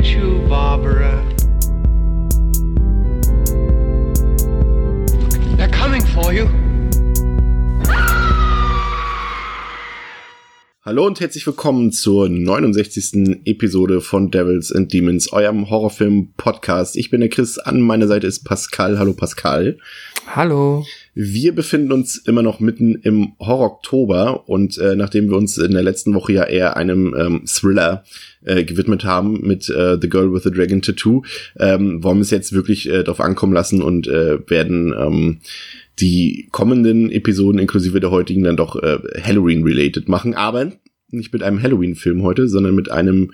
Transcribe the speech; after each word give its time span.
get 0.00 0.14
you, 0.14 0.40
Barbara. 0.48 1.22
They're 5.56 5.68
coming 5.68 6.02
for 6.02 6.32
you. 6.32 6.48
Hallo 10.82 11.06
und 11.06 11.20
herzlich 11.20 11.46
willkommen 11.46 11.92
zur 11.92 12.30
69. 12.30 13.42
Episode 13.44 14.00
von 14.00 14.30
Devils 14.30 14.72
and 14.72 14.90
Demons, 14.92 15.32
eurem 15.32 15.68
Horrorfilm-Podcast. 15.68 16.96
Ich 16.96 17.10
bin 17.10 17.20
der 17.20 17.28
Chris, 17.28 17.58
an 17.58 17.82
meiner 17.82 18.08
Seite 18.08 18.26
ist 18.26 18.44
Pascal. 18.44 18.98
Hallo 18.98 19.12
Pascal. 19.12 19.78
Hallo. 20.26 20.86
Wir 21.14 21.54
befinden 21.54 21.92
uns 21.92 22.16
immer 22.16 22.42
noch 22.42 22.60
mitten 22.60 22.94
im 22.94 23.32
Horror-Oktober 23.40 24.48
und 24.48 24.78
äh, 24.78 24.94
nachdem 24.94 25.28
wir 25.28 25.36
uns 25.36 25.58
in 25.58 25.72
der 25.72 25.82
letzten 25.82 26.14
Woche 26.14 26.32
ja 26.32 26.44
eher 26.44 26.76
einem 26.76 27.14
ähm, 27.18 27.42
Thriller 27.46 28.04
äh, 28.44 28.64
gewidmet 28.64 29.04
haben 29.04 29.40
mit 29.40 29.68
äh, 29.68 29.98
The 30.00 30.08
Girl 30.08 30.32
with 30.32 30.44
the 30.44 30.50
Dragon 30.50 30.82
Tattoo, 30.82 31.22
ähm, 31.58 32.02
wollen 32.04 32.18
wir 32.18 32.22
es 32.22 32.30
jetzt 32.30 32.52
wirklich 32.52 32.88
äh, 32.88 33.02
darauf 33.02 33.20
ankommen 33.20 33.52
lassen 33.52 33.82
und 33.82 34.06
äh, 34.06 34.38
werden 34.48 34.94
ähm, 34.96 35.40
die 35.98 36.48
kommenden 36.52 37.10
Episoden 37.10 37.58
inklusive 37.58 38.00
der 38.00 38.10
heutigen 38.10 38.44
dann 38.44 38.56
doch 38.56 38.76
äh, 38.76 38.98
Halloween-related 39.20 40.08
machen, 40.08 40.34
aber 40.34 40.72
nicht 41.12 41.32
mit 41.32 41.42
einem 41.42 41.60
Halloween-Film 41.60 42.22
heute, 42.22 42.48
sondern 42.48 42.76
mit 42.76 42.90
einem 42.90 43.32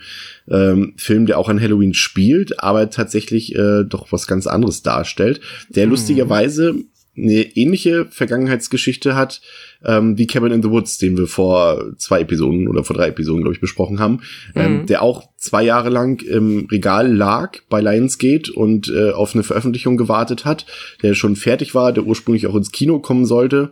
ähm, 0.48 0.94
Film, 0.96 1.26
der 1.26 1.38
auch 1.38 1.50
an 1.50 1.60
Halloween 1.60 1.92
spielt, 1.92 2.62
aber 2.62 2.88
tatsächlich 2.88 3.54
äh, 3.54 3.84
doch 3.84 4.12
was 4.12 4.26
ganz 4.26 4.46
anderes 4.46 4.82
darstellt, 4.82 5.40
der 5.68 5.84
mhm. 5.84 5.90
lustigerweise 5.90 6.74
eine 7.16 7.56
ähnliche 7.56 8.06
Vergangenheitsgeschichte 8.06 9.16
hat 9.16 9.40
ähm, 9.84 10.18
wie 10.18 10.26
Cabin 10.26 10.52
in 10.52 10.62
the 10.62 10.70
Woods, 10.70 10.98
den 10.98 11.16
wir 11.16 11.26
vor 11.26 11.92
zwei 11.96 12.20
Episoden 12.20 12.68
oder 12.68 12.84
vor 12.84 12.96
drei 12.96 13.08
Episoden, 13.08 13.42
glaube 13.42 13.54
ich, 13.54 13.60
besprochen 13.60 14.00
haben, 14.00 14.20
mhm. 14.54 14.60
ähm, 14.60 14.86
der 14.86 15.02
auch 15.02 15.28
zwei 15.36 15.62
Jahre 15.62 15.90
lang 15.90 16.22
im 16.22 16.66
Regal 16.70 17.12
lag 17.12 17.58
bei 17.68 17.80
Lionsgate 17.80 18.52
und 18.52 18.88
äh, 18.88 19.10
auf 19.10 19.34
eine 19.34 19.42
Veröffentlichung 19.42 19.96
gewartet 19.96 20.44
hat, 20.44 20.66
der 21.02 21.14
schon 21.14 21.36
fertig 21.36 21.74
war, 21.74 21.92
der 21.92 22.04
ursprünglich 22.04 22.46
auch 22.46 22.54
ins 22.54 22.72
Kino 22.72 22.98
kommen 22.98 23.26
sollte 23.26 23.70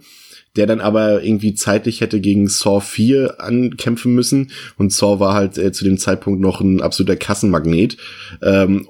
der 0.57 0.67
dann 0.67 0.81
aber 0.81 1.25
irgendwie 1.25 1.55
zeitlich 1.55 2.01
hätte 2.01 2.21
gegen 2.21 2.49
Saw 2.49 2.81
4 2.81 3.41
ankämpfen 3.41 4.15
müssen 4.15 4.53
und 4.77 4.93
Saw 4.93 5.19
war 5.19 5.35
halt 5.35 5.59
äh, 5.59 5.73
zu 5.73 5.85
dem 5.85 5.99
Zeitpunkt 5.99 6.41
noch 6.41 6.61
ein 6.61 6.81
absoluter 6.81 7.17
Kassenmagnet. 7.17 7.97
Ähm, 8.41 8.87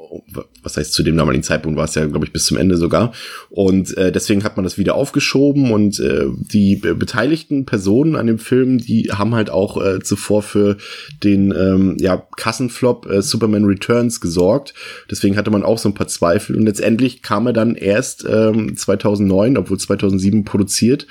was 0.65 0.77
heißt 0.77 0.93
zu 0.93 1.03
dem 1.03 1.17
damaligen 1.17 1.43
Zeitpunkt 1.43 1.77
war 1.77 1.85
es 1.85 1.95
ja, 1.95 2.07
glaube 2.07 2.27
ich, 2.27 2.33
bis 2.33 2.47
zum 2.47 2.57
Ende 2.57 2.77
sogar. 2.77 3.13
Und 3.51 3.97
äh, 3.97 4.11
deswegen 4.11 4.45
hat 4.45 4.57
man 4.57 4.65
das 4.65 4.79
wieder 4.79 4.95
aufgeschoben 4.95 5.71
und 5.71 6.01
äh, 6.01 6.27
die 6.37 6.77
beteiligten 6.77 7.67
Personen 7.67 8.17
an 8.17 8.27
dem 8.27 8.39
Film, 8.39 8.79
die 8.79 9.11
haben 9.13 9.35
halt 9.35 9.51
auch 9.51 9.83
äh, 9.83 10.01
zuvor 10.01 10.43
für 10.43 10.77
den 11.23 11.53
ähm, 11.53 11.97
ja, 12.01 12.27
Kassenflop 12.37 13.07
äh, 13.07 13.23
Superman 13.23 13.65
Returns 13.65 14.21
gesorgt. 14.21 14.75
Deswegen 15.11 15.37
hatte 15.37 15.51
man 15.51 15.63
auch 15.63 15.79
so 15.79 15.89
ein 15.89 15.95
paar 15.95 16.09
Zweifel 16.09 16.57
und 16.57 16.65
letztendlich 16.65 17.23
kam 17.23 17.47
er 17.47 17.53
dann 17.53 17.75
erst 17.75 18.25
ähm, 18.29 18.77
2009, 18.77 19.57
obwohl 19.57 19.79
2007 19.79 20.45
produziert 20.45 21.07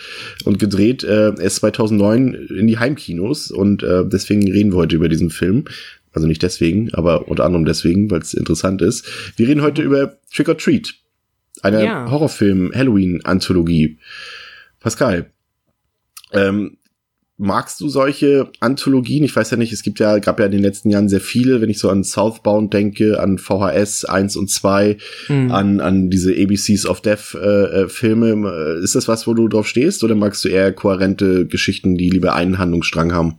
und 0.45 0.60
gedreht 0.60 1.04
äh, 1.04 1.34
erst 1.40 1.58
2009 1.58 2.34
in 2.34 2.67
die 2.67 2.80
Heimkinos 2.80 3.52
und 3.52 3.84
äh, 3.84 4.04
deswegen 4.06 4.50
reden 4.52 4.72
wir 4.72 4.78
heute 4.78 4.95
über 4.95 5.10
diesen 5.10 5.30
Film. 5.30 5.66
Also 6.14 6.28
nicht 6.28 6.44
deswegen, 6.44 6.94
aber 6.94 7.28
unter 7.28 7.44
anderem 7.44 7.66
deswegen, 7.66 8.09
weil 8.11 8.22
es 8.22 8.33
interessant 8.33 8.81
ist. 8.81 9.06
Wir 9.36 9.47
reden 9.47 9.61
heute 9.61 9.81
über 9.81 10.17
Trick 10.31 10.47
or 10.47 10.58
Treat, 10.58 10.94
eine 11.61 11.83
ja. 11.83 12.09
Horrorfilm-Halloween-Anthologie. 12.09 13.97
Pascal, 14.80 15.31
ähm, 16.31 16.78
magst 17.38 17.81
du 17.81 17.89
solche 17.89 18.52
Anthologien? 18.59 19.23
Ich 19.23 19.36
weiß 19.36 19.52
ja 19.52 19.58
nicht, 19.58 19.73
es 19.73 19.81
gibt 19.81 20.00
ja, 20.00 20.20
gab 20.20 20.39
ja 20.39 20.45
in 20.45 20.52
den 20.52 20.61
letzten 20.61 20.89
Jahren 20.89 21.09
sehr 21.09 21.20
viele, 21.20 21.61
wenn 21.61 21.70
ich 21.70 21.80
so 21.80 21.89
an 21.89 22.03
Southbound 22.03 22.73
denke, 22.73 23.20
an 23.20 23.38
VHS 23.38 24.05
1 24.05 24.36
und 24.36 24.50
2, 24.50 24.98
mhm. 25.30 25.52
an, 25.52 25.80
an 25.80 26.09
diese 26.09 26.32
ABCs 26.32 26.86
of 26.86 27.02
Death 27.02 27.36
äh, 27.36 27.83
äh, 27.83 27.89
Filme. 27.89 28.80
Ist 28.83 28.95
das 28.95 29.08
was, 29.08 29.26
wo 29.26 29.33
du 29.33 29.48
drauf 29.48 29.67
stehst 29.67 30.04
oder 30.04 30.15
magst 30.15 30.43
du 30.45 30.49
eher 30.49 30.71
kohärente 30.71 31.48
Geschichten, 31.48 31.95
die 31.95 32.09
lieber 32.09 32.33
einen 32.33 32.59
Handlungsstrang 32.59 33.14
haben? 33.14 33.38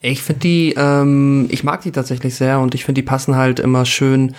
Ich 0.00 0.22
finde 0.22 0.40
die, 0.40 0.74
ähm, 0.76 1.46
ich 1.50 1.62
mag 1.62 1.82
die 1.82 1.92
tatsächlich 1.92 2.34
sehr 2.34 2.60
und 2.60 2.74
ich 2.74 2.84
finde, 2.84 3.00
die 3.00 3.06
passen 3.06 3.36
halt 3.36 3.60
immer 3.60 3.84
schön 3.84 4.34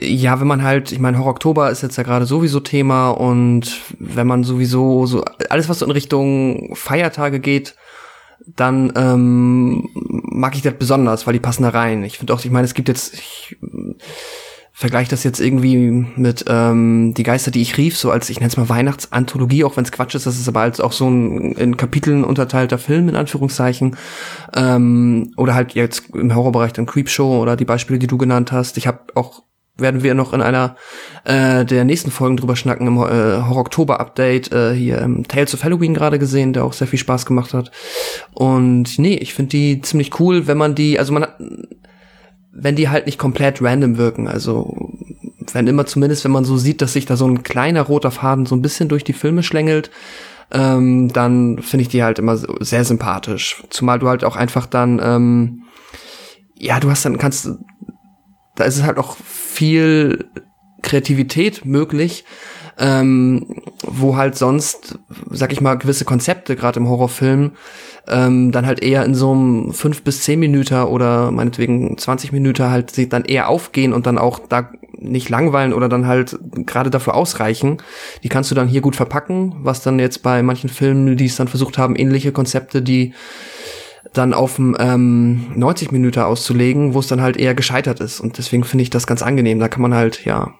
ja, 0.00 0.40
wenn 0.40 0.46
man 0.46 0.62
halt, 0.62 0.92
ich 0.92 0.98
meine, 0.98 1.18
Horror 1.18 1.32
Oktober 1.32 1.70
ist 1.70 1.82
jetzt 1.82 1.96
ja 1.96 2.02
gerade 2.02 2.26
sowieso 2.26 2.60
Thema 2.60 3.10
und 3.10 3.80
wenn 3.98 4.26
man 4.26 4.44
sowieso 4.44 5.06
so 5.06 5.22
alles, 5.50 5.68
was 5.68 5.80
so 5.80 5.84
in 5.84 5.90
Richtung 5.90 6.74
Feiertage 6.74 7.38
geht, 7.38 7.76
dann 8.56 8.92
ähm, 8.96 9.88
mag 9.94 10.54
ich 10.54 10.62
das 10.62 10.74
besonders, 10.74 11.26
weil 11.26 11.34
die 11.34 11.40
passen 11.40 11.62
da 11.62 11.70
rein. 11.70 12.02
Ich 12.04 12.18
finde 12.18 12.34
auch, 12.34 12.44
ich 12.44 12.50
meine, 12.50 12.64
es 12.64 12.74
gibt 12.74 12.88
jetzt, 12.88 13.14
ich 13.14 13.56
vergleiche 14.76 15.10
das 15.10 15.22
jetzt 15.22 15.38
irgendwie 15.38 15.76
mit 16.16 16.46
ähm, 16.48 17.14
Die 17.16 17.22
Geister, 17.22 17.52
die 17.52 17.62
ich 17.62 17.78
rief, 17.78 17.96
so 17.96 18.10
als, 18.10 18.28
ich 18.28 18.40
nenne 18.40 18.48
es 18.48 18.56
mal 18.56 18.68
Weihnachtsanthologie, 18.68 19.62
auch 19.62 19.76
wenn 19.76 19.84
es 19.84 19.92
Quatsch 19.92 20.16
ist, 20.16 20.26
das 20.26 20.36
ist 20.36 20.48
aber 20.48 20.62
als 20.62 20.80
auch 20.80 20.90
so 20.90 21.08
ein 21.08 21.52
in 21.52 21.76
Kapiteln 21.76 22.24
unterteilter 22.24 22.76
Film, 22.76 23.08
in 23.08 23.14
Anführungszeichen. 23.14 23.96
Ähm, 24.54 25.32
oder 25.36 25.54
halt 25.54 25.74
jetzt 25.74 26.10
im 26.12 26.34
Horrorbereich 26.34 26.72
dann 26.72 26.86
Creepshow 26.86 27.40
oder 27.40 27.54
die 27.54 27.64
Beispiele, 27.64 28.00
die 28.00 28.08
du 28.08 28.18
genannt 28.18 28.50
hast. 28.50 28.76
Ich 28.76 28.88
habe 28.88 28.98
auch 29.14 29.44
werden 29.76 30.02
wir 30.02 30.14
noch 30.14 30.32
in 30.32 30.40
einer 30.40 30.76
äh, 31.24 31.64
der 31.64 31.84
nächsten 31.84 32.10
Folgen 32.10 32.36
drüber 32.36 32.54
schnacken 32.54 32.86
im 32.86 32.96
äh, 32.96 33.42
Horror-Oktober-Update 33.42 34.52
äh, 34.52 34.72
hier 34.74 34.98
im 34.98 35.26
Tales 35.26 35.54
of 35.54 35.64
Halloween 35.64 35.94
gerade 35.94 36.20
gesehen, 36.20 36.52
der 36.52 36.64
auch 36.64 36.72
sehr 36.72 36.86
viel 36.86 36.98
Spaß 36.98 37.26
gemacht 37.26 37.54
hat. 37.54 37.72
Und 38.32 38.98
nee, 38.98 39.16
ich 39.16 39.34
finde 39.34 39.50
die 39.50 39.80
ziemlich 39.82 40.20
cool, 40.20 40.46
wenn 40.46 40.58
man 40.58 40.76
die, 40.76 40.98
also 40.98 41.12
man 41.12 41.24
hat, 41.24 41.36
wenn 42.54 42.76
die 42.76 42.88
halt 42.88 43.06
nicht 43.06 43.18
komplett 43.18 43.60
random 43.60 43.98
wirken, 43.98 44.28
also 44.28 44.74
wenn 45.52 45.66
immer 45.66 45.86
zumindest, 45.86 46.24
wenn 46.24 46.30
man 46.30 46.44
so 46.44 46.56
sieht, 46.56 46.80
dass 46.80 46.92
sich 46.92 47.06
da 47.06 47.16
so 47.16 47.26
ein 47.26 47.42
kleiner 47.42 47.82
roter 47.82 48.10
Faden 48.10 48.46
so 48.46 48.54
ein 48.54 48.62
bisschen 48.62 48.88
durch 48.88 49.04
die 49.04 49.12
Filme 49.12 49.42
schlängelt, 49.42 49.90
ähm, 50.52 51.12
dann 51.12 51.58
finde 51.60 51.82
ich 51.82 51.88
die 51.88 52.02
halt 52.02 52.18
immer 52.18 52.36
sehr 52.36 52.84
sympathisch. 52.84 53.62
Zumal 53.70 53.98
du 53.98 54.08
halt 54.08 54.24
auch 54.24 54.36
einfach 54.36 54.66
dann, 54.66 55.00
ähm, 55.02 55.62
ja, 56.56 56.80
du 56.80 56.90
hast 56.90 57.04
dann, 57.04 57.18
kannst, 57.18 57.48
da 58.54 58.64
ist 58.64 58.76
es 58.76 58.84
halt 58.84 58.98
auch 58.98 59.16
viel 59.16 60.30
Kreativität 60.82 61.64
möglich, 61.64 62.24
ähm, 62.78 63.62
wo 63.82 64.16
halt 64.16 64.36
sonst, 64.36 64.98
sag 65.30 65.52
ich 65.52 65.60
mal, 65.60 65.74
gewisse 65.74 66.04
Konzepte, 66.04 66.56
gerade 66.56 66.80
im 66.80 66.88
Horrorfilm, 66.88 67.52
ähm, 68.08 68.52
dann 68.52 68.66
halt 68.66 68.82
eher 68.82 69.04
in 69.04 69.14
so 69.14 69.32
einem 69.32 69.72
fünf 69.72 70.02
bis 70.02 70.22
zehn 70.22 70.40
Minuten 70.40 70.82
oder 70.82 71.30
meinetwegen 71.30 71.96
20 71.96 72.32
Minuten 72.32 72.70
halt 72.70 72.90
sich 72.90 73.08
dann 73.08 73.24
eher 73.24 73.48
aufgehen 73.48 73.92
und 73.92 74.06
dann 74.06 74.18
auch 74.18 74.38
da 74.38 74.70
nicht 74.98 75.28
langweilen 75.28 75.72
oder 75.72 75.88
dann 75.88 76.06
halt 76.06 76.38
gerade 76.66 76.90
dafür 76.90 77.14
ausreichen. 77.14 77.78
Die 78.22 78.28
kannst 78.28 78.50
du 78.50 78.54
dann 78.54 78.68
hier 78.68 78.80
gut 78.80 78.96
verpacken, 78.96 79.54
was 79.58 79.82
dann 79.82 79.98
jetzt 79.98 80.22
bei 80.22 80.42
manchen 80.42 80.70
Filmen, 80.70 81.16
die 81.16 81.26
es 81.26 81.36
dann 81.36 81.48
versucht 81.48 81.78
haben, 81.78 81.96
ähnliche 81.96 82.32
Konzepte, 82.32 82.82
die 82.82 83.14
dann 84.12 84.34
auf 84.34 84.58
ähm, 84.58 85.46
90 85.54 85.90
Minuten 85.90 86.20
auszulegen, 86.20 86.94
wo 86.94 87.00
es 87.00 87.08
dann 87.08 87.20
halt 87.20 87.36
eher 87.36 87.54
gescheitert 87.54 88.00
ist. 88.00 88.20
Und 88.20 88.38
deswegen 88.38 88.64
finde 88.64 88.82
ich 88.82 88.90
das 88.90 89.06
ganz 89.06 89.22
angenehm. 89.22 89.58
Da 89.58 89.68
kann 89.68 89.82
man 89.82 89.94
halt, 89.94 90.24
ja, 90.24 90.54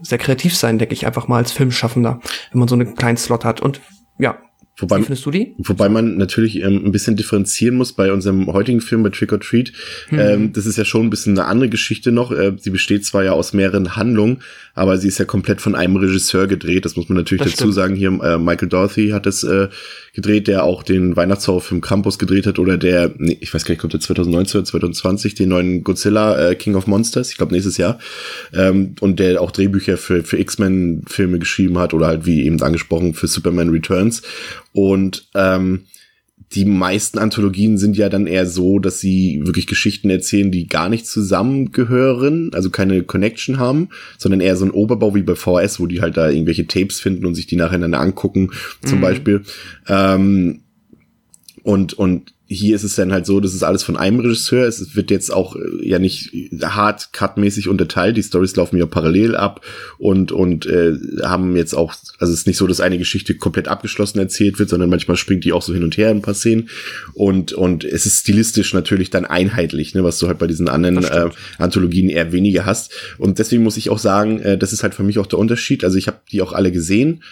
sehr 0.00 0.18
kreativ 0.18 0.56
sein, 0.56 0.78
denke 0.78 0.94
ich, 0.94 1.06
einfach 1.06 1.28
mal 1.28 1.38
als 1.38 1.52
Filmschaffender, 1.52 2.20
wenn 2.50 2.58
man 2.58 2.68
so 2.68 2.74
einen 2.74 2.94
kleinen 2.94 3.16
Slot 3.16 3.44
hat. 3.44 3.60
Und 3.60 3.80
ja, 4.18 4.38
Wobei, 4.78 4.98
Wie 4.98 5.04
findest 5.04 5.24
du 5.24 5.30
die? 5.30 5.54
Wobei 5.56 5.88
man 5.88 6.18
natürlich 6.18 6.56
ähm, 6.56 6.84
ein 6.84 6.92
bisschen 6.92 7.16
differenzieren 7.16 7.76
muss 7.76 7.94
bei 7.94 8.12
unserem 8.12 8.46
heutigen 8.52 8.82
Film 8.82 9.02
bei 9.02 9.08
Trick 9.08 9.32
or 9.32 9.40
Treat. 9.40 9.72
Mhm. 10.10 10.18
Ähm, 10.18 10.52
das 10.52 10.66
ist 10.66 10.76
ja 10.76 10.84
schon 10.84 11.06
ein 11.06 11.10
bisschen 11.10 11.38
eine 11.38 11.48
andere 11.48 11.70
Geschichte 11.70 12.12
noch. 12.12 12.30
Äh, 12.30 12.52
sie 12.58 12.68
besteht 12.68 13.06
zwar 13.06 13.24
ja 13.24 13.32
aus 13.32 13.54
mehreren 13.54 13.96
Handlungen, 13.96 14.42
aber 14.74 14.98
sie 14.98 15.08
ist 15.08 15.16
ja 15.16 15.24
komplett 15.24 15.62
von 15.62 15.74
einem 15.74 15.96
Regisseur 15.96 16.46
gedreht. 16.46 16.84
Das 16.84 16.94
muss 16.94 17.08
man 17.08 17.16
natürlich 17.16 17.44
das 17.44 17.52
dazu 17.52 17.64
stimmt. 17.64 17.74
sagen. 17.74 17.96
Hier 17.96 18.08
äh, 18.22 18.36
Michael 18.36 18.68
Dorothy 18.68 19.08
hat 19.10 19.26
es 19.26 19.44
äh, 19.44 19.68
gedreht, 20.12 20.46
der 20.46 20.64
auch 20.64 20.82
den 20.82 21.16
Weihnachtshorrorfilm 21.16 21.80
Campus 21.80 22.18
gedreht 22.18 22.46
hat 22.46 22.58
oder 22.58 22.76
der, 22.76 23.14
nee, 23.16 23.38
ich 23.40 23.54
weiß 23.54 23.64
gar 23.64 23.72
nicht, 23.72 23.80
kommt 23.80 23.94
der 23.94 24.00
2019 24.00 24.58
oder 24.58 24.66
2020, 24.66 25.34
den 25.34 25.48
neuen 25.48 25.84
Godzilla 25.84 26.50
äh, 26.50 26.54
King 26.54 26.74
of 26.74 26.86
Monsters, 26.86 27.30
ich 27.30 27.38
glaube 27.38 27.54
nächstes 27.54 27.78
Jahr. 27.78 27.98
Ähm, 28.52 28.94
und 29.00 29.20
der 29.20 29.40
auch 29.40 29.52
Drehbücher 29.52 29.96
für, 29.96 30.22
für 30.22 30.38
X-Men-Filme 30.38 31.38
geschrieben 31.38 31.78
hat 31.78 31.94
oder 31.94 32.08
halt 32.08 32.26
wie 32.26 32.44
eben 32.44 32.60
angesprochen 32.60 33.14
für 33.14 33.26
Superman 33.26 33.70
Returns. 33.70 34.20
Und 34.76 35.30
ähm, 35.34 35.86
die 36.52 36.66
meisten 36.66 37.18
Anthologien 37.18 37.78
sind 37.78 37.96
ja 37.96 38.10
dann 38.10 38.26
eher 38.26 38.44
so, 38.44 38.78
dass 38.78 39.00
sie 39.00 39.40
wirklich 39.42 39.66
Geschichten 39.66 40.10
erzählen, 40.10 40.50
die 40.52 40.68
gar 40.68 40.90
nicht 40.90 41.06
zusammengehören, 41.06 42.50
also 42.52 42.68
keine 42.68 43.02
Connection 43.02 43.58
haben, 43.58 43.88
sondern 44.18 44.42
eher 44.42 44.54
so 44.54 44.66
ein 44.66 44.70
Oberbau 44.70 45.14
wie 45.14 45.22
bei 45.22 45.34
VHS, 45.34 45.80
wo 45.80 45.86
die 45.86 46.02
halt 46.02 46.18
da 46.18 46.28
irgendwelche 46.28 46.66
Tapes 46.66 47.00
finden 47.00 47.24
und 47.24 47.34
sich 47.34 47.46
die 47.46 47.56
nacheinander 47.56 48.00
angucken, 48.00 48.50
zum 48.84 48.98
mhm. 48.98 49.02
Beispiel. 49.02 49.42
Ähm, 49.88 50.60
und, 51.62 51.94
und 51.94 52.34
hier 52.48 52.76
ist 52.76 52.84
es 52.84 52.94
dann 52.94 53.12
halt 53.12 53.26
so, 53.26 53.40
das 53.40 53.54
ist 53.54 53.64
alles 53.64 53.82
von 53.82 53.96
einem 53.96 54.20
Regisseur. 54.20 54.66
Es 54.66 54.94
wird 54.94 55.10
jetzt 55.10 55.32
auch 55.32 55.56
äh, 55.56 55.60
ja 55.82 55.98
nicht 55.98 56.32
hart 56.62 57.12
cutmäßig 57.12 57.68
unterteilt. 57.68 58.16
Die 58.16 58.22
Stories 58.22 58.54
laufen 58.54 58.78
ja 58.78 58.86
parallel 58.86 59.34
ab 59.34 59.64
und 59.98 60.30
und 60.30 60.64
äh, 60.66 60.94
haben 61.22 61.56
jetzt 61.56 61.74
auch, 61.74 61.94
also 62.18 62.32
es 62.32 62.40
ist 62.40 62.46
nicht 62.46 62.56
so, 62.56 62.66
dass 62.68 62.80
eine 62.80 62.98
Geschichte 62.98 63.34
komplett 63.34 63.66
abgeschlossen 63.66 64.20
erzählt 64.20 64.58
wird, 64.58 64.68
sondern 64.68 64.90
manchmal 64.90 65.16
springt 65.16 65.44
die 65.44 65.52
auch 65.52 65.62
so 65.62 65.74
hin 65.74 65.82
und 65.82 65.96
her 65.96 66.10
in 66.10 66.18
ein 66.18 66.22
paar 66.22 66.34
Szenen. 66.34 66.68
Und 67.14 67.52
und 67.52 67.84
es 67.84 68.06
ist 68.06 68.20
stilistisch 68.20 68.72
natürlich 68.74 69.10
dann 69.10 69.24
einheitlich, 69.24 69.94
ne, 69.94 70.04
was 70.04 70.18
du 70.20 70.28
halt 70.28 70.38
bei 70.38 70.46
diesen 70.46 70.68
anderen 70.68 71.02
äh, 71.02 71.30
Anthologien 71.58 72.08
eher 72.08 72.30
weniger 72.30 72.64
hast. 72.64 72.92
Und 73.18 73.40
deswegen 73.40 73.64
muss 73.64 73.76
ich 73.76 73.90
auch 73.90 73.98
sagen, 73.98 74.38
äh, 74.40 74.56
das 74.56 74.72
ist 74.72 74.84
halt 74.84 74.94
für 74.94 75.02
mich 75.02 75.18
auch 75.18 75.26
der 75.26 75.40
Unterschied. 75.40 75.82
Also 75.82 75.98
ich 75.98 76.06
habe 76.06 76.20
die 76.30 76.42
auch 76.42 76.52
alle 76.52 76.70
gesehen. 76.70 77.22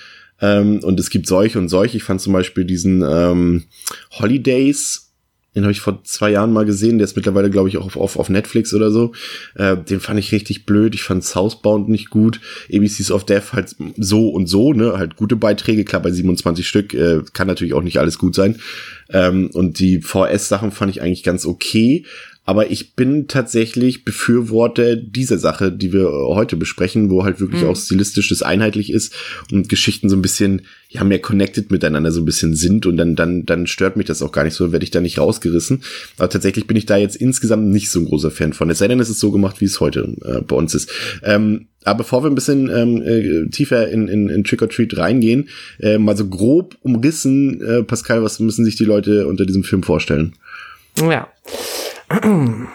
Ähm, 0.40 0.81
und 0.82 0.99
es 0.99 1.11
gibt 1.11 1.26
solche 1.26 1.58
und 1.58 1.69
solche. 1.69 1.96
Ich 1.96 2.02
fand 2.02 2.20
zum 2.20 2.32
Beispiel 2.32 2.64
diesen 2.64 3.02
ähm, 3.02 3.64
Holidays 4.19 5.04
den 5.55 5.62
habe 5.62 5.73
ich 5.73 5.81
vor 5.81 6.03
zwei 6.03 6.31
Jahren 6.31 6.53
mal 6.53 6.65
gesehen. 6.65 6.99
Der 6.99 7.05
ist 7.05 7.17
mittlerweile, 7.17 7.51
glaube 7.51 7.69
ich, 7.69 7.77
auch 7.77 7.87
auf, 7.87 7.97
auf, 7.97 8.17
auf 8.19 8.29
Netflix 8.29 8.75
oder 8.75 8.91
so. 8.91 9.12
Äh, 9.55 9.77
den 9.77 10.01
fand 10.01 10.19
ich 10.19 10.33
richtig 10.33 10.67
blöd. 10.67 10.95
Ich 10.95 11.03
fand 11.03 11.25
Southbound 11.25 11.89
nicht 11.89 12.11
gut. 12.11 12.41
ABCs 12.73 13.11
of 13.11 13.25
Death 13.25 13.53
halt 13.53 13.77
so 13.97 14.29
und 14.29 14.49
so, 14.49 14.73
ne? 14.73 14.95
Halt 14.99 15.17
gute 15.17 15.37
Beiträge. 15.37 15.85
Klar, 15.85 16.03
bei 16.03 16.11
27 16.11 16.67
Stück 16.67 16.95
äh, 16.95 17.21
kann 17.33 17.47
natürlich 17.47 17.75
auch 17.75 17.83
nicht 17.83 17.99
alles 17.99 18.19
gut 18.19 18.35
sein. 18.35 18.61
Ähm, 19.11 19.51
und 19.53 19.79
die 19.79 20.01
VS-Sachen 20.01 20.73
fand 20.73 20.91
ich 20.91 21.03
eigentlich 21.03 21.23
ganz 21.23 21.47
okay. 21.47 22.05
Aber 22.46 22.70
ich 22.70 22.94
bin 22.94 23.26
tatsächlich 23.26 24.05
Befürworter 24.05 24.96
dieser 24.96 25.38
Sache, 25.38 25.73
die 25.73 25.93
wir 25.93 26.11
heute 26.11 26.56
besprechen, 26.56 27.08
wo 27.08 27.25
halt 27.25 27.41
wirklich 27.41 27.62
mhm. 27.62 27.69
auch 27.69 27.76
stilistisch 27.76 28.29
das 28.29 28.43
einheitlich 28.43 28.93
ist 28.93 29.14
und 29.50 29.70
Geschichten 29.70 30.11
so 30.11 30.17
ein 30.17 30.23
bisschen, 30.23 30.62
ja, 30.91 31.05
mehr 31.05 31.20
connected 31.20 31.70
miteinander 31.70 32.12
so 32.12 32.20
ein 32.20 32.26
bisschen 32.26 32.55
sind 32.55 32.85
und 32.85 32.99
dann, 32.99 33.17
dann, 33.17 33.46
dann 33.46 33.67
stört 33.67 33.96
mich 33.96 34.06
das 34.06 34.20
auch 34.20 34.31
gar 34.31 34.44
nicht 34.44 34.55
so, 34.55 34.73
werde 34.73 34.85
ich 34.85 34.91
da 34.91 35.00
nicht 35.00 35.19
rausgerissen. 35.19 35.82
Aber 36.19 36.29
tatsächlich 36.29 36.67
bin 36.67 36.76
ich 36.76 36.85
da 36.85 36.99
jetzt 36.99 37.17
insgesamt 37.17 37.69
nicht 37.69 37.91
so 37.91 38.00
ein 38.00 38.06
großer 38.06 38.31
Fan 38.31 38.52
von. 38.52 38.69
Es 38.69 38.79
sei 38.79 38.88
denn, 38.88 39.00
es 39.00 39.11
ist 39.11 39.20
so 39.20 39.31
gemacht, 39.31 39.62
wie 39.62 39.67
es 39.67 39.81
heute 39.81 40.14
äh, 40.25 40.43
bei 40.43 40.56
uns 40.56 40.75
ist. 40.75 40.90
Ähm, 41.23 41.69
aber 41.85 41.99
bevor 41.99 42.25
wir 42.25 42.31
ein 42.31 42.35
bisschen 42.35 42.70
ähm, 42.70 43.02
äh, 43.02 43.49
tiefer 43.50 43.88
in, 43.88 44.08
in, 44.08 44.29
in 44.29 44.44
Trick 44.44 44.62
or 44.62 44.69
Treat 44.69 44.97
reingehen, 44.97 45.49
äh, 45.81 45.99
mal 45.99 46.17
so 46.17 46.26
grob 46.26 46.76
umrissen, 46.82 47.62
äh, 47.62 47.82
Pascal, 47.82 48.23
was 48.23 48.38
müssen 48.40 48.64
sich 48.64 48.76
die 48.76 48.85
Leute 48.85 49.26
unter 49.26 49.47
diesem 49.47 49.64
Film 49.64 49.82
vorstellen? 49.82 50.35
Ja. 50.99 51.29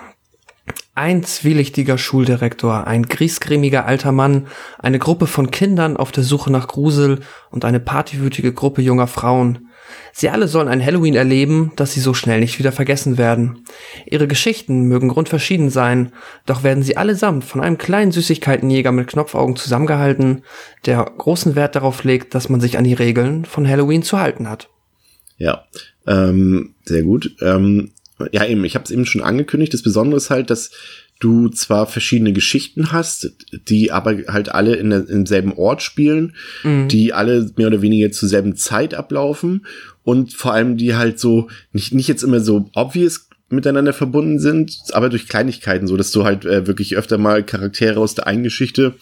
Ein 0.96 1.24
zwielichtiger 1.24 1.98
Schuldirektor, 1.98 2.86
ein 2.86 3.04
griesgrämiger 3.04 3.86
alter 3.86 4.12
Mann, 4.12 4.48
eine 4.80 5.00
Gruppe 5.00 5.28
von 5.28 5.50
Kindern 5.50 5.96
auf 5.96 6.12
der 6.12 6.26
Suche 6.26 6.52
nach 6.52 6.68
Grusel 6.68 7.22
und 7.52 7.64
eine 7.64 7.80
partywütige 7.80 8.52
Gruppe 8.52 8.82
junger 8.82 9.08
Frauen. 9.08 9.70
Sie 10.12 10.30
alle 10.30 10.50
sollen 10.50 10.68
ein 10.68 10.86
Halloween 10.86 11.16
erleben, 11.16 11.72
das 11.78 11.94
sie 11.94 12.02
so 12.02 12.14
schnell 12.14 12.42
nicht 12.42 12.60
wieder 12.60 12.74
vergessen 12.74 13.18
werden. 13.18 13.64
Ihre 14.08 14.28
Geschichten 14.28 14.84
mögen 14.90 15.08
grundverschieden 15.08 15.70
sein, 15.70 16.12
doch 16.46 16.64
werden 16.64 16.84
sie 16.84 16.98
allesamt 16.98 17.46
von 17.46 17.62
einem 17.62 17.78
kleinen 17.78 18.12
Süßigkeitenjäger 18.12 18.92
mit 18.92 19.08
Knopfaugen 19.08 19.56
zusammengehalten, 19.56 20.44
der 20.86 21.06
großen 21.06 21.56
Wert 21.56 21.78
darauf 21.78 22.04
legt, 22.04 22.36
dass 22.36 22.50
man 22.50 22.60
sich 22.60 22.78
an 22.78 22.84
die 22.84 22.94
Regeln 22.94 23.46
von 23.46 23.66
Halloween 23.66 24.04
zu 24.04 24.20
halten 24.20 24.50
hat. 24.50 24.70
Ja, 25.38 25.64
ähm, 26.06 26.76
sehr 26.84 27.04
gut. 27.04 27.38
Ähm, 27.42 27.94
ja, 28.32 28.46
eben, 28.46 28.64
ich 28.66 28.76
habe 28.76 28.86
es 28.86 28.92
eben 28.92 29.06
schon 29.06 29.22
angekündigt. 29.22 29.74
Das 29.74 29.84
Besondere 29.84 30.18
ist 30.18 30.30
halt, 30.30 30.50
dass 30.50 30.72
du 31.20 31.50
zwar 31.50 31.86
verschiedene 31.86 32.34
Geschichten 32.34 32.92
hast, 32.92 33.34
die 33.52 33.92
aber 33.92 34.18
halt 34.28 34.50
alle 34.50 34.76
in 34.76 34.90
der, 34.90 35.08
im 35.10 35.26
selben 35.26 35.54
Ort 35.54 35.82
spielen, 35.82 36.36
mhm. 36.64 36.88
die 36.88 37.14
alle 37.14 37.52
mehr 37.58 37.68
oder 37.68 37.82
weniger 37.82 38.12
zur 38.12 38.30
selben 38.30 38.56
Zeit 38.56 38.94
ablaufen 38.94 39.66
und 40.04 40.34
vor 40.34 40.54
allem 40.54 40.78
die 40.78 40.96
halt 40.96 41.20
so 41.20 41.50
nicht, 41.74 41.94
nicht 41.94 42.08
jetzt 42.08 42.24
immer 42.24 42.40
so 42.40 42.70
obvious 42.74 43.28
miteinander 43.50 43.94
verbunden 43.94 44.40
sind, 44.40 44.78
aber 44.92 45.10
durch 45.10 45.28
Kleinigkeiten, 45.28 45.88
so 45.88 45.98
dass 45.98 46.12
du 46.12 46.24
halt 46.24 46.46
äh, 46.46 46.68
wirklich 46.68 46.96
öfter 46.96 47.18
mal 47.18 47.44
Charaktere 47.44 48.00
aus 48.00 48.16
der 48.16 48.28
einen 48.28 48.44
Geschichte 48.44 48.96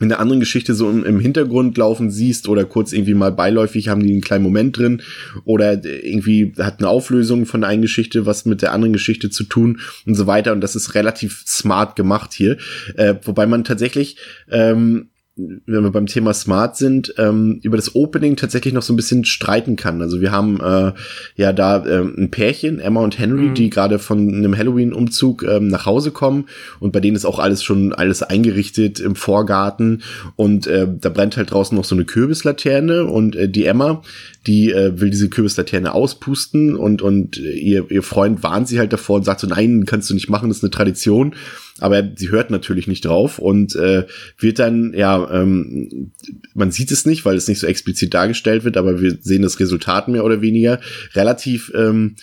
in 0.00 0.08
der 0.08 0.20
anderen 0.20 0.40
Geschichte 0.40 0.74
so 0.74 0.88
im, 0.88 1.04
im, 1.04 1.20
Hintergrund 1.20 1.76
laufen 1.76 2.10
siehst 2.10 2.48
oder 2.48 2.64
kurz 2.64 2.92
irgendwie 2.92 3.14
mal 3.14 3.32
beiläufig 3.32 3.88
haben 3.88 4.02
die 4.02 4.12
einen 4.12 4.20
kleinen 4.20 4.44
Moment 4.44 4.76
drin 4.76 5.02
oder 5.44 5.84
irgendwie 5.84 6.52
hat 6.58 6.78
eine 6.78 6.88
Auflösung 6.88 7.46
von 7.46 7.62
der 7.62 7.70
einen 7.70 7.82
Geschichte 7.82 8.26
was 8.26 8.44
mit 8.44 8.62
der 8.62 8.72
anderen 8.72 8.92
Geschichte 8.92 9.30
zu 9.30 9.44
tun 9.44 9.80
und 10.06 10.14
so 10.14 10.26
weiter 10.26 10.52
und 10.52 10.60
das 10.60 10.76
ist 10.76 10.94
relativ 10.94 11.44
smart 11.46 11.96
gemacht 11.96 12.32
hier, 12.32 12.58
äh, 12.96 13.14
wobei 13.24 13.46
man 13.46 13.64
tatsächlich 13.64 14.16
ähm, 14.50 15.08
wenn 15.38 15.84
wir 15.84 15.90
beim 15.90 16.06
Thema 16.06 16.34
Smart 16.34 16.76
sind, 16.76 17.14
ähm, 17.16 17.60
über 17.62 17.76
das 17.76 17.94
Opening 17.94 18.36
tatsächlich 18.36 18.74
noch 18.74 18.82
so 18.82 18.92
ein 18.92 18.96
bisschen 18.96 19.24
streiten 19.24 19.76
kann. 19.76 20.02
Also 20.02 20.20
wir 20.20 20.32
haben 20.32 20.60
äh, 20.60 20.92
ja 21.36 21.52
da 21.52 21.84
äh, 21.86 22.00
ein 22.00 22.30
Pärchen, 22.30 22.80
Emma 22.80 23.00
und 23.00 23.18
Henry, 23.18 23.48
mhm. 23.48 23.54
die 23.54 23.70
gerade 23.70 23.98
von 23.98 24.18
einem 24.34 24.56
Halloween-Umzug 24.56 25.44
ähm, 25.44 25.68
nach 25.68 25.86
Hause 25.86 26.10
kommen 26.10 26.46
und 26.80 26.92
bei 26.92 27.00
denen 27.00 27.16
ist 27.16 27.24
auch 27.24 27.38
alles 27.38 27.62
schon 27.62 27.92
alles 27.92 28.22
eingerichtet 28.22 29.00
im 29.00 29.14
Vorgarten 29.14 30.02
und 30.36 30.66
äh, 30.66 30.88
da 31.00 31.08
brennt 31.08 31.36
halt 31.36 31.52
draußen 31.52 31.76
noch 31.76 31.84
so 31.84 31.94
eine 31.94 32.04
Kürbislaterne 32.04 33.04
und 33.04 33.36
äh, 33.36 33.48
die 33.48 33.64
Emma, 33.64 34.02
die 34.48 34.72
äh, 34.72 34.98
will 34.98 35.10
diese 35.10 35.28
Kürbislaterne 35.28 35.92
auspusten 35.92 36.74
und 36.74 37.02
und 37.02 37.36
ihr 37.36 37.88
ihr 37.90 38.02
Freund 38.02 38.42
warnt 38.42 38.66
sie 38.66 38.78
halt 38.78 38.92
davor 38.92 39.16
und 39.16 39.24
sagt 39.24 39.40
so 39.40 39.46
nein 39.46 39.84
kannst 39.86 40.08
du 40.10 40.14
nicht 40.14 40.30
machen 40.30 40.48
das 40.48 40.58
ist 40.58 40.64
eine 40.64 40.70
Tradition. 40.70 41.34
Aber 41.80 42.02
sie 42.16 42.30
hört 42.30 42.50
natürlich 42.50 42.88
nicht 42.88 43.04
drauf 43.04 43.38
und 43.38 43.76
äh, 43.76 44.06
wird 44.36 44.58
dann, 44.58 44.94
ja, 44.94 45.30
ähm, 45.30 46.10
man 46.54 46.72
sieht 46.72 46.90
es 46.90 47.06
nicht, 47.06 47.24
weil 47.24 47.36
es 47.36 47.46
nicht 47.46 47.60
so 47.60 47.68
explizit 47.68 48.14
dargestellt 48.14 48.64
wird, 48.64 48.76
aber 48.76 49.00
wir 49.00 49.16
sehen 49.20 49.42
das 49.42 49.60
Resultat 49.60 50.08
mehr 50.08 50.24
oder 50.24 50.40
weniger. 50.40 50.80
Relativ 51.14 51.70
ähm, 51.76 52.16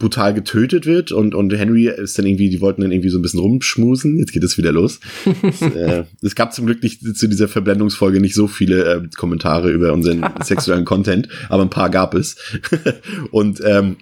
brutal 0.00 0.34
getötet 0.34 0.86
wird 0.86 1.12
und 1.12 1.36
und 1.36 1.56
Henry 1.56 1.86
ist 1.86 2.18
dann 2.18 2.26
irgendwie, 2.26 2.50
die 2.50 2.60
wollten 2.60 2.82
dann 2.82 2.90
irgendwie 2.90 3.10
so 3.10 3.18
ein 3.18 3.22
bisschen 3.22 3.38
rumschmusen. 3.38 4.18
Jetzt 4.18 4.32
geht 4.32 4.42
es 4.42 4.58
wieder 4.58 4.72
los. 4.72 4.98
es, 5.42 5.62
äh, 5.76 6.04
es 6.22 6.34
gab 6.34 6.52
zum 6.52 6.66
Glück 6.66 6.82
nicht 6.82 7.16
zu 7.16 7.28
dieser 7.28 7.46
Verblendungsfolge 7.46 8.20
nicht 8.20 8.34
so 8.34 8.48
viele 8.48 8.84
äh, 8.84 9.08
Kommentare 9.16 9.70
über 9.70 9.92
unseren 9.92 10.24
sexuellen 10.42 10.84
Content, 10.84 11.28
aber 11.48 11.62
ein 11.62 11.70
paar 11.70 11.90
gab 11.90 12.14
es. 12.14 12.36
und 13.30 13.60
ähm, 13.64 13.98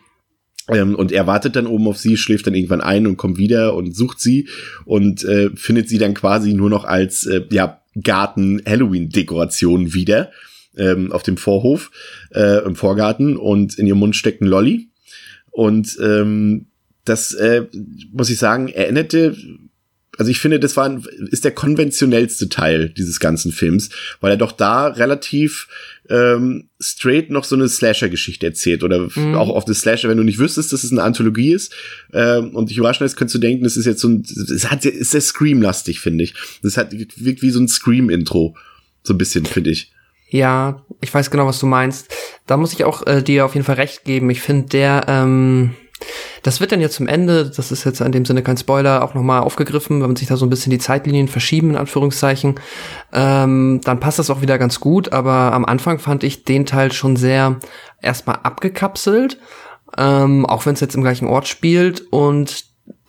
ähm, 0.70 0.94
und 0.94 1.12
er 1.12 1.26
wartet 1.26 1.56
dann 1.56 1.66
oben 1.66 1.88
auf 1.88 1.98
sie, 1.98 2.16
schläft 2.16 2.46
dann 2.46 2.54
irgendwann 2.54 2.80
ein 2.80 3.06
und 3.06 3.16
kommt 3.16 3.38
wieder 3.38 3.74
und 3.74 3.96
sucht 3.96 4.20
sie 4.20 4.48
und 4.84 5.24
äh, 5.24 5.50
findet 5.54 5.88
sie 5.88 5.98
dann 5.98 6.14
quasi 6.14 6.54
nur 6.54 6.70
noch 6.70 6.84
als 6.84 7.26
äh, 7.26 7.42
ja, 7.50 7.80
Garten-Halloween-Dekoration 8.00 9.94
wieder 9.94 10.30
ähm, 10.76 11.10
auf 11.10 11.22
dem 11.22 11.36
Vorhof, 11.36 11.90
äh, 12.34 12.64
im 12.64 12.76
Vorgarten 12.76 13.36
und 13.36 13.78
in 13.78 13.86
ihrem 13.86 13.98
Mund 13.98 14.14
steckt 14.14 14.42
ein 14.42 14.46
Lolly. 14.46 14.88
Und 15.58 15.98
ähm, 16.00 16.66
das, 17.04 17.34
äh, 17.34 17.66
muss 18.12 18.30
ich 18.30 18.38
sagen, 18.38 18.68
erinnerte 18.68 19.36
also 20.16 20.32
ich 20.32 20.40
finde, 20.40 20.58
das 20.58 20.76
war 20.76 20.84
ein, 20.84 21.04
ist 21.30 21.44
der 21.44 21.52
konventionellste 21.52 22.48
Teil 22.48 22.88
dieses 22.88 23.20
ganzen 23.20 23.52
Films, 23.52 23.90
weil 24.20 24.32
er 24.32 24.36
doch 24.36 24.50
da 24.50 24.88
relativ 24.88 25.68
ähm, 26.08 26.68
straight 26.80 27.30
noch 27.30 27.44
so 27.44 27.54
eine 27.54 27.68
Slasher-Geschichte 27.68 28.44
erzählt 28.44 28.82
oder 28.82 29.08
mhm. 29.14 29.36
auch 29.36 29.48
auf 29.48 29.66
eine 29.66 29.76
Slasher, 29.76 30.08
wenn 30.08 30.16
du 30.16 30.24
nicht 30.24 30.40
wüsstest, 30.40 30.72
dass 30.72 30.82
es 30.82 30.90
eine 30.90 31.04
Anthologie 31.04 31.52
ist 31.52 31.72
ähm, 32.12 32.56
und 32.56 32.68
dich 32.68 32.78
überraschen 32.78 33.04
lässt, 33.04 33.16
könntest 33.16 33.36
du 33.36 33.38
denken, 33.38 33.62
das 33.62 33.76
ist 33.76 33.86
jetzt 33.86 34.00
so 34.00 34.08
ein, 34.08 34.22
es 34.22 34.68
hat, 34.68 34.84
ist 34.84 35.12
sehr 35.12 35.20
Scream-lastig, 35.20 36.00
finde 36.00 36.24
ich. 36.24 36.34
Das 36.64 36.76
hat 36.76 36.92
wirkt 36.92 37.42
wie 37.42 37.50
so 37.50 37.60
ein 37.60 37.68
Scream-Intro, 37.68 38.56
so 39.04 39.14
ein 39.14 39.18
bisschen, 39.18 39.46
finde 39.46 39.70
ich. 39.70 39.92
Ja, 40.28 40.82
ich 41.00 41.12
weiß 41.12 41.30
genau, 41.30 41.46
was 41.46 41.58
du 41.58 41.66
meinst. 41.66 42.14
Da 42.46 42.56
muss 42.56 42.72
ich 42.72 42.84
auch 42.84 43.06
äh, 43.06 43.22
dir 43.22 43.44
auf 43.44 43.54
jeden 43.54 43.64
Fall 43.64 43.76
recht 43.76 44.04
geben. 44.04 44.30
Ich 44.30 44.40
finde, 44.40 44.68
der 44.68 45.04
ähm 45.08 45.74
das 46.42 46.60
wird 46.60 46.72
dann 46.72 46.80
jetzt 46.80 46.94
zum 46.94 47.08
Ende, 47.08 47.50
das 47.50 47.72
ist 47.72 47.84
jetzt 47.84 48.00
in 48.00 48.12
dem 48.12 48.24
Sinne 48.24 48.42
kein 48.42 48.56
Spoiler, 48.56 49.02
auch 49.02 49.14
nochmal 49.14 49.40
aufgegriffen, 49.40 50.00
wenn 50.00 50.08
man 50.08 50.16
sich 50.16 50.28
da 50.28 50.36
so 50.36 50.46
ein 50.46 50.50
bisschen 50.50 50.70
die 50.70 50.78
Zeitlinien 50.78 51.28
verschieben, 51.28 51.70
in 51.70 51.76
Anführungszeichen, 51.76 52.54
ähm, 53.12 53.80
dann 53.82 54.00
passt 54.00 54.18
das 54.18 54.30
auch 54.30 54.40
wieder 54.40 54.58
ganz 54.58 54.80
gut, 54.80 55.12
aber 55.12 55.52
am 55.52 55.64
Anfang 55.64 55.98
fand 55.98 56.22
ich 56.22 56.44
den 56.44 56.66
Teil 56.66 56.92
schon 56.92 57.16
sehr 57.16 57.56
erstmal 58.00 58.38
abgekapselt, 58.42 59.38
ähm, 59.96 60.46
auch 60.46 60.66
wenn 60.66 60.74
es 60.74 60.80
jetzt 60.80 60.94
im 60.94 61.02
gleichen 61.02 61.26
Ort 61.26 61.48
spielt 61.48 62.00
und 62.12 62.67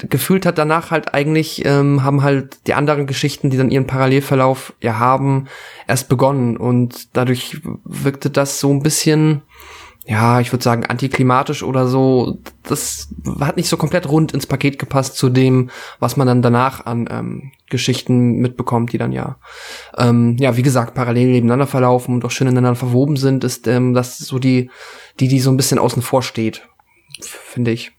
gefühlt 0.09 0.45
hat 0.45 0.57
danach 0.57 0.91
halt 0.91 1.13
eigentlich, 1.13 1.65
ähm, 1.65 2.03
haben 2.03 2.23
halt 2.23 2.67
die 2.67 2.73
anderen 2.73 3.07
Geschichten, 3.07 3.49
die 3.49 3.57
dann 3.57 3.71
ihren 3.71 3.87
Parallelverlauf 3.87 4.73
ja 4.81 4.99
haben, 4.99 5.47
erst 5.87 6.09
begonnen 6.09 6.57
und 6.57 7.15
dadurch 7.15 7.61
wirkte 7.83 8.29
das 8.29 8.59
so 8.59 8.71
ein 8.71 8.83
bisschen 8.83 9.41
ja, 10.09 10.39
ich 10.39 10.51
würde 10.51 10.63
sagen, 10.63 10.85
antiklimatisch 10.85 11.61
oder 11.61 11.87
so. 11.87 12.39
Das 12.63 13.09
hat 13.41 13.57
nicht 13.57 13.69
so 13.69 13.77
komplett 13.77 14.09
rund 14.09 14.33
ins 14.33 14.47
Paket 14.47 14.79
gepasst 14.79 15.15
zu 15.17 15.29
dem, 15.29 15.69
was 15.99 16.17
man 16.17 16.25
dann 16.25 16.41
danach 16.41 16.87
an 16.87 17.07
ähm, 17.11 17.51
Geschichten 17.69 18.37
mitbekommt, 18.37 18.91
die 18.91 18.97
dann 18.97 19.11
ja, 19.11 19.37
ähm, 19.99 20.35
ja, 20.39 20.57
wie 20.57 20.63
gesagt, 20.63 20.95
parallel 20.95 21.27
nebeneinander 21.27 21.67
verlaufen 21.67 22.15
und 22.15 22.25
auch 22.25 22.31
schön 22.31 22.47
ineinander 22.47 22.75
verwoben 22.75 23.17
sind, 23.17 23.43
ist 23.43 23.67
ähm, 23.67 23.93
das 23.93 24.17
so 24.17 24.39
die, 24.39 24.71
die, 25.19 25.27
die 25.27 25.39
so 25.39 25.51
ein 25.51 25.57
bisschen 25.57 25.77
außen 25.77 26.01
vor 26.01 26.23
steht, 26.23 26.67
finde 27.21 27.69
ich. 27.69 27.91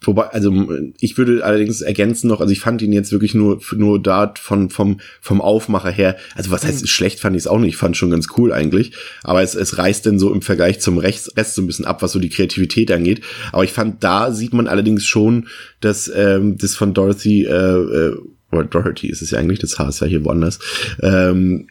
Wobei, 0.00 0.28
also 0.28 0.52
ich 1.00 1.18
würde 1.18 1.44
allerdings 1.44 1.80
ergänzen 1.80 2.28
noch, 2.28 2.40
also 2.40 2.52
ich 2.52 2.60
fand 2.60 2.82
ihn 2.82 2.92
jetzt 2.92 3.10
wirklich 3.10 3.34
nur 3.34 3.60
nur 3.76 4.00
da 4.00 4.32
von 4.38 4.70
vom 4.70 5.00
vom 5.20 5.40
Aufmacher 5.40 5.90
her, 5.90 6.16
also 6.36 6.50
was 6.50 6.64
heißt 6.64 6.82
mhm. 6.82 6.86
schlecht 6.86 7.20
fand 7.20 7.34
ich 7.34 7.42
es 7.42 7.46
auch 7.48 7.58
nicht, 7.58 7.70
ich 7.70 7.76
fand 7.76 7.96
schon 7.96 8.10
ganz 8.10 8.28
cool 8.36 8.52
eigentlich, 8.52 8.92
aber 9.24 9.42
es, 9.42 9.54
es 9.54 9.76
reißt 9.76 10.06
denn 10.06 10.18
so 10.18 10.32
im 10.32 10.42
Vergleich 10.42 10.80
zum 10.80 10.98
Rest, 10.98 11.36
Rest 11.36 11.54
so 11.56 11.62
ein 11.62 11.66
bisschen 11.66 11.84
ab, 11.84 12.00
was 12.02 12.12
so 12.12 12.20
die 12.20 12.28
Kreativität 12.28 12.90
angeht. 12.92 13.22
Aber 13.52 13.64
ich 13.64 13.72
fand, 13.72 14.04
da 14.04 14.32
sieht 14.32 14.52
man 14.52 14.68
allerdings 14.68 15.04
schon, 15.04 15.48
dass 15.80 16.10
ähm, 16.14 16.58
das 16.58 16.76
von 16.76 16.94
Dorothy 16.94 17.44
äh, 17.44 17.50
äh, 17.50 18.16
oder 18.52 18.64
Dorothy 18.64 19.08
ist 19.08 19.22
es 19.22 19.32
ja 19.32 19.38
eigentlich, 19.38 19.58
das 19.58 19.78
Haar 19.78 19.88
ist 19.88 20.00
ja 20.00 20.06
hier 20.06 20.24
woanders, 20.24 20.58
ähm, 21.02 21.68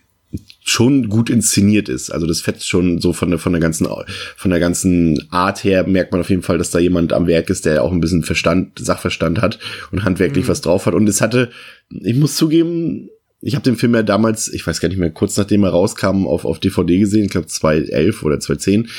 schon 0.69 1.07
gut 1.07 1.29
inszeniert 1.29 1.87
ist. 1.87 2.09
Also 2.09 2.27
das 2.27 2.41
fetzt 2.41 2.67
schon 2.67 2.99
so 2.99 3.13
von 3.13 3.29
der 3.29 3.39
von 3.39 3.53
der 3.53 3.61
ganzen 3.61 3.87
von 4.35 4.51
der 4.51 4.59
ganzen 4.59 5.27
Art 5.31 5.63
her 5.63 5.87
merkt 5.87 6.11
man 6.11 6.21
auf 6.21 6.29
jeden 6.29 6.41
Fall, 6.41 6.57
dass 6.57 6.71
da 6.71 6.79
jemand 6.79 7.13
am 7.13 7.25
Werk 7.25 7.49
ist, 7.49 7.65
der 7.65 7.83
auch 7.83 7.91
ein 7.91 8.01
bisschen 8.01 8.23
Verstand, 8.23 8.77
Sachverstand 8.77 9.41
hat 9.41 9.59
und 9.91 10.03
handwerklich 10.03 10.45
mhm. 10.45 10.49
was 10.49 10.61
drauf 10.61 10.85
hat. 10.85 10.93
Und 10.93 11.07
es 11.07 11.21
hatte, 11.21 11.51
ich 11.89 12.17
muss 12.17 12.35
zugeben, 12.35 13.09
ich 13.39 13.55
habe 13.55 13.63
den 13.63 13.77
Film 13.77 13.95
ja 13.95 14.03
damals, 14.03 14.51
ich 14.51 14.65
weiß 14.65 14.81
gar 14.81 14.89
nicht 14.89 14.97
mehr, 14.97 15.11
kurz 15.11 15.37
nachdem 15.37 15.63
er 15.63 15.69
rauskam, 15.69 16.27
auf, 16.27 16.43
auf 16.43 16.59
DVD 16.59 16.97
gesehen, 16.97 17.25
ich 17.25 17.31
glaube 17.31 17.47
2011 17.47 18.23
oder 18.23 18.39
2010. 18.39 18.89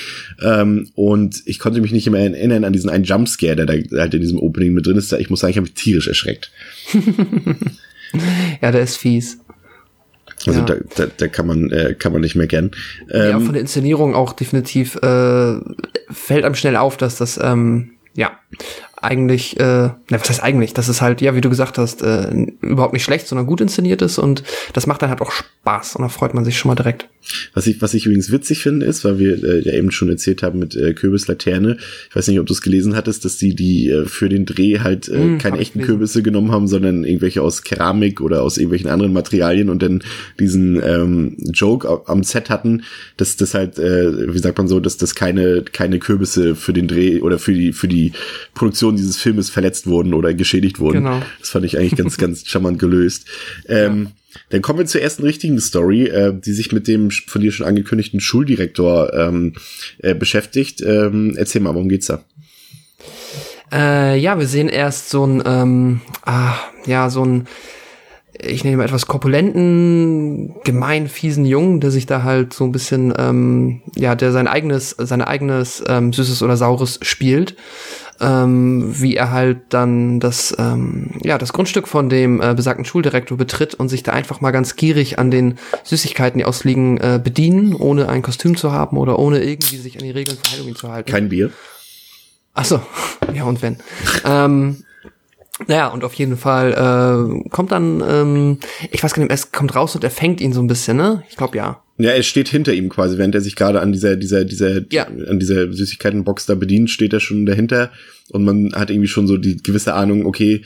Ähm, 0.41 0.89
und 0.95 1.43
ich 1.45 1.59
konnte 1.59 1.81
mich 1.83 1.93
nicht 1.93 2.09
mehr 2.09 2.23
erinnern 2.23 2.65
an 2.65 2.73
diesen 2.73 2.89
einen 2.89 3.05
Jumpscare, 3.05 3.57
der 3.57 3.67
da 3.67 3.75
halt 3.99 4.15
in 4.15 4.21
diesem 4.23 4.39
Opening 4.39 4.73
mit 4.73 4.87
drin 4.87 4.97
ist. 4.97 5.13
Ich 5.13 5.29
muss 5.29 5.41
sagen, 5.41 5.51
ich 5.51 5.57
habe 5.59 5.67
mich 5.67 5.75
tierisch 5.75 6.09
erschreckt. 6.09 6.51
ja, 8.63 8.71
der 8.71 8.83
ist 8.83 8.97
fies. 8.97 9.39
Also 10.47 10.61
ja. 10.61 10.67
da, 10.67 10.77
da, 10.97 11.07
da 11.17 11.29
kann 11.29 11.47
man 11.47 11.71
äh, 11.71 11.95
kann 11.95 12.13
man 12.13 12.21
nicht 12.21 12.35
mehr 12.35 12.47
kennen. 12.47 12.71
Ähm, 13.11 13.31
ja, 13.31 13.41
von 13.41 13.53
der 13.53 13.61
Inszenierung 13.61 14.15
auch 14.15 14.33
definitiv 14.33 14.97
äh, 14.97 15.59
fällt 16.11 16.45
einem 16.45 16.55
schnell 16.55 16.77
auf, 16.77 16.97
dass 16.97 17.17
das 17.17 17.39
ähm, 17.43 17.93
ja 18.15 18.39
eigentlich, 19.03 19.59
äh, 19.61 19.63
na, 19.63 19.97
was 20.11 20.29
heißt 20.29 20.43
eigentlich, 20.43 20.75
dass 20.75 20.89
es 20.89 21.01
halt, 21.01 21.21
ja, 21.21 21.35
wie 21.35 21.41
du 21.41 21.49
gesagt 21.49 21.79
hast, 21.79 22.03
äh, 22.03 22.31
überhaupt 22.61 22.93
nicht 22.93 23.05
schlecht, 23.05 23.29
sondern 23.29 23.47
gut 23.47 23.61
inszeniert 23.61 24.03
ist 24.03 24.19
und 24.19 24.43
das 24.73 24.87
macht 24.87 25.03
dann 25.03 25.11
halt 25.11 25.21
auch 25.21 25.31
Spaß 25.31 25.97
und 25.97 26.03
da 26.03 26.09
freut 26.09 26.35
man 26.35 26.45
sich 26.45 26.59
schon 26.59 26.71
mal 26.71 26.75
direkt. 26.75 27.09
Was 27.53 27.67
ich, 27.67 27.83
was 27.83 27.95
ich 27.95 28.07
übrigens 28.07 28.33
witzig 28.33 28.63
finde, 28.63 28.87
ist, 28.87 29.05
weil 29.05 29.19
wir 29.19 29.45
äh, 29.45 29.61
ja 29.61 29.75
eben 29.75 29.91
schon 29.91 30.09
erzählt 30.09 30.43
haben 30.43 30.59
mit 30.59 30.75
äh, 30.75 30.95
Kürbislaterne, 30.95 31.77
ich 32.09 32.17
weiß 32.17 32.29
nicht, 32.29 32.41
ob 32.41 32.47
du 32.47 32.53
es 32.53 32.63
gelesen 32.63 32.97
hattest, 32.97 33.25
dass 33.25 33.37
die 33.37 33.55
die 33.55 33.91
äh, 33.91 34.07
für 34.07 34.29
den 34.29 34.47
Dreh 34.47 34.81
halt 34.81 35.09
äh, 35.09 35.19
mm, 35.19 35.39
keine 35.39 35.59
echten 35.59 35.83
Kürbisse 35.83 36.23
genommen 36.23 36.53
haben, 36.53 36.67
sondern 36.67 37.05
irgendwelche 37.05 37.43
aus 37.43 37.63
Keramik 37.63 38.21
oder 38.21 38.43
aus 38.43 38.57
irgendwelchen 38.57 38.89
anderen 38.89 39.13
Materialien 39.13 39.69
und 39.69 39.83
dann 39.83 40.03
diesen 40.41 40.83
ähm, 40.83 41.37
Joke 41.53 42.03
am 42.07 42.23
Set 42.23 42.49
hatten, 42.51 42.83
dass 43.17 43.37
das 43.37 43.55
halt, 43.55 43.79
äh, 43.79 44.33
wie 44.33 44.39
sagt 44.39 44.57
man 44.57 44.69
so, 44.69 44.81
dass 44.81 44.97
das 44.97 45.15
keine 45.15 45.63
keine 45.63 45.99
Kürbisse 45.99 46.57
für 46.57 46.73
den 46.73 46.89
Dreh 46.89 47.21
oder 47.21 47.39
für 47.39 47.53
die 47.53 47.73
für 47.73 47.89
die 47.89 48.13
Produktion 48.55 48.97
dieses 48.97 49.17
Filmes 49.17 49.51
verletzt 49.51 49.87
wurden 49.87 50.15
oder 50.15 50.35
geschädigt 50.35 50.81
wurden. 50.81 51.05
Genau. 51.05 51.23
Das 51.41 51.51
fand 51.51 51.65
ich 51.65 51.79
eigentlich 51.79 51.97
ganz, 51.97 52.17
ganz 52.19 52.47
charmant 52.47 52.79
gelöst. 52.79 53.27
Ähm, 53.69 54.05
ja. 54.05 54.11
Dann 54.51 54.63
kommen 54.63 54.79
wir 54.79 54.87
zur 54.87 55.01
ersten 55.01 55.23
richtigen 55.23 55.59
Story, 55.61 56.05
äh, 56.05 56.33
die 56.35 56.53
sich 56.53 56.73
mit 56.73 56.87
dem 56.87 57.11
von 57.11 57.41
dir 57.41 57.53
schon 57.53 57.67
angekündigten 57.67 58.21
Schuldirektor 58.21 59.13
ähm, 59.15 59.55
äh, 59.99 60.15
beschäftigt. 60.15 60.81
Ähm, 60.81 61.35
erzähl 61.37 61.61
mal, 61.61 61.75
worum 61.75 61.89
geht's 61.89 62.07
da? 62.07 62.23
Äh, 63.73 64.19
ja, 64.19 64.39
wir 64.39 64.47
sehen 64.47 64.69
erst 64.69 65.11
so 65.11 65.27
ein, 65.27 65.43
ähm, 65.45 66.01
ah, 66.25 66.55
ja, 66.87 67.11
so 67.11 67.25
ein, 67.25 67.47
ich 68.41 68.65
nenne 68.65 68.77
mal 68.77 68.85
etwas 68.85 69.07
korpulenten, 69.07 70.55
gemein, 70.65 71.09
fiesen 71.09 71.45
Jungen, 71.45 71.81
der 71.81 71.91
sich 71.91 72.07
da 72.07 72.23
halt 72.23 72.55
so 72.55 72.65
ein 72.65 72.73
bisschen, 72.73 73.13
ähm, 73.19 73.83
ja, 73.95 74.15
der 74.15 74.33
sein 74.33 74.47
eigenes, 74.47 74.91
sein 74.91 75.21
eigenes 75.21 75.83
ähm, 75.87 76.13
Süßes 76.13 76.43
oder 76.43 76.57
Saures 76.57 76.99
spielt 77.03 77.57
ähm, 78.21 78.93
wie 79.01 79.17
er 79.17 79.31
halt 79.31 79.59
dann 79.71 80.21
das, 80.21 80.55
ähm, 80.59 81.11
ja, 81.23 81.39
das 81.39 81.53
Grundstück 81.53 81.89
von 81.89 82.09
dem 82.09 82.41
äh, 82.41 82.55
besagten 82.55 82.85
Schuldirektor 82.85 83.39
betritt 83.39 83.75
und 83.75 83.89
sich 83.89 84.03
da 84.03 84.13
einfach 84.13 84.41
mal 84.41 84.51
ganz 84.51 84.77
gierig 84.77 85.19
an 85.19 85.31
den 85.31 85.59
Süßigkeiten, 85.85 86.39
die 86.39 86.45
ausliegen, 86.45 86.99
äh, 86.99 87.21
bedienen, 87.23 87.75
ohne 87.75 88.09
ein 88.09 88.23
Kostüm 88.23 88.57
zu 88.57 88.73
haben 88.73 88.97
oder 88.97 89.19
ohne 89.19 89.43
irgendwie 89.43 89.77
sich 89.77 89.97
an 89.97 90.05
die 90.05 90.11
Regeln 90.11 90.37
von 90.37 90.53
Halloween 90.53 90.77
zu 90.77 90.91
halten. 90.91 91.11
Kein 91.11 91.29
Bier. 91.29 91.51
Ach 92.55 92.65
so, 92.65 92.81
ja 93.35 93.45
und 93.45 93.63
wenn. 93.63 93.79
ähm, 94.25 94.85
naja, 95.67 95.89
und 95.89 96.05
auf 96.05 96.15
jeden 96.15 96.37
Fall 96.37 96.73
äh, 96.73 97.49
kommt 97.51 97.73
dann, 97.73 98.03
ähm, 98.09 98.59
ich 98.91 99.03
weiß 99.03 99.15
gar 99.15 99.23
nicht, 99.23 99.33
es 99.33 99.51
kommt 99.51 99.75
raus 99.75 99.95
und 99.95 100.05
er 100.05 100.11
fängt 100.11 100.41
ihn 100.41 100.53
so 100.53 100.61
ein 100.61 100.69
bisschen, 100.69 100.97
ne? 100.97 101.25
Ich 101.29 101.37
glaube 101.37 101.57
ja. 101.57 101.83
Ja, 101.99 102.11
er 102.11 102.23
steht 102.23 102.49
hinter 102.49 102.73
ihm 102.73 102.89
quasi, 102.89 103.19
während 103.19 103.35
er 103.35 103.41
sich 103.41 103.57
gerade 103.57 103.81
an 103.81 103.93
dieser, 103.93 104.17
dieser, 104.17 104.45
dieser, 104.45 104.83
ja. 104.93 105.07
an 105.07 105.41
dieser 105.41 105.73
Süßigkeitenbox 105.73 106.47
da 106.47 106.55
bedient, 106.55 106.91
steht 106.91 107.13
er 107.13 107.21
schon 107.21 107.45
dahinter 107.45 107.91
und 108.31 108.45
man 108.45 108.73
hat 108.75 108.91
irgendwie 108.91 109.09
schon 109.09 109.27
so 109.27 109.37
die 109.37 109.57
gewisse 109.57 109.95
Ahnung, 109.95 110.25
okay, 110.25 110.63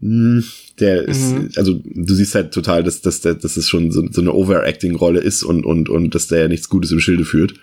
mh, 0.00 0.42
hm, 0.42 0.44
der 0.80 1.08
ist, 1.08 1.32
mhm. 1.32 1.48
also 1.56 1.80
du 1.84 2.14
siehst 2.14 2.34
halt 2.34 2.52
total, 2.52 2.84
dass, 2.84 3.00
dass, 3.00 3.20
dass, 3.20 3.38
dass 3.38 3.56
es 3.56 3.68
schon 3.68 3.90
so, 3.90 4.06
so 4.10 4.20
eine 4.20 4.32
Overacting-Rolle 4.32 5.20
ist 5.20 5.42
und, 5.42 5.64
und, 5.64 5.88
und 5.88 6.14
dass 6.14 6.28
der 6.28 6.40
ja 6.40 6.48
nichts 6.48 6.68
Gutes 6.68 6.92
im 6.92 7.00
Schilde 7.00 7.24
führt. 7.24 7.54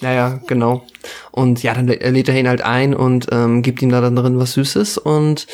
Ja, 0.00 0.12
ja, 0.12 0.40
genau. 0.46 0.86
Und 1.30 1.62
ja, 1.62 1.74
dann 1.74 1.86
lädt 1.86 2.28
er 2.28 2.38
ihn 2.38 2.48
halt 2.48 2.62
ein 2.62 2.94
und 2.94 3.26
ähm, 3.32 3.62
gibt 3.62 3.82
ihm 3.82 3.90
da 3.90 4.00
dann 4.00 4.16
drin 4.16 4.38
was 4.38 4.54
Süßes 4.54 4.98
und 4.98 5.46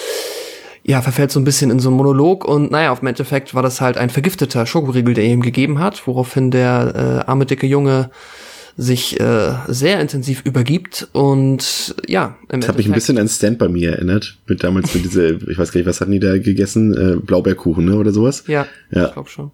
ja, 0.89 1.03
verfällt 1.03 1.33
so 1.33 1.41
ein 1.41 1.45
bisschen 1.45 1.73
in 1.73 1.81
so 1.81 1.89
einen 1.89 1.97
Monolog 1.97 2.45
und 2.45 2.71
naja, 2.71 2.93
auf 2.93 3.01
dem 3.01 3.09
Endeffekt 3.09 3.55
war 3.55 3.63
das 3.63 3.81
halt 3.81 3.99
ein 3.99 4.09
vergifteter 4.09 4.67
Schokoriegel, 4.67 5.15
der 5.15 5.25
ihm 5.25 5.43
gegeben 5.43 5.81
hat, 5.81 6.07
woraufhin 6.07 6.53
der 6.53 7.25
äh, 7.27 7.29
arme 7.29 7.45
dicke 7.45 7.67
Junge 7.67 8.11
sich 8.77 9.19
äh, 9.19 9.55
sehr 9.67 10.01
intensiv 10.01 10.43
übergibt 10.45 11.09
und 11.13 11.97
ja. 12.07 12.37
Im 12.53 12.61
das 12.61 12.69
hat 12.69 12.77
mich 12.77 12.87
ein 12.87 12.93
bisschen 12.93 13.19
an 13.19 13.29
Stand 13.29 13.59
bei 13.59 13.69
mir 13.69 13.95
erinnert, 13.95 14.39
mit 14.47 14.63
damals 14.63 14.95
mit 14.95 15.05
diese, 15.05 15.31
ich 15.51 15.59
weiß 15.59 15.73
gar 15.73 15.81
nicht, 15.81 15.89
was 15.89 16.01
hatten 16.01 16.13
die 16.13 16.21
da 16.21 16.39
gegessen, 16.39 16.95
äh, 16.95 17.17
Blaubeerkuchen 17.17 17.85
ne 17.85 17.97
oder 17.97 18.13
sowas? 18.13 18.45
Ja, 18.47 18.67
ja. 18.93 19.07
ich 19.07 19.13
glaube 19.13 19.29
schon. 19.29 19.51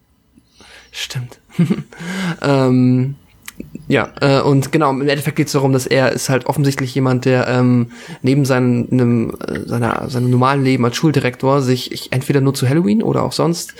Stimmt. 0.90 1.38
ähm, 2.42 3.14
ja, 3.88 4.10
äh, 4.20 4.40
und 4.40 4.72
genau, 4.72 4.90
im 4.90 5.02
Endeffekt 5.02 5.36
geht 5.36 5.48
es 5.48 5.52
darum, 5.52 5.72
dass 5.72 5.86
er 5.86 6.12
ist 6.12 6.28
halt 6.28 6.46
offensichtlich 6.46 6.94
jemand, 6.94 7.24
der 7.24 7.48
ähm, 7.48 7.88
neben 8.22 8.44
seinem, 8.44 9.34
äh, 9.46 9.66
seiner, 9.66 10.08
seinem 10.08 10.30
normalen 10.30 10.62
Leben 10.62 10.84
als 10.84 10.96
Schuldirektor 10.96 11.62
sich 11.62 11.92
ich, 11.92 12.12
entweder 12.12 12.40
nur 12.40 12.54
zu 12.54 12.68
Halloween 12.68 13.02
oder 13.02 13.22
auch 13.22 13.32
sonst 13.32 13.74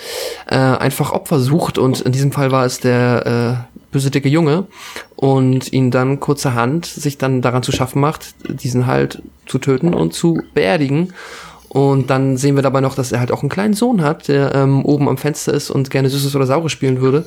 äh, 0.47 0.57
einfach 0.57 1.13
Opfer 1.13 1.41
sucht 1.41 1.79
und 1.79 2.01
in 2.01 2.13
diesem 2.13 2.33
Fall 2.33 2.51
war 2.51 2.67
es 2.67 2.81
der 2.81 3.67
äh, 3.71 3.75
böse 3.93 4.11
dicke 4.11 4.29
Junge 4.29 4.67
und 5.17 5.73
ihn 5.73 5.91
dann 5.91 6.19
kurzerhand 6.19 6.87
sich 6.87 7.19
dann 7.19 7.43
daran 7.43 7.63
zu 7.63 7.73
schaffen 7.73 8.01
macht, 8.01 8.35
diesen 8.49 8.87
halt 8.87 9.23
zu 9.47 9.59
töten 9.59 9.95
und 9.95 10.15
zu 10.15 10.43
beerdigen. 10.55 11.13
Und 11.69 12.11
dann 12.11 12.37
sehen 12.37 12.55
wir 12.55 12.63
dabei 12.63 12.83
noch, 12.83 12.95
dass 12.95 13.13
er 13.13 13.21
halt 13.21 13.33
auch 13.33 13.41
einen 13.41 13.49
kleinen 13.49 13.73
Sohn 13.73 14.03
hat, 14.03 14.29
der 14.29 14.55
ähm, 14.55 14.85
oben 14.85 15.09
am 15.09 15.17
Fenster 15.17 15.55
ist 15.55 15.71
und 15.71 15.91
gerne 15.91 16.11
Süßes 16.11 16.37
oder 16.37 16.45
Saures 16.45 16.71
spielen 16.71 17.01
würde. 17.01 17.25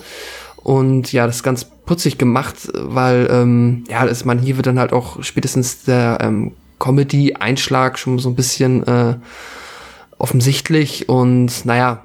Und 0.65 1.13
ja, 1.13 1.27
das 1.27 1.35
ist 1.35 1.43
ganz 1.43 1.63
putzig 1.63 2.17
gemacht, 2.17 2.55
weil, 2.73 3.27
ähm, 3.29 3.83
ja, 3.87 4.03
ist 4.03 4.25
man 4.25 4.39
hier 4.39 4.57
wird 4.57 4.65
dann 4.65 4.79
halt 4.79 4.93
auch 4.93 5.21
spätestens 5.21 5.83
der 5.83 6.17
ähm, 6.21 6.53
Comedy-Einschlag 6.79 7.99
schon 7.99 8.17
so 8.17 8.29
ein 8.29 8.35
bisschen 8.35 8.81
äh, 8.87 9.17
offensichtlich. 10.17 11.07
Und 11.07 11.65
naja, 11.65 12.01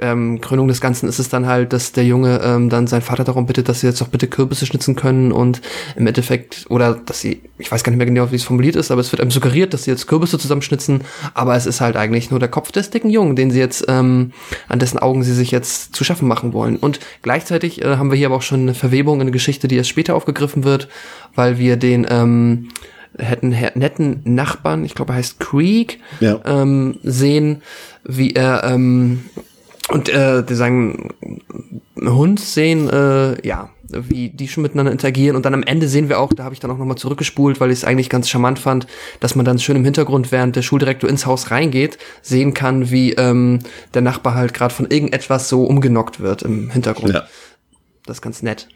ähm, 0.00 0.40
Krönung 0.40 0.68
des 0.68 0.80
Ganzen 0.80 1.08
ist 1.08 1.18
es 1.18 1.28
dann 1.28 1.46
halt, 1.46 1.72
dass 1.72 1.92
der 1.92 2.04
Junge 2.04 2.40
ähm, 2.42 2.68
dann 2.68 2.86
seinen 2.86 3.02
Vater 3.02 3.24
darum 3.24 3.46
bittet, 3.46 3.68
dass 3.68 3.80
sie 3.80 3.86
jetzt 3.86 4.00
doch 4.00 4.08
bitte 4.08 4.26
Kürbisse 4.26 4.66
schnitzen 4.66 4.96
können 4.96 5.32
und 5.32 5.60
im 5.96 6.06
Endeffekt, 6.06 6.66
oder 6.68 6.94
dass 6.94 7.20
sie, 7.20 7.40
ich 7.58 7.70
weiß 7.70 7.84
gar 7.84 7.90
nicht 7.90 7.98
mehr 7.98 8.06
genau, 8.06 8.30
wie 8.30 8.36
es 8.36 8.44
formuliert 8.44 8.76
ist, 8.76 8.90
aber 8.90 9.00
es 9.00 9.12
wird 9.12 9.20
einem 9.20 9.30
suggeriert, 9.30 9.72
dass 9.72 9.84
sie 9.84 9.90
jetzt 9.90 10.06
Kürbisse 10.06 10.38
zusammenschnitzen, 10.38 11.02
aber 11.34 11.54
es 11.54 11.66
ist 11.66 11.80
halt 11.80 11.96
eigentlich 11.96 12.30
nur 12.30 12.40
der 12.40 12.48
Kopf 12.48 12.72
des 12.72 12.90
dicken 12.90 13.10
Jungen, 13.10 13.36
den 13.36 13.50
sie 13.50 13.60
jetzt, 13.60 13.84
ähm, 13.88 14.32
an 14.68 14.78
dessen 14.78 14.98
Augen 14.98 15.22
sie 15.22 15.34
sich 15.34 15.50
jetzt 15.50 15.94
zu 15.94 16.04
schaffen 16.04 16.28
machen 16.28 16.52
wollen. 16.52 16.76
Und 16.76 17.00
gleichzeitig 17.22 17.82
äh, 17.82 17.96
haben 17.96 18.10
wir 18.10 18.18
hier 18.18 18.26
aber 18.26 18.36
auch 18.36 18.42
schon 18.42 18.60
eine 18.60 18.74
Verwebung 18.74 19.16
in 19.16 19.22
eine 19.22 19.30
Geschichte, 19.30 19.68
die 19.68 19.76
erst 19.76 19.90
später 19.90 20.14
aufgegriffen 20.14 20.64
wird, 20.64 20.88
weil 21.34 21.58
wir 21.58 21.76
den, 21.76 22.06
ähm, 22.08 22.68
hätten 23.16 23.50
netten 23.74 24.22
Nachbarn, 24.24 24.84
ich 24.84 24.94
glaube 24.94 25.12
er 25.12 25.16
heißt 25.16 25.38
Creek, 25.38 26.00
ja. 26.20 26.40
ähm, 26.44 26.98
sehen, 27.02 27.62
wie 28.04 28.32
er 28.32 28.64
ähm, 28.64 29.24
und 29.90 30.08
äh, 30.08 30.42
die 30.42 30.54
sagen 30.54 31.10
Hund 31.96 32.40
sehen, 32.40 32.88
äh, 32.88 33.46
ja, 33.46 33.70
wie 33.88 34.30
die 34.30 34.48
schon 34.48 34.62
miteinander 34.62 34.92
interagieren 34.92 35.36
und 35.36 35.44
dann 35.44 35.54
am 35.54 35.62
Ende 35.62 35.88
sehen 35.88 36.08
wir 36.08 36.18
auch, 36.18 36.32
da 36.32 36.44
habe 36.44 36.54
ich 36.54 36.60
dann 36.60 36.70
auch 36.70 36.78
nochmal 36.78 36.96
zurückgespult, 36.96 37.60
weil 37.60 37.70
ich 37.70 37.78
es 37.78 37.84
eigentlich 37.84 38.08
ganz 38.08 38.28
charmant 38.28 38.58
fand, 38.58 38.86
dass 39.20 39.34
man 39.34 39.44
dann 39.44 39.58
schön 39.58 39.76
im 39.76 39.84
Hintergrund, 39.84 40.32
während 40.32 40.56
der 40.56 40.62
Schuldirektor 40.62 41.08
ins 41.08 41.26
Haus 41.26 41.50
reingeht, 41.50 41.98
sehen 42.22 42.54
kann, 42.54 42.90
wie 42.90 43.12
ähm, 43.12 43.60
der 43.92 44.02
Nachbar 44.02 44.34
halt 44.34 44.54
gerade 44.54 44.74
von 44.74 44.90
irgendetwas 44.90 45.48
so 45.48 45.64
umgenockt 45.64 46.20
wird 46.20 46.42
im 46.42 46.70
Hintergrund. 46.70 47.14
Ja. 47.14 47.26
Das 48.06 48.18
ist 48.18 48.22
ganz 48.22 48.42
nett. 48.42 48.68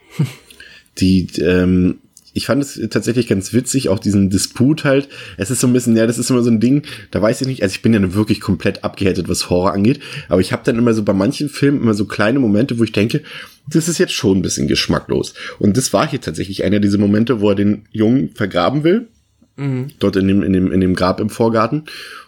Die 0.99 1.27
ähm, 1.39 1.99
ich 2.33 2.45
fand 2.45 2.63
es 2.63 2.79
tatsächlich 2.89 3.27
ganz 3.27 3.53
witzig, 3.53 3.89
auch 3.89 3.99
diesen 3.99 4.29
Disput 4.29 4.83
halt. 4.83 5.09
Es 5.37 5.51
ist 5.51 5.59
so 5.59 5.67
ein 5.67 5.73
bisschen, 5.73 5.95
ja, 5.95 6.07
das 6.07 6.17
ist 6.17 6.29
immer 6.29 6.43
so 6.43 6.49
ein 6.49 6.59
Ding, 6.59 6.83
da 7.11 7.21
weiß 7.21 7.41
ich 7.41 7.47
nicht, 7.47 7.63
also 7.63 7.73
ich 7.73 7.81
bin 7.81 7.93
ja 7.93 8.13
wirklich 8.13 8.41
komplett 8.41 8.83
abgehärtet, 8.83 9.27
was 9.29 9.49
Horror 9.49 9.73
angeht, 9.73 9.99
aber 10.27 10.41
ich 10.41 10.51
habe 10.51 10.63
dann 10.65 10.77
immer 10.77 10.93
so 10.93 11.03
bei 11.03 11.13
manchen 11.13 11.49
Filmen 11.49 11.81
immer 11.81 11.93
so 11.93 12.05
kleine 12.05 12.39
Momente, 12.39 12.79
wo 12.79 12.83
ich 12.83 12.91
denke, 12.91 13.23
das 13.67 13.87
ist 13.87 13.97
jetzt 13.97 14.13
schon 14.13 14.39
ein 14.39 14.41
bisschen 14.41 14.67
geschmacklos. 14.67 15.33
Und 15.59 15.77
das 15.77 15.93
war 15.93 16.07
hier 16.07 16.21
tatsächlich 16.21 16.63
einer 16.63 16.79
dieser 16.79 16.97
Momente, 16.97 17.41
wo 17.41 17.49
er 17.49 17.55
den 17.55 17.85
Jungen 17.91 18.29
vergraben 18.33 18.83
will 18.83 19.07
dort 19.99 20.15
in 20.15 20.27
dem, 20.27 20.43
in 20.43 20.53
dem, 20.53 20.71
in 20.71 20.79
dem 20.79 20.95
Grab 20.95 21.19
im 21.19 21.29
Vorgarten 21.29 21.83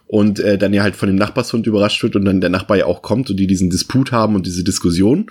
und 0.08 0.40
äh, 0.40 0.58
dann 0.58 0.74
ja 0.74 0.84
halt 0.84 0.96
von 0.96 1.08
dem 1.08 1.16
Nachbarshund 1.16 1.66
überrascht 1.66 2.04
wird 2.04 2.16
und 2.16 2.26
dann 2.26 2.42
der 2.42 2.50
Nachbar 2.50 2.78
ja 2.78 2.86
auch 2.86 3.02
kommt 3.02 3.30
und 3.30 3.38
die 3.38 3.48
diesen 3.48 3.70
Disput 3.70 4.12
haben 4.12 4.36
und 4.36 4.46
diese 4.46 4.64
Diskussion. 4.64 5.28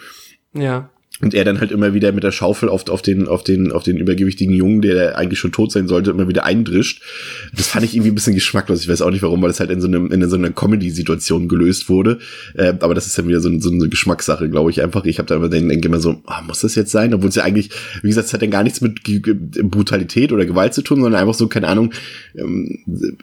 Ja. 0.55 0.91
Und 1.21 1.35
er 1.35 1.45
dann 1.45 1.61
halt 1.61 1.71
immer 1.71 1.93
wieder 1.93 2.13
mit 2.13 2.25
der 2.25 2.33
Schaufel 2.33 2.69
auf, 2.69 2.89
auf 2.89 3.03
den, 3.03 3.29
auf 3.29 3.45
den, 3.45 3.73
auf 3.73 3.83
den 3.83 3.99
übergewichtigen 3.99 4.55
Jungen, 4.55 4.81
der 4.81 5.19
eigentlich 5.19 5.39
schon 5.39 5.53
tot 5.53 5.71
sein 5.71 5.87
sollte, 5.87 6.11
immer 6.11 6.29
wieder 6.29 6.45
eindrischt. 6.45 7.03
Das 7.55 7.69
fand 7.69 7.85
ich 7.85 7.95
irgendwie 7.95 8.11
ein 8.11 8.15
bisschen 8.15 8.35
geschmacklos. 8.35 8.81
Ich 8.81 8.89
weiß 8.89 9.03
auch 9.03 9.11
nicht 9.11 9.23
warum, 9.23 9.43
weil 9.43 9.49
das 9.49 9.61
halt 9.61 9.71
in 9.71 9.81
so 9.81 9.87
einem, 9.87 10.11
in 10.11 10.29
so 10.29 10.37
einer 10.37 10.51
Comedy-Situation 10.51 11.49
gelöst 11.49 11.89
wurde. 11.89 12.19
Äh, 12.55 12.75
aber 12.81 12.95
das 12.95 13.07
ist 13.07 13.19
dann 13.19 13.29
wieder 13.29 13.41
so, 13.41 13.51
so 13.61 13.71
eine 13.71 13.89
Geschmackssache, 13.89 14.49
glaube 14.49 14.71
ich 14.71 14.83
einfach. 14.83 15.05
Ich 15.05 15.19
habe 15.19 15.27
da 15.27 15.37
immer 15.37 15.49
den, 15.49 15.69
denke 15.69 15.89
immer 15.89 16.01
so, 16.01 16.23
ah, 16.27 16.43
muss 16.43 16.61
das 16.61 16.75
jetzt 16.75 16.91
sein? 16.91 17.13
Obwohl 17.13 17.29
es 17.29 17.35
ja 17.35 17.45
eigentlich, 17.45 17.71
wie 18.03 18.09
gesagt, 18.09 18.29
es 18.29 18.33
hat 18.33 18.43
dann 18.43 18.51
gar 18.51 18.63
nichts 18.63 18.81
mit 18.81 19.05
G 19.05 19.21
G 19.21 19.35
Brutalität 19.35 20.33
oder 20.33 20.47
Gewalt 20.47 20.75
zu 20.75 20.83
tun, 20.83 21.03
sondern 21.03 21.21
einfach 21.21 21.35
so, 21.35 21.49
keine 21.49 21.69
Ahnung, 21.69 21.93
ähm, 22.35 22.79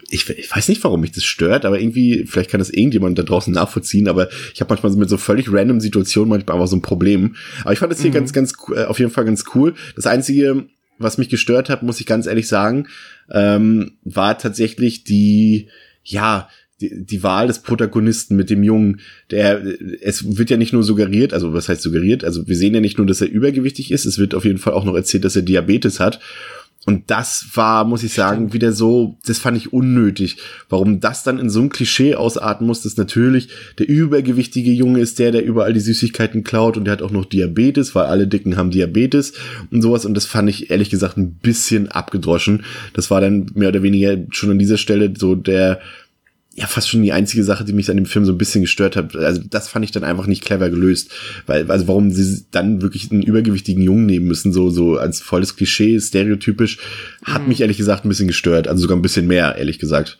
ich, 0.08 0.28
ich 0.28 0.54
weiß 0.54 0.68
nicht, 0.68 0.84
warum 0.84 1.00
mich 1.00 1.12
das 1.12 1.24
stört, 1.24 1.64
aber 1.64 1.80
irgendwie, 1.80 2.24
vielleicht 2.26 2.50
kann 2.50 2.60
das 2.60 2.70
irgendjemand 2.70 3.18
da 3.18 3.22
draußen 3.22 3.52
nachvollziehen, 3.52 4.08
aber 4.08 4.28
ich 4.54 4.60
habe 4.60 4.72
manchmal 4.72 4.92
so 4.92 4.98
mit 4.98 5.08
so 5.08 5.16
völlig 5.16 5.52
random 5.52 5.80
Situationen 5.80 6.28
manchmal 6.28 6.56
einfach 6.56 6.68
so 6.68 6.76
ein 6.76 6.82
Problem. 6.82 7.34
Aber 7.62 7.72
ich 7.72 7.78
fand 7.78 7.87
das 7.88 8.00
hier 8.00 8.10
mhm. 8.10 8.14
ganz, 8.14 8.32
ganz, 8.32 8.52
äh, 8.74 8.84
auf 8.84 8.98
jeden 8.98 9.10
Fall 9.10 9.24
ganz 9.24 9.44
cool. 9.54 9.74
Das 9.96 10.06
einzige, 10.06 10.66
was 10.98 11.18
mich 11.18 11.28
gestört 11.28 11.68
hat, 11.68 11.82
muss 11.82 12.00
ich 12.00 12.06
ganz 12.06 12.26
ehrlich 12.26 12.48
sagen, 12.48 12.88
ähm, 13.30 13.92
war 14.02 14.38
tatsächlich 14.38 15.04
die, 15.04 15.68
ja, 16.04 16.48
die, 16.80 17.04
die 17.04 17.22
Wahl 17.22 17.48
des 17.48 17.60
Protagonisten 17.60 18.36
mit 18.36 18.50
dem 18.50 18.62
Jungen, 18.62 19.00
der, 19.30 19.62
es 20.00 20.38
wird 20.38 20.50
ja 20.50 20.56
nicht 20.56 20.72
nur 20.72 20.84
suggeriert, 20.84 21.32
also 21.32 21.52
was 21.52 21.68
heißt 21.68 21.82
suggeriert, 21.82 22.24
also 22.24 22.46
wir 22.46 22.56
sehen 22.56 22.74
ja 22.74 22.80
nicht 22.80 22.98
nur, 22.98 23.06
dass 23.06 23.20
er 23.20 23.28
übergewichtig 23.28 23.90
ist, 23.90 24.04
es 24.04 24.18
wird 24.18 24.34
auf 24.34 24.44
jeden 24.44 24.58
Fall 24.58 24.74
auch 24.74 24.84
noch 24.84 24.94
erzählt, 24.94 25.24
dass 25.24 25.36
er 25.36 25.42
Diabetes 25.42 25.98
hat 25.98 26.20
und 26.88 27.10
das 27.10 27.50
war, 27.52 27.84
muss 27.84 28.02
ich 28.02 28.14
sagen, 28.14 28.36
Stimmt. 28.38 28.54
wieder 28.54 28.72
so, 28.72 29.18
das 29.26 29.36
fand 29.36 29.58
ich 29.58 29.74
unnötig. 29.74 30.38
Warum 30.70 31.00
das 31.00 31.22
dann 31.22 31.38
in 31.38 31.50
so 31.50 31.60
ein 31.60 31.68
Klischee 31.68 32.14
ausarten 32.14 32.66
muss, 32.66 32.80
dass 32.80 32.96
natürlich 32.96 33.50
der 33.78 33.86
übergewichtige 33.86 34.70
Junge 34.70 35.00
ist 35.00 35.18
der, 35.18 35.30
der 35.30 35.44
überall 35.44 35.74
die 35.74 35.80
Süßigkeiten 35.80 36.44
klaut 36.44 36.78
und 36.78 36.86
der 36.86 36.92
hat 36.92 37.02
auch 37.02 37.10
noch 37.10 37.26
Diabetes, 37.26 37.94
weil 37.94 38.06
alle 38.06 38.26
Dicken 38.26 38.56
haben 38.56 38.70
Diabetes 38.70 39.34
und 39.70 39.82
sowas. 39.82 40.06
Und 40.06 40.14
das 40.14 40.24
fand 40.24 40.48
ich 40.48 40.70
ehrlich 40.70 40.88
gesagt 40.88 41.18
ein 41.18 41.32
bisschen 41.34 41.88
abgedroschen. 41.88 42.64
Das 42.94 43.10
war 43.10 43.20
dann 43.20 43.50
mehr 43.52 43.68
oder 43.68 43.82
weniger 43.82 44.16
schon 44.30 44.52
an 44.52 44.58
dieser 44.58 44.78
Stelle 44.78 45.12
so 45.14 45.34
der, 45.34 45.80
ja 46.58 46.66
fast 46.66 46.88
schon 46.88 47.02
die 47.02 47.12
einzige 47.12 47.44
Sache, 47.44 47.64
die 47.64 47.72
mich 47.72 47.90
an 47.90 47.96
dem 47.96 48.06
Film 48.06 48.24
so 48.24 48.32
ein 48.32 48.38
bisschen 48.38 48.62
gestört 48.62 48.96
hat. 48.96 49.14
Also 49.14 49.40
das 49.48 49.68
fand 49.68 49.84
ich 49.84 49.92
dann 49.92 50.04
einfach 50.04 50.26
nicht 50.26 50.44
clever 50.44 50.70
gelöst, 50.70 51.10
weil 51.46 51.70
also 51.70 51.88
warum 51.88 52.10
sie 52.10 52.46
dann 52.50 52.82
wirklich 52.82 53.10
einen 53.10 53.22
übergewichtigen 53.22 53.82
Jungen 53.82 54.06
nehmen 54.06 54.26
müssen, 54.26 54.52
so 54.52 54.70
so 54.70 54.96
als 54.96 55.20
volles 55.20 55.56
Klischee, 55.56 55.98
stereotypisch, 56.00 56.78
hat 57.24 57.42
mhm. 57.42 57.48
mich 57.48 57.60
ehrlich 57.60 57.78
gesagt 57.78 58.04
ein 58.04 58.08
bisschen 58.08 58.28
gestört, 58.28 58.68
also 58.68 58.82
sogar 58.82 58.96
ein 58.96 59.02
bisschen 59.02 59.26
mehr 59.26 59.56
ehrlich 59.56 59.78
gesagt. 59.78 60.18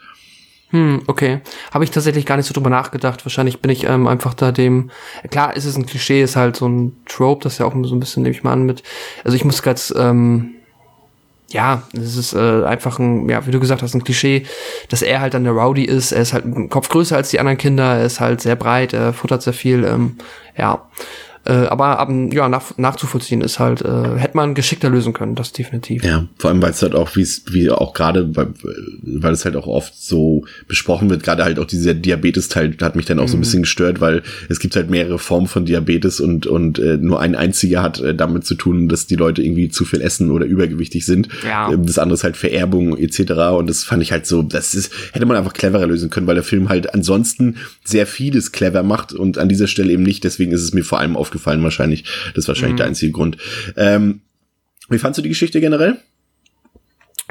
Hm, 0.70 1.02
okay. 1.06 1.40
Habe 1.72 1.84
ich 1.84 1.90
tatsächlich 1.90 2.26
gar 2.26 2.36
nicht 2.36 2.46
so 2.46 2.52
drüber 2.52 2.68
nachgedacht. 2.68 3.24
Wahrscheinlich 3.24 3.60
bin 3.60 3.70
ich 3.70 3.84
ähm, 3.84 4.06
einfach 4.06 4.34
da 4.34 4.52
dem. 4.52 4.90
Klar, 5.30 5.56
ist 5.56 5.64
es 5.64 5.76
ein 5.76 5.86
Klischee, 5.86 6.22
ist 6.22 6.36
halt 6.36 6.56
so 6.56 6.68
ein 6.68 6.92
Trope, 7.06 7.42
das 7.42 7.56
ja 7.56 7.64
auch 7.64 7.72
so 7.84 7.94
ein 7.94 8.00
bisschen, 8.00 8.22
nehme 8.22 8.34
ich 8.34 8.42
mal 8.42 8.52
an, 8.52 8.64
mit. 8.64 8.82
Also 9.24 9.34
ich 9.34 9.46
muss 9.46 9.62
gerade 9.62 9.80
ähm, 9.96 10.57
ja, 11.50 11.82
es 11.94 12.16
ist 12.16 12.34
äh, 12.34 12.64
einfach 12.64 12.98
ein, 12.98 13.28
ja, 13.28 13.46
wie 13.46 13.50
du 13.50 13.60
gesagt 13.60 13.82
hast, 13.82 13.94
ein 13.94 14.04
Klischee, 14.04 14.44
dass 14.90 15.00
er 15.02 15.20
halt 15.20 15.34
dann 15.34 15.44
der 15.44 15.54
Rowdy 15.54 15.84
ist. 15.84 16.12
Er 16.12 16.20
ist 16.20 16.32
halt 16.34 16.44
ein 16.44 16.68
Kopf 16.68 16.88
größer 16.88 17.16
als 17.16 17.30
die 17.30 17.40
anderen 17.40 17.56
Kinder, 17.58 17.96
er 17.96 18.04
ist 18.04 18.20
halt 18.20 18.42
sehr 18.42 18.56
breit, 18.56 18.92
er 18.92 19.12
futtert 19.14 19.42
sehr 19.42 19.54
viel. 19.54 19.84
Ähm, 19.84 20.18
ja, 20.56 20.86
äh, 21.48 21.66
aber 21.66 21.98
ab, 21.98 22.10
ja, 22.30 22.48
nach, 22.50 22.76
nachzuvollziehen 22.76 23.40
ist 23.40 23.58
halt, 23.58 23.80
äh, 23.80 24.18
hätte 24.18 24.36
man 24.36 24.54
geschickter 24.54 24.90
lösen 24.90 25.14
können, 25.14 25.34
das 25.34 25.52
definitiv. 25.52 26.04
Ja, 26.04 26.26
vor 26.36 26.50
allem, 26.50 26.60
weil 26.60 26.72
es 26.72 26.82
halt 26.82 26.94
auch, 26.94 27.16
wie 27.16 27.22
es, 27.22 27.42
wie 27.50 27.70
auch 27.70 27.94
gerade, 27.94 28.36
weil, 28.36 28.48
weil 29.02 29.32
es 29.32 29.46
halt 29.46 29.56
auch 29.56 29.66
oft 29.66 29.94
so 29.96 30.44
besprochen 30.66 31.08
wird, 31.08 31.22
gerade 31.22 31.44
halt 31.44 31.58
auch 31.58 31.64
dieser 31.64 31.94
Diabetes-Teil 31.94 32.76
hat 32.82 32.96
mich 32.96 33.06
dann 33.06 33.18
auch 33.18 33.22
mhm. 33.22 33.28
so 33.28 33.36
ein 33.36 33.38
mhm. 33.38 33.42
bisschen 33.42 33.62
gestört, 33.62 34.02
weil 34.02 34.22
es 34.50 34.60
gibt 34.60 34.76
halt 34.76 34.90
mehrere 34.90 35.18
Formen 35.18 35.46
von 35.46 35.64
Diabetes 35.64 36.20
und, 36.20 36.46
und 36.46 36.78
äh, 36.78 36.98
nur 36.98 37.18
ein 37.20 37.34
einziger 37.34 37.82
hat 37.82 37.98
äh, 38.00 38.14
damit 38.14 38.44
zu 38.44 38.54
tun, 38.54 38.90
dass 38.90 39.06
die 39.06 39.16
Leute 39.16 39.42
irgendwie 39.42 39.70
zu 39.70 39.86
viel 39.86 40.02
essen 40.02 40.30
oder 40.30 40.44
übergewichtig 40.44 41.06
sind. 41.06 41.30
Ja. 41.46 41.72
Ähm, 41.72 41.86
das 41.86 41.98
andere 41.98 42.16
ist 42.16 42.24
halt 42.24 42.36
Vererbung 42.36 42.98
etc. 42.98 43.32
Und 43.56 43.70
das 43.70 43.84
fand 43.84 44.02
ich 44.02 44.12
halt 44.12 44.26
so, 44.26 44.42
das 44.42 44.74
ist, 44.74 44.92
hätte 45.12 45.24
man 45.24 45.38
einfach 45.38 45.54
cleverer 45.54 45.86
lösen 45.86 46.10
können, 46.10 46.26
weil 46.26 46.34
der 46.34 46.44
Film 46.44 46.68
halt 46.68 46.92
ansonsten 46.92 47.56
sehr 47.84 48.06
vieles 48.06 48.52
clever 48.52 48.82
macht 48.82 49.14
und 49.14 49.38
an 49.38 49.48
dieser 49.48 49.66
Stelle 49.66 49.92
eben 49.92 50.02
nicht. 50.02 50.24
Deswegen 50.24 50.52
ist 50.52 50.62
es 50.62 50.74
mir 50.74 50.84
vor 50.84 50.98
allem 50.98 51.16
aufgefallen, 51.16 51.37
aufgefallen 51.38 51.62
wahrscheinlich. 51.62 52.04
Das 52.34 52.44
ist 52.44 52.48
wahrscheinlich 52.48 52.74
mhm. 52.74 52.78
der 52.78 52.86
einzige 52.86 53.12
Grund. 53.12 53.36
Ähm, 53.76 54.22
wie 54.88 54.98
fandst 54.98 55.18
du 55.18 55.22
die 55.22 55.28
Geschichte 55.28 55.60
generell? 55.60 55.98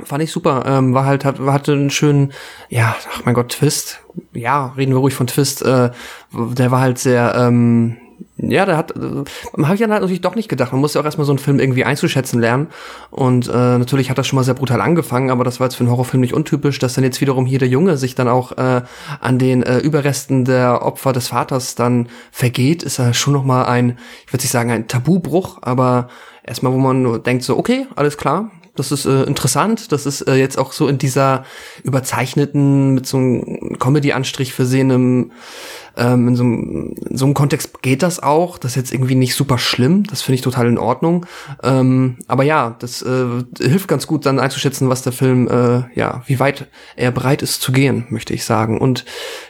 Fand 0.03 0.23
ich 0.23 0.31
super. 0.31 0.63
Ähm, 0.67 0.93
war 0.93 1.05
halt, 1.05 1.25
hat, 1.25 1.39
hatte 1.39 1.73
einen 1.73 1.89
schönen, 1.89 2.31
ja, 2.69 2.95
ach 3.11 3.25
mein 3.25 3.33
Gott, 3.33 3.49
Twist. 3.49 3.99
Ja, 4.33 4.73
reden 4.77 4.93
wir 4.93 4.99
ruhig 4.99 5.15
von 5.15 5.27
Twist. 5.27 5.63
Äh, 5.63 5.89
der 6.31 6.71
war 6.71 6.81
halt 6.81 6.99
sehr, 6.99 7.35
ähm, 7.35 7.97
ja, 8.37 8.65
da 8.65 8.77
hat, 8.77 8.91
äh, 8.91 9.23
habe 9.63 9.73
ich 9.73 9.79
dann 9.79 9.91
halt 9.91 10.01
natürlich 10.01 10.21
doch 10.21 10.35
nicht 10.35 10.49
gedacht. 10.49 10.71
Man 10.71 10.81
muss 10.81 10.93
ja 10.93 11.01
auch 11.01 11.05
erstmal 11.05 11.25
so 11.25 11.31
einen 11.31 11.39
Film 11.39 11.59
irgendwie 11.59 11.85
einzuschätzen 11.85 12.39
lernen. 12.39 12.67
Und 13.09 13.47
äh, 13.47 13.51
natürlich 13.51 14.09
hat 14.09 14.17
das 14.17 14.27
schon 14.27 14.37
mal 14.37 14.43
sehr 14.43 14.53
brutal 14.53 14.81
angefangen, 14.81 15.31
aber 15.31 15.43
das 15.43 15.59
war 15.59 15.67
jetzt 15.67 15.75
für 15.75 15.81
einen 15.81 15.91
Horrorfilm 15.91 16.21
nicht 16.21 16.33
untypisch, 16.33 16.79
dass 16.79 16.93
dann 16.93 17.03
jetzt 17.03 17.19
wiederum 17.21 17.45
hier 17.45 17.59
der 17.59 17.67
Junge 17.67 17.97
sich 17.97 18.15
dann 18.15 18.27
auch 18.27 18.51
äh, 18.57 18.81
an 19.19 19.39
den 19.39 19.63
äh, 19.63 19.79
Überresten 19.79 20.45
der 20.45 20.83
Opfer 20.83 21.13
des 21.13 21.29
Vaters 21.29 21.75
dann 21.75 22.09
vergeht, 22.31 22.83
ist 22.83 22.97
ja 22.97 23.13
schon 23.13 23.33
noch 23.33 23.43
mal 23.43 23.65
ein, 23.65 23.97
ich 24.25 24.33
würde 24.33 24.43
nicht 24.43 24.51
sagen 24.51 24.71
ein 24.71 24.87
Tabubruch, 24.87 25.59
aber 25.61 26.09
erstmal, 26.43 26.73
wo 26.73 26.77
man 26.77 27.23
denkt 27.23 27.43
so, 27.43 27.57
okay, 27.57 27.87
alles 27.95 28.17
klar, 28.17 28.51
das 28.79 28.91
ist 28.91 29.05
äh, 29.05 29.23
interessant. 29.23 29.91
Das 29.91 30.05
ist 30.05 30.21
äh, 30.21 30.35
jetzt 30.35 30.57
auch 30.57 30.71
so 30.71 30.87
in 30.87 30.97
dieser 30.97 31.43
überzeichneten, 31.83 32.93
mit 32.93 33.05
so 33.05 33.17
einem 33.17 33.77
Comedy-Anstrich 33.79 34.53
versehenem 34.53 35.31
ähm, 35.97 36.27
in, 36.27 36.35
so 36.35 36.43
einem, 36.43 36.95
in 37.09 37.17
so 37.17 37.25
einem 37.25 37.33
Kontext 37.33 37.81
geht 37.81 38.03
das 38.03 38.21
auch. 38.21 38.57
Das 38.57 38.71
ist 38.71 38.75
jetzt 38.75 38.93
irgendwie 38.93 39.15
nicht 39.15 39.35
super 39.35 39.57
schlimm. 39.57 40.03
Das 40.03 40.21
finde 40.21 40.35
ich 40.35 40.41
total 40.41 40.67
in 40.67 40.77
Ordnung. 40.77 41.25
Ähm, 41.63 42.17
aber 42.27 42.43
ja, 42.43 42.75
das 42.79 43.01
äh, 43.01 43.43
hilft 43.59 43.87
ganz 43.87 44.07
gut 44.07 44.25
dann 44.25 44.39
einzuschätzen, 44.39 44.89
was 44.89 45.01
der 45.01 45.13
Film, 45.13 45.47
äh, 45.47 45.83
ja, 45.95 46.23
wie 46.27 46.39
weit 46.39 46.67
er 46.95 47.11
bereit 47.11 47.41
ist 47.41 47.61
zu 47.61 47.71
gehen, 47.71 48.05
möchte 48.09 48.33
ich 48.33 48.45
sagen. 48.45 48.79
Und 48.79 49.05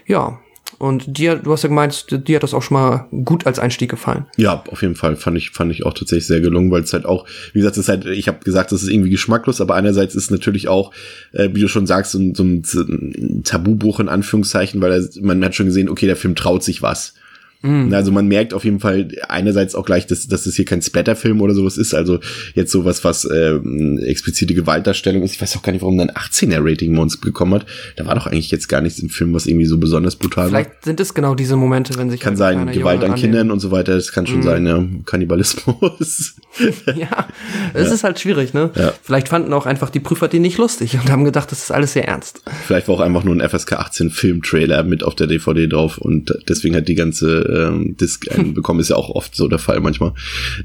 ja, 0.05 0.39
und 0.79 1.17
dir, 1.17 1.35
du 1.37 1.51
hast 1.51 1.63
ja 1.63 1.69
gemeint, 1.69 2.05
dir 2.27 2.35
hat 2.35 2.43
das 2.43 2.53
auch 2.53 2.61
schon 2.61 2.75
mal 2.75 3.07
gut 3.25 3.47
als 3.47 3.57
Einstieg 3.59 3.89
gefallen. 3.89 4.25
Ja, 4.37 4.63
auf 4.69 4.81
jeden 4.81 4.95
Fall 4.95 5.15
fand 5.15 5.37
ich 5.37 5.49
fand 5.51 5.71
ich 5.71 5.85
auch 5.85 5.93
tatsächlich 5.93 6.27
sehr 6.27 6.39
gelungen, 6.39 6.69
weil 6.71 6.83
es 6.83 6.93
halt 6.93 7.05
auch, 7.05 7.25
wie 7.53 7.59
gesagt, 7.59 7.77
es 7.77 7.83
ist 7.83 7.89
halt, 7.89 8.05
ich 8.05 8.27
habe 8.27 8.39
gesagt, 8.43 8.71
das 8.71 8.83
ist 8.83 8.89
irgendwie 8.89 9.09
geschmacklos, 9.09 9.59
aber 9.59 9.75
einerseits 9.75 10.15
ist 10.15 10.29
natürlich 10.29 10.67
auch, 10.67 10.91
äh, 11.31 11.49
wie 11.53 11.61
du 11.61 11.67
schon 11.67 11.87
sagst, 11.87 12.11
so, 12.11 12.19
so 12.33 12.43
ein 12.43 13.41
Tabubuch 13.43 13.99
in 13.99 14.09
Anführungszeichen, 14.09 14.81
weil 14.81 14.91
er, 14.91 15.07
man 15.21 15.43
hat 15.43 15.55
schon 15.55 15.65
gesehen, 15.65 15.89
okay, 15.89 16.05
der 16.05 16.15
Film 16.15 16.35
traut 16.35 16.63
sich 16.63 16.81
was. 16.81 17.15
Mhm. 17.61 17.93
Also 17.93 18.11
man 18.11 18.27
merkt 18.27 18.53
auf 18.53 18.63
jeden 18.63 18.79
Fall 18.79 19.07
einerseits 19.27 19.75
auch 19.75 19.85
gleich, 19.85 20.05
dass, 20.05 20.27
dass 20.27 20.43
das 20.43 20.55
hier 20.55 20.65
kein 20.65 20.81
Splatterfilm 20.81 21.41
oder 21.41 21.53
sowas 21.53 21.77
ist, 21.77 21.93
also 21.93 22.19
jetzt 22.53 22.71
sowas, 22.71 23.03
was 23.03 23.25
äh, 23.25 23.55
explizite 24.05 24.53
Gewaltdarstellung 24.53 25.23
ist. 25.23 25.33
Ich 25.33 25.41
weiß 25.41 25.57
auch 25.57 25.63
gar 25.63 25.71
nicht, 25.71 25.81
warum 25.81 25.97
dann 25.97 26.11
18er 26.11 26.59
Rating 26.61 26.95
bei 26.95 27.01
uns 27.01 27.17
bekommen 27.17 27.55
hat. 27.55 27.65
Da 27.95 28.05
war 28.05 28.15
doch 28.15 28.27
eigentlich 28.27 28.51
jetzt 28.51 28.67
gar 28.67 28.81
nichts 28.81 28.99
im 28.99 29.09
Film, 29.09 29.33
was 29.33 29.47
irgendwie 29.47 29.65
so 29.65 29.77
besonders 29.77 30.15
brutal 30.15 30.49
Vielleicht 30.49 30.53
war. 30.53 30.71
Vielleicht 30.71 30.85
sind 30.85 30.99
es 30.99 31.13
genau 31.13 31.35
diese 31.35 31.55
Momente, 31.55 31.97
wenn 31.97 32.09
sich 32.09 32.19
kann 32.19 32.37
sein 32.37 32.71
Gewalt 32.71 33.03
an 33.03 33.15
Kindern 33.15 33.51
und 33.51 33.59
so 33.59 33.71
weiter. 33.71 33.95
Das 33.95 34.11
kann 34.11 34.27
schon 34.27 34.39
mhm. 34.39 34.43
sein, 34.43 34.65
ja, 34.67 34.83
Kannibalismus. 35.05 36.35
ja, 36.95 37.27
es 37.73 37.87
ja. 37.87 37.93
ist 37.93 38.03
halt 38.03 38.19
schwierig, 38.19 38.53
ne? 38.53 38.71
Ja. 38.75 38.93
Vielleicht 39.01 39.29
fanden 39.29 39.53
auch 39.53 39.65
einfach 39.65 39.89
die 39.89 39.99
Prüfer 39.99 40.27
die 40.27 40.39
nicht 40.39 40.57
lustig 40.57 40.95
und 40.95 41.09
haben 41.09 41.23
gedacht, 41.23 41.51
das 41.51 41.63
ist 41.63 41.71
alles 41.71 41.93
sehr 41.93 42.07
ernst. 42.07 42.41
Vielleicht 42.65 42.87
war 42.87 42.95
auch 42.95 42.99
einfach 42.99 43.23
nur 43.23 43.35
ein 43.35 43.47
FSK 43.47 43.73
18 43.73 44.09
Filmtrailer 44.09 44.83
mit 44.83 45.03
auf 45.03 45.15
der 45.15 45.27
DVD 45.27 45.67
drauf 45.67 45.97
und 45.97 46.37
deswegen 46.47 46.75
hat 46.75 46.87
die 46.87 46.95
ganze 46.95 47.46
ähm, 47.47 47.95
Disc 47.97 48.27
bekommen, 48.53 48.79
ist 48.79 48.89
ja 48.89 48.95
auch 48.95 49.09
oft 49.09 49.35
so 49.35 49.47
der 49.47 49.59
Fall 49.59 49.79
manchmal. 49.79 50.13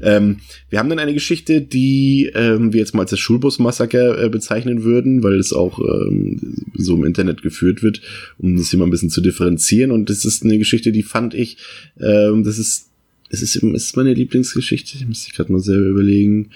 Ähm, 0.01 0.37
wir 0.69 0.79
haben 0.79 0.89
dann 0.89 0.99
eine 0.99 1.13
Geschichte, 1.13 1.61
die 1.61 2.31
ähm, 2.35 2.73
wir 2.73 2.79
jetzt 2.79 2.93
mal 2.93 3.01
als 3.01 3.11
das 3.11 3.19
Schulbus-Massaker 3.19 4.23
äh, 4.23 4.29
bezeichnen 4.29 4.83
würden, 4.83 5.23
weil 5.23 5.39
es 5.39 5.53
auch 5.53 5.79
ähm, 5.79 6.65
so 6.75 6.95
im 6.95 7.05
Internet 7.05 7.41
geführt 7.41 7.83
wird, 7.83 8.01
um 8.37 8.57
das 8.57 8.69
hier 8.69 8.79
mal 8.79 8.85
ein 8.85 8.91
bisschen 8.91 9.09
zu 9.09 9.21
differenzieren. 9.21 9.91
Und 9.91 10.09
das 10.09 10.25
ist 10.25 10.43
eine 10.43 10.57
Geschichte, 10.57 10.91
die 10.91 11.03
fand 11.03 11.33
ich, 11.33 11.57
ähm, 11.99 12.43
das 12.43 12.59
ist, 12.59 12.89
es 13.29 13.41
ist, 13.41 13.55
ist 13.55 13.97
meine 13.97 14.13
Lieblingsgeschichte, 14.13 14.97
ich 14.97 15.07
muss 15.07 15.27
ich 15.27 15.33
gerade 15.33 15.51
mal 15.51 15.59
selber 15.59 15.87
überlegen. 15.87 16.51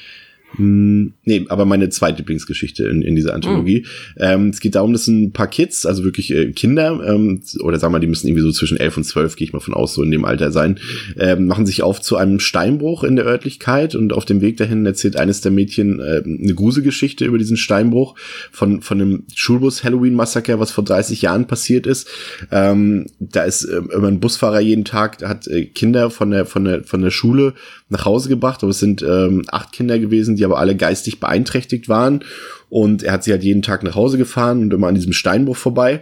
Hm, 0.55 1.13
nee, 1.25 1.45
aber 1.49 1.65
meine 1.65 1.89
zweite 1.89 2.19
Lieblingsgeschichte 2.19 2.87
in, 2.87 3.01
in 3.01 3.15
dieser 3.15 3.33
Anthologie. 3.33 3.85
Mhm. 4.15 4.21
Ähm, 4.21 4.49
es 4.49 4.61
geht 4.61 4.75
darum, 4.75 4.93
dass 4.93 5.07
ein 5.07 5.33
paar 5.33 5.47
Kids, 5.47 5.85
also 5.85 6.05
wirklich 6.05 6.33
äh, 6.33 6.51
Kinder, 6.53 7.01
ähm, 7.05 7.41
oder 7.61 7.79
sagen 7.79 7.93
wir, 7.93 7.99
die 7.99 8.07
müssen 8.07 8.27
irgendwie 8.27 8.43
so 8.43 8.51
zwischen 8.51 8.77
elf 8.77 8.95
und 8.95 9.03
zwölf, 9.03 9.35
gehe 9.35 9.45
ich 9.45 9.53
mal 9.53 9.59
von 9.59 9.73
aus, 9.73 9.93
so 9.93 10.03
in 10.03 10.11
dem 10.11 10.23
Alter 10.23 10.51
sein, 10.51 10.79
ähm, 11.19 11.47
machen 11.47 11.65
sich 11.65 11.83
auf 11.83 12.01
zu 12.01 12.15
einem 12.15 12.39
Steinbruch 12.39 13.03
in 13.03 13.17
der 13.17 13.25
Örtlichkeit 13.25 13.93
und 13.93 14.13
auf 14.13 14.23
dem 14.23 14.39
Weg 14.39 14.55
dahin 14.55 14.85
erzählt 14.85 15.17
eines 15.17 15.41
der 15.41 15.51
Mädchen 15.51 15.99
äh, 15.99 16.23
eine 16.23 16.53
Gruselgeschichte 16.53 17.25
über 17.25 17.37
diesen 17.37 17.57
Steinbruch 17.57 18.15
von, 18.51 18.81
von 18.81 19.01
einem 19.01 19.23
Schulbus-Halloween-Massaker, 19.35 20.61
was 20.61 20.71
vor 20.71 20.85
30 20.85 21.21
Jahren 21.21 21.47
passiert 21.47 21.85
ist. 21.85 22.07
Ähm, 22.51 23.07
da 23.19 23.43
ist 23.43 23.65
äh, 23.65 23.81
immer 23.93 24.07
ein 24.07 24.21
Busfahrer 24.21 24.61
jeden 24.61 24.85
Tag, 24.85 25.21
hat 25.23 25.47
äh, 25.47 25.65
Kinder 25.65 26.09
von 26.09 26.31
der, 26.31 26.45
von 26.45 26.63
der, 26.63 26.83
von 26.85 27.01
der 27.01 27.11
Schule 27.11 27.53
nach 27.89 28.05
Hause 28.05 28.29
gebracht, 28.29 28.63
aber 28.63 28.71
es 28.71 28.79
sind 28.79 29.01
ähm, 29.01 29.43
acht 29.49 29.71
Kinder 29.71 29.99
gewesen, 29.99 30.36
die 30.37 30.45
aber 30.45 30.59
alle 30.59 30.75
geistig 30.75 31.19
beeinträchtigt 31.19 31.89
waren. 31.89 32.23
und 32.69 33.03
er 33.03 33.13
hat 33.13 33.23
sie 33.23 33.31
halt 33.31 33.43
jeden 33.43 33.61
Tag 33.61 33.83
nach 33.83 33.95
Hause 33.95 34.17
gefahren 34.17 34.61
und 34.61 34.73
immer 34.73 34.87
an 34.87 34.95
diesem 34.95 35.13
Steinbruch 35.13 35.57
vorbei. 35.57 36.01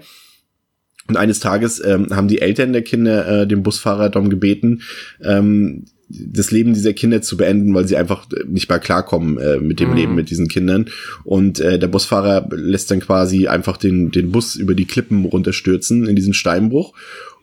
Und 1.08 1.18
eines 1.18 1.40
Tages 1.40 1.84
ähm, 1.86 2.08
haben 2.12 2.28
die 2.28 2.42
Eltern 2.42 2.74
der 2.74 2.82
Kinder 2.82 3.42
äh, 3.42 3.48
den 3.48 3.62
Busfahrer 3.62 4.10
darum 4.10 4.30
gebeten, 4.30 4.82
ähm, 5.24 5.86
das 6.08 6.52
Leben 6.52 6.74
dieser 6.74 6.94
Kinder 6.94 7.22
zu 7.22 7.38
beenden, 7.38 7.74
weil 7.74 7.88
sie 7.88 7.98
einfach 7.98 8.28
nicht 8.48 8.70
mehr 8.70 8.80
klarkommen 8.80 9.38
äh, 9.38 9.58
mit 9.58 9.80
dem 9.80 9.92
mhm. 9.92 9.96
Leben 9.96 10.16
mit 10.16 10.30
diesen 10.30 10.48
Kindern. 10.48 10.86
Und 11.24 11.60
äh, 11.60 11.80
der 11.80 11.88
Busfahrer 11.88 12.48
lässt 12.52 12.92
dann 12.92 13.00
quasi 13.00 13.48
einfach 13.48 13.78
den, 13.78 14.12
den 14.12 14.32
Bus 14.32 14.56
über 14.56 14.76
die 14.76 14.86
Klippen 14.86 15.26
runterstürzen 15.26 16.08
in 16.08 16.16
diesen 16.16 16.34
Steinbruch. 16.34 16.94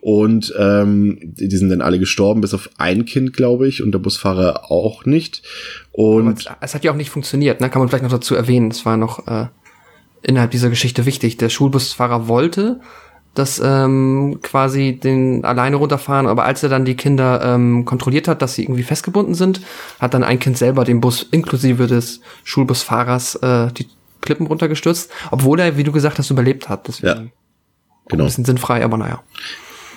Und 0.00 0.52
ähm, 0.58 1.18
die 1.22 1.56
sind 1.56 1.70
dann 1.70 1.80
alle 1.80 2.00
gestorben, 2.00 2.40
bis 2.40 2.54
auf 2.54 2.70
ein 2.76 3.04
Kind, 3.04 3.32
glaube 3.32 3.68
ich, 3.68 3.82
und 3.82 3.92
der 3.92 4.00
Busfahrer 4.00 4.70
auch 4.70 5.06
nicht. 5.06 5.42
Und 5.92 6.50
es 6.60 6.74
hat 6.74 6.84
ja 6.84 6.90
auch 6.90 6.96
nicht 6.96 7.10
funktioniert, 7.10 7.60
ne? 7.60 7.68
Kann 7.68 7.80
man 7.80 7.88
vielleicht 7.88 8.04
noch 8.04 8.10
dazu 8.10 8.34
erwähnen. 8.34 8.70
Es 8.70 8.86
war 8.86 8.96
noch 8.96 9.26
äh, 9.26 9.46
innerhalb 10.22 10.50
dieser 10.50 10.70
Geschichte 10.70 11.04
wichtig. 11.04 11.36
Der 11.36 11.50
Schulbusfahrer 11.50 12.28
wollte 12.28 12.80
das 13.34 13.60
ähm, 13.64 14.40
quasi 14.42 14.98
den 15.02 15.44
alleine 15.44 15.76
runterfahren, 15.76 16.26
aber 16.26 16.44
als 16.44 16.62
er 16.62 16.68
dann 16.68 16.84
die 16.84 16.96
Kinder 16.96 17.40
ähm, 17.42 17.84
kontrolliert 17.86 18.28
hat, 18.28 18.42
dass 18.42 18.54
sie 18.54 18.64
irgendwie 18.64 18.82
festgebunden 18.82 19.34
sind, 19.34 19.62
hat 20.00 20.12
dann 20.12 20.22
ein 20.22 20.38
Kind 20.38 20.58
selber 20.58 20.84
den 20.84 21.00
Bus 21.00 21.22
inklusive 21.30 21.86
des 21.86 22.20
Schulbusfahrers 22.44 23.36
äh, 23.36 23.72
die 23.72 23.88
Klippen 24.20 24.46
runtergestürzt, 24.46 25.10
obwohl 25.30 25.60
er, 25.60 25.76
wie 25.78 25.82
du 25.82 25.92
gesagt 25.92 26.18
hast, 26.18 26.30
überlebt 26.30 26.68
hat. 26.68 26.88
Deswegen 26.88 27.06
ja, 27.06 27.30
genau. 28.08 28.24
Ein 28.24 28.26
bisschen 28.26 28.44
sinnfrei, 28.44 28.84
aber 28.84 28.98
naja. 28.98 29.22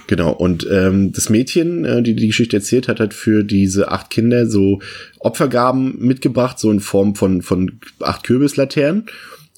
Genau, 0.08 0.32
und 0.32 0.68
ähm, 0.72 1.14
das 1.14 1.30
Mädchen, 1.30 1.84
äh, 1.84 2.04
die 2.04 2.16
die 2.16 2.28
Geschichte 2.28 2.58
erzählt 2.58 2.88
hat, 2.88 3.00
hat 3.00 3.14
für 3.14 3.44
diese 3.44 3.92
acht 3.92 4.10
Kinder 4.12 4.48
so 4.48 4.80
Opfergaben 5.20 5.98
mitgebracht, 6.00 6.60
so 6.60 6.70
in 6.70 6.80
Form 6.80 7.16
von, 7.16 7.42
von 7.42 7.80
acht 8.00 8.24
Kürbislaternen 8.24 9.06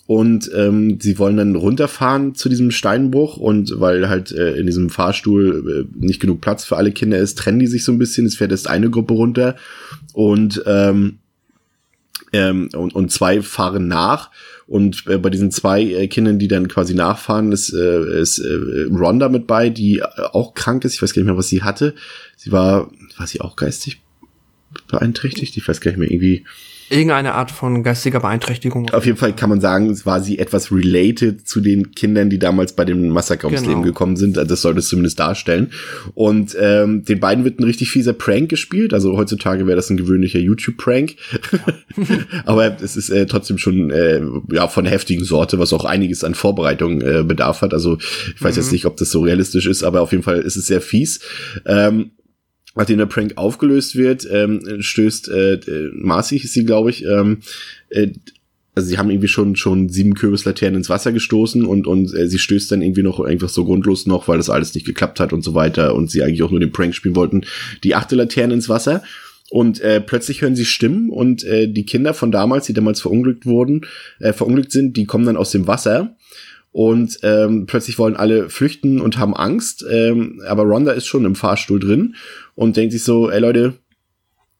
und 0.07 0.49
ähm, 0.55 0.99
sie 1.01 1.19
wollen 1.19 1.35
dann 1.35 1.55
runterfahren 1.55 2.33
zu 2.33 2.47
diesem 2.47 2.71
Steinbruch 2.71 3.35
und 3.35 3.73
weil 3.77 4.07
halt 4.07 4.31
äh, 4.31 4.55
in 4.55 4.65
diesem 4.65 4.89
Fahrstuhl 4.89 5.85
äh, 5.85 5.97
nicht 5.99 6.21
genug 6.21 6.39
Platz 6.39 6.63
für 6.63 6.77
alle 6.77 6.93
Kinder 6.93 7.17
ist, 7.17 7.37
trennen 7.37 7.59
die 7.59 7.67
sich 7.67 7.83
so 7.83 7.91
ein 7.91 7.99
bisschen. 7.99 8.25
Es 8.25 8.37
fährt 8.37 8.51
erst 8.51 8.69
eine 8.69 8.89
Gruppe 8.89 9.13
runter 9.13 9.57
und 10.13 10.63
ähm, 10.65 11.19
ähm, 12.31 12.69
und, 12.73 12.95
und 12.95 13.11
zwei 13.11 13.41
fahren 13.41 13.89
nach 13.89 14.31
und 14.67 15.05
äh, 15.07 15.17
bei 15.17 15.29
diesen 15.29 15.51
zwei 15.51 15.81
äh, 15.81 16.07
Kindern, 16.07 16.39
die 16.39 16.49
dann 16.49 16.67
quasi 16.67 16.93
nachfahren, 16.93 17.51
ist, 17.51 17.73
äh, 17.73 18.21
ist 18.21 18.39
äh, 18.39 18.87
Rhonda 18.91 19.29
mit 19.29 19.47
bei, 19.47 19.69
die 19.69 19.99
äh, 19.99 20.21
auch 20.33 20.53
krank 20.53 20.83
ist. 20.83 20.95
Ich 20.95 21.01
weiß 21.01 21.13
gar 21.13 21.21
nicht 21.21 21.27
mehr, 21.27 21.37
was 21.37 21.47
sie 21.47 21.63
hatte. 21.63 21.95
Sie 22.35 22.51
war, 22.51 22.91
war 23.17 23.27
sie 23.27 23.39
auch 23.39 23.55
geistig 23.55 24.01
beeinträchtigt? 24.89 25.55
Ich 25.55 25.67
weiß 25.67 25.79
gar 25.79 25.91
nicht 25.91 25.99
mehr, 25.99 26.11
irgendwie 26.11 26.45
irgendeine 26.89 27.33
Art 27.33 27.51
von 27.51 27.83
geistiger 27.83 28.19
Beeinträchtigung. 28.19 28.89
Auf 28.91 29.05
jeden 29.05 29.17
Fall 29.17 29.35
kann 29.35 29.49
man 29.49 29.61
sagen, 29.61 29.89
es 29.89 30.05
war 30.05 30.21
sie 30.21 30.39
etwas 30.39 30.71
related 30.71 31.47
zu 31.47 31.59
den 31.59 31.91
Kindern, 31.91 32.29
die 32.29 32.39
damals 32.39 32.73
bei 32.73 32.85
dem 32.85 33.09
Massaker 33.09 33.47
ums 33.47 33.61
genau. 33.61 33.73
Leben 33.73 33.83
gekommen 33.83 34.15
sind. 34.15 34.37
Also 34.37 34.49
das 34.49 34.61
sollte 34.61 34.79
es 34.79 34.87
zumindest 34.87 35.19
darstellen. 35.19 35.71
Und 36.13 36.55
ähm, 36.59 37.03
den 37.03 37.19
beiden 37.19 37.43
wird 37.43 37.59
ein 37.59 37.63
richtig 37.63 37.91
fieser 37.91 38.13
Prank 38.13 38.49
gespielt. 38.49 38.93
Also 38.93 39.17
heutzutage 39.17 39.67
wäre 39.67 39.75
das 39.75 39.89
ein 39.89 39.97
gewöhnlicher 39.97 40.39
YouTube-Prank. 40.39 41.15
Aber 42.45 42.81
es 42.81 42.95
ist 42.95 43.09
äh, 43.09 43.25
trotzdem 43.25 43.57
schon 43.57 43.91
äh, 43.91 44.21
ja 44.51 44.67
von 44.67 44.85
heftigen 44.85 45.23
Sorte, 45.23 45.59
was 45.59 45.73
auch 45.73 45.85
einiges 45.85 46.23
an 46.23 46.35
Vorbereitung 46.35 47.01
äh, 47.01 47.23
bedarf 47.23 47.61
hat. 47.61 47.73
Also 47.73 47.97
ich 47.97 48.41
weiß 48.41 48.55
mhm. 48.55 48.61
jetzt 48.61 48.71
nicht, 48.71 48.85
ob 48.85 48.97
das 48.97 49.11
so 49.11 49.21
realistisch 49.21 49.67
ist, 49.67 49.83
aber 49.83 50.01
auf 50.01 50.11
jeden 50.11 50.23
Fall 50.23 50.39
ist 50.39 50.55
es 50.55 50.67
sehr 50.67 50.81
fies. 50.81 51.19
Ähm, 51.65 52.11
nachdem 52.77 52.99
der 52.99 53.05
Prank 53.07 53.33
aufgelöst 53.35 53.95
wird, 53.95 54.27
ähm, 54.31 54.61
stößt 54.79 55.29
äh, 55.29 55.59
Marcy, 55.93 56.37
ist 56.37 56.53
sie, 56.53 56.63
glaube 56.63 56.89
ich, 56.91 57.03
ähm, 57.05 57.39
äh, 57.89 58.09
also 58.75 58.89
sie 58.89 58.99
haben 58.99 59.09
irgendwie 59.09 59.27
schon 59.27 59.55
schon 59.55 59.89
sieben 59.89 60.13
Kürbislaternen 60.13 60.77
ins 60.77 60.89
Wasser 60.89 61.11
gestoßen 61.11 61.65
und 61.65 61.87
und 61.87 62.13
äh, 62.13 62.27
sie 62.27 62.37
stößt 62.37 62.71
dann 62.71 62.83
irgendwie 62.83 63.01
noch 63.01 63.19
einfach 63.19 63.49
so 63.49 63.65
grundlos 63.65 64.05
noch, 64.05 64.27
weil 64.27 64.37
das 64.37 64.51
alles 64.51 64.75
nicht 64.75 64.85
geklappt 64.85 65.19
hat 65.19 65.33
und 65.33 65.43
so 65.43 65.55
weiter 65.55 65.95
und 65.95 66.11
sie 66.11 66.21
eigentlich 66.21 66.43
auch 66.43 66.51
nur 66.51 66.59
den 66.59 66.71
Prank 66.71 66.93
spielen 66.93 67.15
wollten, 67.15 67.41
die 67.83 67.95
achte 67.95 68.15
Laterne 68.15 68.53
ins 68.53 68.69
Wasser. 68.69 69.03
Und 69.49 69.79
äh, 69.79 70.01
plötzlich 70.01 70.41
hören 70.41 70.57
sie 70.57 70.65
Stimmen 70.65 71.09
und 71.09 71.45
äh, 71.45 71.69
die 71.69 71.85
Kinder 71.85 72.13
von 72.13 72.33
damals, 72.33 72.65
die 72.65 72.73
damals 72.73 72.99
verunglückt 72.99 73.45
wurden, 73.45 73.85
äh, 74.19 74.33
verunglückt 74.33 74.73
sind, 74.73 74.97
die 74.97 75.05
kommen 75.05 75.25
dann 75.25 75.37
aus 75.37 75.51
dem 75.51 75.67
Wasser 75.67 76.16
und 76.77 77.17
ähm, 77.23 77.65
plötzlich 77.65 77.97
wollen 77.97 78.15
alle 78.15 78.51
flüchten 78.51 79.01
und 79.01 79.17
haben 79.17 79.35
Angst, 79.35 79.83
ähm, 79.89 80.43
aber 80.47 80.61
Rhonda 80.61 80.91
ist 80.91 81.07
schon 81.07 81.25
im 81.25 81.33
Fahrstuhl 81.33 81.79
drin 81.79 82.13
und 82.53 82.77
denkt 82.77 82.91
sich 82.91 83.03
so, 83.03 83.31
ey 83.31 83.39
Leute, 83.39 83.73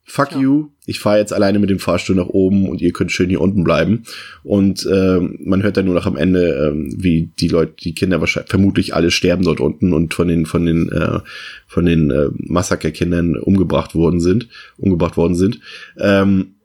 fuck 0.04 0.32
ja. 0.32 0.40
you, 0.40 0.70
ich 0.88 1.00
fahre 1.00 1.20
jetzt 1.20 1.32
alleine 1.32 1.60
mit 1.60 1.70
dem 1.70 1.78
Fahrstuhl 1.78 2.16
nach 2.16 2.26
oben 2.26 2.68
und 2.70 2.82
ihr 2.82 2.92
könnt 2.92 3.12
schön 3.12 3.30
hier 3.30 3.40
unten 3.40 3.64
bleiben. 3.64 4.02
Und 4.42 4.90
ähm, 4.92 5.38
man 5.44 5.62
hört 5.62 5.78
dann 5.78 5.86
nur 5.86 5.94
noch 5.94 6.08
am 6.08 6.18
Ende, 6.18 6.72
ähm, 6.72 6.92
wie 6.98 7.30
die 7.40 7.50
Leute, 7.50 7.76
die 7.84 7.94
Kinder 7.94 8.20
wahrscheinlich 8.20 8.50
vermutlich 8.50 8.96
alle 8.96 9.12
sterben 9.12 9.44
dort 9.44 9.60
unten 9.60 9.94
und 9.94 10.16
von 10.16 10.28
den 10.28 10.48
von 10.48 10.66
den 10.66 10.92
äh, 10.92 11.20
von 11.68 11.86
den 11.86 12.10
äh, 12.10 12.30
Massakerkindern 12.34 13.36
umgebracht 13.36 13.94
worden 13.94 14.22
sind, 14.22 14.50
umgebracht 14.78 15.18
worden 15.18 15.36
sind. 15.36 15.60
Ähm, 16.00 16.56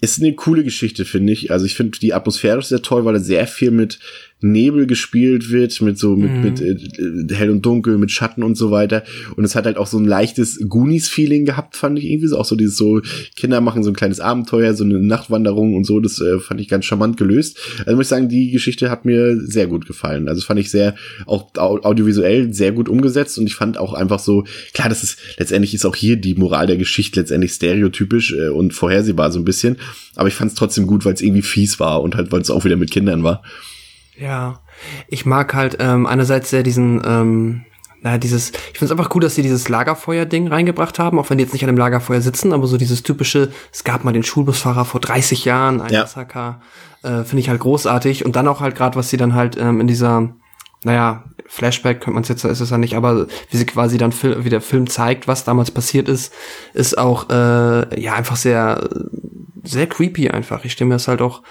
ist 0.00 0.20
eine 0.20 0.34
coole 0.34 0.64
Geschichte, 0.64 1.04
finde 1.04 1.32
ich. 1.32 1.50
Also 1.50 1.66
ich 1.66 1.74
finde 1.74 1.98
die 1.98 2.14
Atmosphäre 2.14 2.62
sehr 2.62 2.82
toll, 2.82 3.04
weil 3.04 3.16
er 3.16 3.20
sehr 3.20 3.46
viel 3.46 3.70
mit 3.70 3.98
Nebel 4.40 4.86
gespielt 4.86 5.50
wird, 5.50 5.80
mit 5.80 5.98
so, 5.98 6.14
mit, 6.14 6.30
mhm. 6.30 6.42
mit 6.42 6.60
äh, 6.60 7.34
hell 7.34 7.50
und 7.50 7.66
dunkel, 7.66 7.98
mit 7.98 8.10
Schatten 8.10 8.42
und 8.42 8.56
so 8.56 8.70
weiter. 8.70 9.02
Und 9.36 9.44
es 9.44 9.54
hat 9.54 9.66
halt 9.66 9.76
auch 9.76 9.86
so 9.86 9.98
ein 9.98 10.04
leichtes 10.04 10.60
Goonies-Feeling 10.68 11.44
gehabt, 11.44 11.76
fand 11.76 11.98
ich 11.98 12.04
irgendwie 12.04 12.28
so. 12.28 12.38
Auch 12.38 12.44
so 12.44 12.54
dieses 12.54 12.76
so, 12.76 13.00
Kinder 13.34 13.60
machen 13.60 13.82
so 13.82 13.90
ein 13.90 13.96
kleines 13.96 14.20
Abenteuer, 14.20 14.74
so 14.74 14.84
eine 14.84 15.00
Nachtwanderung 15.00 15.74
und 15.74 15.84
so. 15.84 15.98
Das 15.98 16.20
äh, 16.20 16.38
fand 16.38 16.60
ich 16.60 16.68
ganz 16.68 16.84
charmant 16.84 17.16
gelöst. 17.16 17.58
Also 17.80 17.96
muss 17.96 18.06
ich 18.06 18.10
sagen, 18.10 18.28
die 18.28 18.50
Geschichte 18.50 18.90
hat 18.90 19.04
mir 19.04 19.40
sehr 19.40 19.66
gut 19.66 19.86
gefallen. 19.86 20.28
Also 20.28 20.42
fand 20.42 20.60
ich 20.60 20.70
sehr, 20.70 20.94
auch 21.26 21.48
audiovisuell 21.56 22.52
sehr 22.52 22.70
gut 22.72 22.88
umgesetzt. 22.88 23.38
Und 23.38 23.46
ich 23.46 23.56
fand 23.56 23.76
auch 23.76 23.92
einfach 23.92 24.20
so, 24.20 24.44
klar, 24.72 24.88
das 24.88 25.02
ist, 25.02 25.18
letztendlich 25.38 25.74
ist 25.74 25.84
auch 25.84 25.96
hier 25.96 26.16
die 26.16 26.34
Moral 26.34 26.68
der 26.68 26.76
Geschichte 26.76 27.20
letztendlich 27.20 27.52
stereotypisch 27.52 28.34
äh, 28.34 28.48
und 28.48 28.72
vorhersehbar 28.72 29.32
so 29.32 29.40
ein 29.40 29.44
bisschen. 29.44 29.78
Aber 30.14 30.28
ich 30.28 30.34
fand 30.34 30.52
es 30.52 30.56
trotzdem 30.56 30.86
gut, 30.86 31.04
weil 31.04 31.14
es 31.14 31.22
irgendwie 31.22 31.42
fies 31.42 31.80
war 31.80 32.02
und 32.02 32.14
halt, 32.14 32.30
weil 32.30 32.40
es 32.40 32.50
auch 32.50 32.64
wieder 32.64 32.76
mit 32.76 32.92
Kindern 32.92 33.24
war. 33.24 33.42
Ja, 34.18 34.60
ich 35.06 35.26
mag 35.26 35.54
halt 35.54 35.76
ähm, 35.80 36.06
einerseits 36.06 36.50
sehr 36.50 36.62
diesen, 36.62 37.02
ähm, 37.04 37.64
naja, 38.00 38.18
dieses, 38.18 38.50
ich 38.50 38.78
finde 38.78 38.86
es 38.86 38.90
einfach 38.90 39.14
cool, 39.14 39.20
dass 39.20 39.34
sie 39.34 39.42
dieses 39.42 39.68
Lagerfeuer-Ding 39.68 40.48
reingebracht 40.48 40.98
haben, 40.98 41.18
auch 41.18 41.30
wenn 41.30 41.38
die 41.38 41.44
jetzt 41.44 41.52
nicht 41.52 41.62
an 41.62 41.68
dem 41.68 41.76
Lagerfeuer 41.76 42.20
sitzen, 42.20 42.52
aber 42.52 42.66
so 42.66 42.76
dieses 42.76 43.02
typische, 43.02 43.50
es 43.72 43.84
gab 43.84 44.04
mal 44.04 44.12
den 44.12 44.22
Schulbusfahrer 44.22 44.84
vor 44.84 45.00
30 45.00 45.44
Jahren, 45.44 45.80
ein 45.80 45.92
ja. 45.92 46.00
Massaker, 46.02 46.60
äh, 47.02 47.24
finde 47.24 47.38
ich 47.38 47.48
halt 47.48 47.60
großartig. 47.60 48.24
Und 48.24 48.34
dann 48.36 48.48
auch 48.48 48.60
halt 48.60 48.74
gerade, 48.76 48.96
was 48.96 49.08
sie 49.10 49.16
dann 49.16 49.34
halt 49.34 49.56
ähm, 49.56 49.80
in 49.80 49.86
dieser, 49.86 50.30
naja, 50.84 51.24
Flashback 51.46 52.00
könnte 52.00 52.14
man 52.14 52.22
es 52.22 52.28
jetzt, 52.28 52.44
ist 52.44 52.60
es 52.60 52.70
ja 52.70 52.78
nicht, 52.78 52.94
aber 52.94 53.26
wie 53.50 53.56
sie 53.56 53.66
quasi 53.66 53.98
dann 53.98 54.12
Fil 54.12 54.44
wie 54.44 54.50
der 54.50 54.60
Film 54.60 54.88
zeigt, 54.88 55.26
was 55.26 55.44
damals 55.44 55.70
passiert 55.70 56.08
ist, 56.08 56.32
ist 56.74 56.98
auch 56.98 57.30
äh, 57.30 58.00
ja 58.00 58.14
einfach 58.14 58.36
sehr, 58.36 58.88
sehr 59.64 59.86
creepy 59.86 60.28
einfach. 60.30 60.64
Ich 60.64 60.72
stimme 60.72 60.90
mir 60.90 60.94
das 60.96 61.08
halt 61.08 61.22
auch 61.22 61.42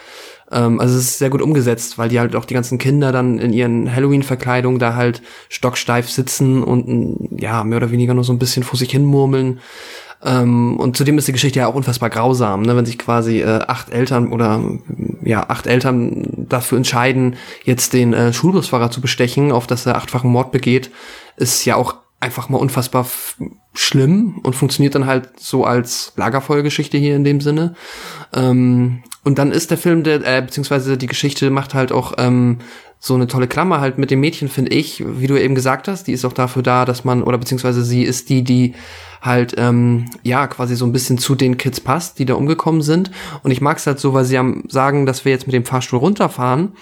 ähm, 0.52 0.80
also 0.80 0.98
es 0.98 1.06
ist 1.06 1.18
sehr 1.20 1.30
gut 1.30 1.42
umgesetzt, 1.42 1.98
weil 1.98 2.10
die 2.10 2.20
halt 2.20 2.36
auch 2.36 2.46
die 2.46 2.54
ganzen 2.54 2.78
Kinder 2.78 3.12
dann 3.12 3.40
in 3.40 3.54
ihren 3.54 3.94
Halloween-Verkleidungen 3.94 4.80
da 4.80 4.96
halt 4.96 5.22
stocksteif 5.50 6.10
sitzen 6.10 6.64
und 6.64 7.30
ja, 7.40 7.64
mehr 7.64 7.78
oder 7.78 7.92
weniger 7.92 8.14
nur 8.14 8.24
so 8.24 8.34
ein 8.34 8.40
bisschen 8.40 8.64
vor 8.64 8.78
sich 8.78 8.92
hin 8.92 9.06
murmeln. 9.06 9.60
Ähm, 10.24 10.78
und 10.78 10.98
zudem 10.98 11.18
ist 11.18 11.28
die 11.28 11.34
Geschichte 11.34 11.60
ja 11.60 11.68
auch 11.68 11.76
unfassbar 11.76 12.10
grausam, 12.10 12.64
ne? 12.64 12.76
wenn 12.76 12.86
sich 12.86 12.98
quasi 12.98 13.42
äh, 13.42 13.60
acht 13.68 13.92
Eltern 13.92 14.32
oder 14.32 14.62
ja, 15.24 15.48
acht 15.48 15.68
Eltern 15.68 16.46
dafür 16.50 16.78
entscheiden, 16.80 17.36
jetzt 17.64 17.94
den 17.94 18.14
äh, 18.14 18.34
Schulbusfahrer 18.34 18.90
zu 18.90 19.00
bestechen, 19.00 19.52
auf 19.52 19.68
dass 19.68 19.86
er 19.86 19.96
achtfachen 19.96 20.32
Mord 20.32 20.52
begeht, 20.52 20.90
ist 21.36 21.66
ja 21.66 21.76
auch 21.76 21.96
einfach 22.20 22.50
mal 22.50 22.58
unfassbar 22.58 23.06
schlimm 23.74 24.40
und 24.44 24.56
funktioniert 24.56 24.96
dann 24.96 25.06
halt 25.06 25.40
so 25.40 25.66
als 25.66 26.14
Lagerfeuergeschichte 26.16 26.98
hier 26.98 27.16
in 27.16 27.24
dem 27.24 27.42
Sinne. 27.42 27.76
Ähm, 28.34 29.04
und 29.24 29.38
dann 29.38 29.52
ist 29.52 29.70
der 29.72 29.78
Film, 29.78 30.04
der, 30.04 30.26
äh, 30.26 30.42
beziehungsweise 30.42 30.98
die 30.98 31.08
Geschichte 31.08 31.50
macht 31.52 31.74
halt 31.74 31.92
auch 31.92 32.14
ähm, 32.18 32.58
so 33.00 33.14
eine 33.14 33.28
tolle 33.28 33.48
Klammer 33.48 33.80
halt 33.80 34.00
mit 34.00 34.10
dem 34.10 34.20
Mädchen, 34.20 34.48
finde 34.48 34.72
ich, 34.72 35.04
wie 35.06 35.28
du 35.28 35.40
eben 35.40 35.54
gesagt 35.54 35.88
hast, 35.88 36.08
die 36.08 36.14
ist 36.14 36.26
auch 36.26 36.34
dafür 36.34 36.64
da, 36.64 36.86
dass 36.86 37.04
man, 37.04 37.22
oder 37.22 37.38
beziehungsweise 37.38 37.84
sie 37.84 38.04
ist 38.04 38.30
die, 38.30 38.44
die 38.44 38.74
halt, 39.22 39.54
ähm, 39.58 40.10
ja, 40.24 40.48
quasi 40.48 40.76
so 40.76 40.86
ein 40.86 40.92
bisschen 40.92 41.20
zu 41.20 41.36
den 41.36 41.58
Kids 41.58 41.82
passt, 41.82 42.18
die 42.18 42.26
da 42.26 42.34
umgekommen 42.34 42.82
sind. 42.82 43.12
Und 43.44 43.52
ich 43.52 43.62
mag 43.62 43.78
es 43.78 43.86
halt 43.86 44.00
so, 44.00 44.14
weil 44.14 44.26
sie 44.26 44.38
am 44.38 44.64
sagen, 44.70 45.06
dass 45.06 45.26
wir 45.26 45.32
jetzt 45.32 45.46
mit 45.46 45.54
dem 45.54 45.66
Fahrstuhl 45.66 46.00
runterfahren, 46.00 46.74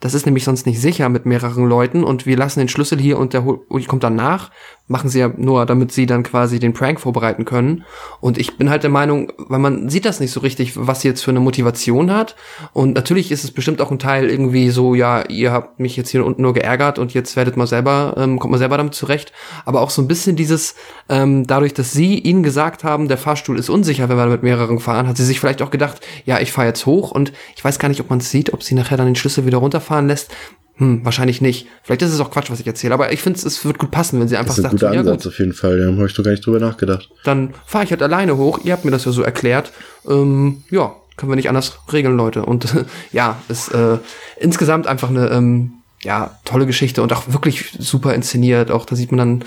das 0.00 0.14
ist 0.14 0.26
nämlich 0.26 0.44
sonst 0.44 0.66
nicht 0.66 0.80
sicher 0.80 1.08
mit 1.08 1.24
mehreren 1.24 1.66
Leuten 1.66 2.04
und 2.04 2.26
wir 2.26 2.36
lassen 2.36 2.60
den 2.60 2.68
Schlüssel 2.68 2.98
hier 2.98 3.18
und 3.18 3.32
der 3.32 3.42
kommt 3.42 4.04
dann 4.04 4.14
nach. 4.14 4.50
Machen 4.88 5.10
sie 5.10 5.18
ja 5.18 5.30
nur, 5.36 5.66
damit 5.66 5.90
sie 5.90 6.06
dann 6.06 6.22
quasi 6.22 6.60
den 6.60 6.72
Prank 6.72 7.00
vorbereiten 7.00 7.44
können. 7.44 7.84
Und 8.20 8.38
ich 8.38 8.56
bin 8.56 8.70
halt 8.70 8.84
der 8.84 8.90
Meinung, 8.90 9.32
weil 9.36 9.58
man 9.58 9.88
sieht 9.88 10.04
das 10.04 10.20
nicht 10.20 10.30
so 10.30 10.40
richtig, 10.40 10.74
was 10.76 11.00
sie 11.00 11.08
jetzt 11.08 11.24
für 11.24 11.32
eine 11.32 11.40
Motivation 11.40 12.12
hat. 12.12 12.36
Und 12.72 12.94
natürlich 12.94 13.32
ist 13.32 13.42
es 13.42 13.50
bestimmt 13.50 13.80
auch 13.80 13.90
ein 13.90 13.98
Teil 13.98 14.30
irgendwie 14.30 14.70
so, 14.70 14.94
ja, 14.94 15.28
ihr 15.28 15.50
habt 15.50 15.80
mich 15.80 15.96
jetzt 15.96 16.10
hier 16.10 16.24
unten 16.24 16.42
nur 16.42 16.54
geärgert 16.54 16.98
und 16.98 17.14
jetzt 17.14 17.34
werdet 17.34 17.56
mal 17.56 17.66
selber, 17.66 18.14
ähm, 18.16 18.38
kommt 18.38 18.52
mal 18.52 18.58
selber 18.58 18.76
damit 18.76 18.94
zurecht. 18.94 19.32
Aber 19.64 19.80
auch 19.80 19.90
so 19.90 20.02
ein 20.02 20.08
bisschen 20.08 20.36
dieses, 20.36 20.76
ähm, 21.08 21.46
dadurch, 21.46 21.74
dass 21.74 21.92
sie 21.92 22.18
ihnen 22.18 22.42
gesagt 22.42 22.84
haben, 22.84 23.08
der 23.08 23.18
Fahrstuhl 23.18 23.58
ist 23.58 23.68
unsicher, 23.68 24.08
wenn 24.08 24.16
wir 24.16 24.26
mit 24.26 24.42
mehreren 24.42 24.78
fahren, 24.78 25.08
hat 25.08 25.16
sie 25.16 25.24
sich 25.24 25.40
vielleicht 25.40 25.62
auch 25.62 25.70
gedacht, 25.70 26.00
ja, 26.24 26.38
ich 26.40 26.52
fahre 26.52 26.68
jetzt 26.68 26.86
hoch 26.86 27.10
und 27.10 27.32
ich 27.56 27.64
weiß 27.64 27.78
gar 27.78 27.88
nicht, 27.88 28.00
ob 28.00 28.10
man 28.10 28.20
es 28.20 28.30
sieht, 28.30 28.52
ob 28.52 28.62
sie 28.62 28.74
nachher 28.74 28.96
dann 28.96 29.06
den 29.06 29.16
Schlüssel 29.16 29.46
wieder 29.46 29.58
runterfahren 29.58 30.06
lässt. 30.06 30.30
Hm, 30.78 31.04
wahrscheinlich 31.04 31.40
nicht. 31.40 31.66
Vielleicht 31.82 32.02
ist 32.02 32.12
es 32.12 32.20
auch 32.20 32.30
Quatsch, 32.30 32.50
was 32.50 32.60
ich 32.60 32.66
erzähle, 32.66 32.92
aber 32.92 33.10
ich 33.12 33.22
finde, 33.22 33.38
es 33.38 33.64
wird 33.64 33.78
gut 33.78 33.90
passen, 33.90 34.20
wenn 34.20 34.28
sie 34.28 34.36
einfach 34.36 34.54
sagt, 34.54 34.80
ja 34.82 35.02
gut, 35.02 35.26
auf 35.26 35.38
jeden 35.38 35.54
Fall, 35.54 35.78
da 35.78 35.86
habe 35.86 36.06
ich 36.06 36.14
doch 36.14 36.22
gar 36.22 36.32
nicht 36.32 36.44
drüber 36.44 36.60
nachgedacht. 36.60 37.08
Dann 37.24 37.54
fahre 37.64 37.84
ich 37.84 37.90
halt 37.90 38.02
alleine 38.02 38.36
hoch, 38.36 38.60
ihr 38.62 38.74
habt 38.74 38.84
mir 38.84 38.90
das 38.90 39.06
ja 39.06 39.12
so 39.12 39.22
erklärt. 39.22 39.72
Ähm, 40.06 40.64
ja, 40.70 40.94
können 41.16 41.32
wir 41.32 41.36
nicht 41.36 41.48
anders 41.48 41.78
regeln, 41.90 42.16
Leute. 42.16 42.44
Und 42.44 42.74
äh, 42.74 42.84
ja, 43.12 43.40
ist 43.48 43.72
äh, 43.72 43.98
insgesamt 44.38 44.86
einfach 44.86 45.08
eine 45.08 45.28
ähm, 45.30 45.72
ja, 46.02 46.38
tolle 46.44 46.66
Geschichte 46.66 47.02
und 47.02 47.12
auch 47.12 47.24
wirklich 47.28 47.74
super 47.78 48.14
inszeniert. 48.14 48.70
Auch 48.70 48.84
da 48.84 48.96
sieht 48.96 49.12
man 49.12 49.18
dann, 49.18 49.44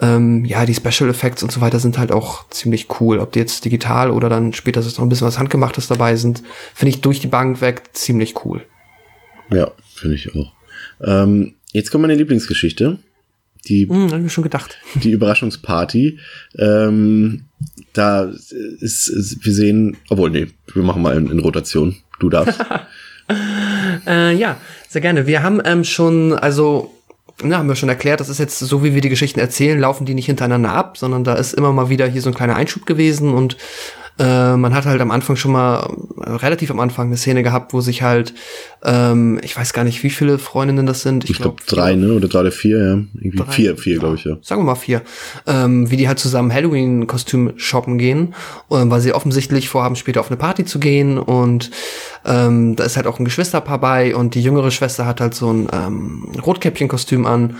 ähm, 0.00 0.44
ja, 0.46 0.64
die 0.64 0.74
Special 0.74 1.10
Effects 1.10 1.42
und 1.42 1.52
so 1.52 1.60
weiter 1.60 1.78
sind 1.78 1.98
halt 1.98 2.10
auch 2.10 2.48
ziemlich 2.48 2.88
cool. 3.00 3.18
Ob 3.18 3.32
die 3.32 3.38
jetzt 3.38 3.66
digital 3.66 4.10
oder 4.10 4.30
dann 4.30 4.54
später 4.54 4.80
ist 4.80 4.96
noch 4.96 5.04
ein 5.04 5.10
bisschen 5.10 5.26
was 5.26 5.38
Handgemachtes 5.38 5.88
dabei 5.88 6.16
sind, 6.16 6.42
finde 6.74 6.90
ich 6.90 7.00
durch 7.02 7.20
die 7.20 7.26
Bank 7.26 7.60
weg 7.60 7.82
ziemlich 7.92 8.44
cool. 8.44 8.64
Ja, 9.50 9.70
finde 9.98 10.16
ich 10.16 10.34
auch. 10.34 10.52
Ähm, 11.02 11.54
jetzt 11.72 11.90
kommt 11.90 12.02
meine 12.02 12.14
Lieblingsgeschichte. 12.14 12.98
Die, 13.66 13.88
hm, 13.88 14.10
hab 14.12 14.24
ich 14.24 14.32
schon 14.32 14.44
gedacht. 14.44 14.78
Die 15.02 15.10
Überraschungsparty. 15.10 16.18
Ähm, 16.58 17.44
da 17.92 18.24
ist, 18.24 19.08
ist, 19.08 19.44
wir 19.44 19.52
sehen, 19.52 19.96
obwohl, 20.08 20.30
nee, 20.30 20.48
wir 20.72 20.82
machen 20.82 21.02
mal 21.02 21.16
in, 21.16 21.30
in 21.30 21.38
Rotation. 21.40 21.96
Du 22.20 22.30
darfst. 22.30 22.60
äh, 24.06 24.34
ja, 24.34 24.60
sehr 24.88 25.00
gerne. 25.00 25.26
Wir 25.26 25.42
haben 25.42 25.60
ähm, 25.64 25.84
schon, 25.84 26.32
also 26.32 26.94
na, 27.42 27.58
haben 27.58 27.68
wir 27.68 27.76
schon 27.76 27.88
erklärt, 27.88 28.20
das 28.20 28.28
ist 28.28 28.38
jetzt 28.38 28.58
so, 28.58 28.82
wie 28.82 28.94
wir 28.94 29.00
die 29.00 29.08
Geschichten 29.08 29.38
erzählen, 29.38 29.78
laufen 29.78 30.06
die 30.06 30.14
nicht 30.14 30.26
hintereinander 30.26 30.72
ab, 30.72 30.98
sondern 30.98 31.22
da 31.22 31.34
ist 31.34 31.54
immer 31.54 31.72
mal 31.72 31.88
wieder 31.88 32.06
hier 32.06 32.22
so 32.22 32.30
ein 32.30 32.34
kleiner 32.34 32.56
Einschub 32.56 32.84
gewesen 32.84 33.32
und 33.32 33.56
äh, 34.18 34.56
man 34.56 34.74
hat 34.74 34.86
halt 34.86 35.00
am 35.00 35.10
Anfang 35.10 35.36
schon 35.36 35.52
mal, 35.52 35.88
äh, 36.20 36.30
relativ 36.30 36.70
am 36.70 36.80
Anfang, 36.80 37.06
eine 37.06 37.16
Szene 37.16 37.42
gehabt, 37.42 37.72
wo 37.72 37.80
sich 37.80 38.02
halt, 38.02 38.34
ähm, 38.84 39.38
ich 39.42 39.56
weiß 39.56 39.72
gar 39.72 39.84
nicht, 39.84 40.02
wie 40.02 40.10
viele 40.10 40.38
Freundinnen 40.38 40.86
das 40.86 41.02
sind. 41.02 41.24
Ich, 41.24 41.30
ich 41.30 41.36
glaube 41.36 41.56
glaub, 41.56 41.66
drei, 41.66 41.94
ne? 41.94 42.12
Oder 42.12 42.28
drei 42.28 42.40
oder 42.40 42.52
vier, 42.52 42.78
ja. 42.78 42.92
Irgendwie 43.14 43.36
drei, 43.38 43.52
vier, 43.52 43.76
vier, 43.76 43.94
ja. 43.94 43.98
glaube 44.00 44.16
ich, 44.16 44.24
ja. 44.24 44.36
Sagen 44.42 44.60
wir 44.60 44.66
mal 44.66 44.74
vier. 44.74 45.02
Ähm, 45.46 45.90
wie 45.90 45.96
die 45.96 46.08
halt 46.08 46.18
zusammen 46.18 46.52
Halloween-Kostüm 46.52 47.52
shoppen 47.56 47.98
gehen, 47.98 48.34
äh, 48.70 48.76
weil 48.84 49.00
sie 49.00 49.12
offensichtlich 49.12 49.68
vorhaben, 49.68 49.96
später 49.96 50.20
auf 50.20 50.28
eine 50.28 50.36
Party 50.36 50.64
zu 50.64 50.78
gehen 50.78 51.18
und 51.18 51.70
ähm, 52.24 52.76
da 52.76 52.84
ist 52.84 52.96
halt 52.96 53.06
auch 53.06 53.18
ein 53.18 53.24
Geschwisterpaar 53.24 53.80
bei 53.80 54.14
und 54.14 54.34
die 54.34 54.42
jüngere 54.42 54.70
Schwester 54.70 55.06
hat 55.06 55.20
halt 55.20 55.34
so 55.34 55.52
ein 55.52 55.68
ähm, 55.72 56.32
Rotkäppchen-Kostüm 56.44 57.26
an 57.26 57.56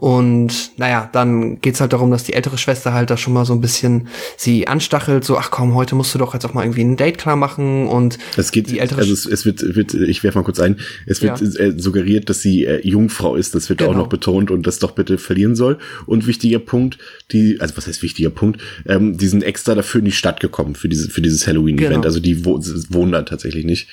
und 0.00 0.78
naja, 0.78 1.10
dann 1.12 1.60
geht's 1.60 1.78
halt 1.78 1.92
darum, 1.92 2.10
dass 2.10 2.24
die 2.24 2.32
ältere 2.32 2.56
Schwester 2.56 2.94
halt 2.94 3.10
da 3.10 3.18
schon 3.18 3.34
mal 3.34 3.44
so 3.44 3.52
ein 3.52 3.60
bisschen 3.60 4.08
sie 4.38 4.66
anstachelt, 4.66 5.26
so, 5.26 5.36
ach 5.36 5.50
komm, 5.50 5.74
heute 5.74 5.94
musst 5.94 6.14
du 6.14 6.18
doch 6.18 6.32
jetzt 6.32 6.46
auch 6.46 6.54
mal 6.54 6.62
irgendwie 6.62 6.80
ein 6.80 6.96
Date 6.96 7.18
klar 7.18 7.36
machen 7.36 7.86
und 7.86 8.18
es 8.38 8.50
geht, 8.50 8.70
die 8.70 8.78
ältere 8.78 9.00
also 9.00 9.12
es, 9.12 9.26
es 9.26 9.44
wird, 9.44 9.76
wird, 9.76 9.92
ich 9.92 10.24
werfe 10.24 10.38
mal 10.38 10.44
kurz 10.44 10.58
ein, 10.58 10.78
es 11.04 11.20
wird 11.20 11.42
ja. 11.42 11.60
äh, 11.60 11.78
suggeriert, 11.78 12.30
dass 12.30 12.40
sie 12.40 12.64
äh, 12.64 12.80
Jungfrau 12.82 13.36
ist, 13.36 13.54
das 13.54 13.68
wird 13.68 13.80
genau. 13.80 13.90
auch 13.90 13.96
noch 13.96 14.06
betont 14.06 14.50
und 14.50 14.66
das 14.66 14.78
doch 14.78 14.92
bitte 14.92 15.18
verlieren 15.18 15.54
soll. 15.54 15.76
Und 16.06 16.26
wichtiger 16.26 16.60
Punkt, 16.60 16.96
die, 17.30 17.60
also 17.60 17.76
was 17.76 17.86
heißt 17.86 18.02
wichtiger 18.02 18.30
Punkt, 18.30 18.58
ähm, 18.86 19.18
die 19.18 19.28
sind 19.28 19.42
extra 19.42 19.74
dafür 19.74 19.98
in 19.98 20.06
die 20.06 20.12
Stadt 20.12 20.40
gekommen, 20.40 20.76
für, 20.76 20.88
diese, 20.88 21.10
für 21.10 21.20
dieses 21.20 21.46
Halloween-Event, 21.46 21.90
genau. 21.90 22.04
also 22.04 22.20
die 22.20 22.46
wo, 22.46 22.58
wohnen 22.88 23.12
da 23.12 23.20
tatsächlich 23.20 23.66
nicht. 23.66 23.88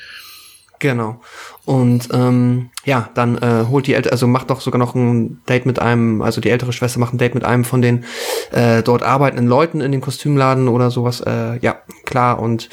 Genau. 0.80 1.20
Und 1.66 2.10
ähm, 2.14 2.70
ja, 2.86 3.10
dann 3.16 3.38
äh, 3.38 3.66
holt 3.68 3.88
die 3.88 3.94
ältere, 3.94 4.12
also 4.12 4.28
macht 4.28 4.50
doch 4.50 4.62
sogar 4.62 4.80
noch 4.80 4.94
ein 4.96 5.42
Date 5.50 5.66
mit 5.66 5.80
einem, 5.80 6.22
also 6.22 6.40
die 6.40 6.50
ältere 6.50 6.72
Schwester 6.72 7.00
macht 7.00 7.14
ein 7.14 7.18
Date 7.18 7.34
mit 7.34 7.44
einem 7.44 7.66
von 7.66 7.82
den 7.82 8.06
äh, 8.52 8.84
dort 8.84 9.04
arbeitenden 9.04 9.48
Leuten 9.48 9.82
in 9.82 9.92
dem 9.92 10.02
Kostümladen 10.02 10.68
oder 10.68 10.92
sowas. 10.92 11.22
Äh, 11.22 11.58
ja, 11.60 11.82
klar. 12.06 12.40
Und 12.40 12.70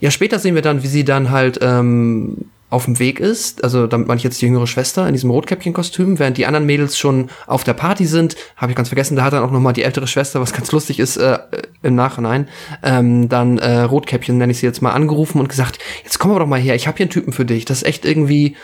ja, 0.00 0.10
später 0.10 0.38
sehen 0.38 0.54
wir 0.54 0.62
dann, 0.62 0.82
wie 0.82 0.88
sie 0.88 1.04
dann 1.04 1.30
halt 1.30 1.58
ähm, 1.62 2.50
auf 2.70 2.84
dem 2.84 2.98
Weg 2.98 3.18
ist, 3.18 3.64
also 3.64 3.86
damit 3.86 4.08
meine 4.08 4.18
ich 4.18 4.24
jetzt 4.24 4.42
die 4.42 4.46
jüngere 4.46 4.66
Schwester 4.66 5.06
in 5.06 5.14
diesem 5.14 5.30
Rotkäppchen-Kostüm, 5.30 6.18
während 6.18 6.36
die 6.36 6.46
anderen 6.46 6.66
Mädels 6.66 6.98
schon 6.98 7.30
auf 7.46 7.64
der 7.64 7.72
Party 7.72 8.04
sind, 8.04 8.36
habe 8.56 8.72
ich 8.72 8.76
ganz 8.76 8.88
vergessen, 8.88 9.16
da 9.16 9.24
hat 9.24 9.32
dann 9.32 9.42
auch 9.42 9.50
noch 9.50 9.60
mal 9.60 9.72
die 9.72 9.84
ältere 9.84 10.06
Schwester, 10.06 10.40
was 10.40 10.52
ganz 10.52 10.70
lustig 10.72 10.98
ist 10.98 11.16
äh, 11.16 11.38
im 11.82 11.94
Nachhinein, 11.94 12.48
ähm, 12.82 13.28
dann 13.28 13.58
äh, 13.58 13.80
Rotkäppchen 13.80 14.36
nenne 14.36 14.52
ich 14.52 14.58
sie 14.58 14.66
jetzt 14.66 14.82
mal 14.82 14.92
angerufen 14.92 15.40
und 15.40 15.48
gesagt, 15.48 15.78
jetzt 16.04 16.18
komm 16.18 16.30
aber 16.32 16.40
doch 16.40 16.46
mal 16.46 16.60
her, 16.60 16.74
ich 16.74 16.86
habe 16.86 16.98
hier 16.98 17.04
einen 17.04 17.10
Typen 17.10 17.32
für 17.32 17.46
dich, 17.46 17.64
das 17.64 17.78
ist 17.78 17.88
echt 17.88 18.04
irgendwie 18.04 18.56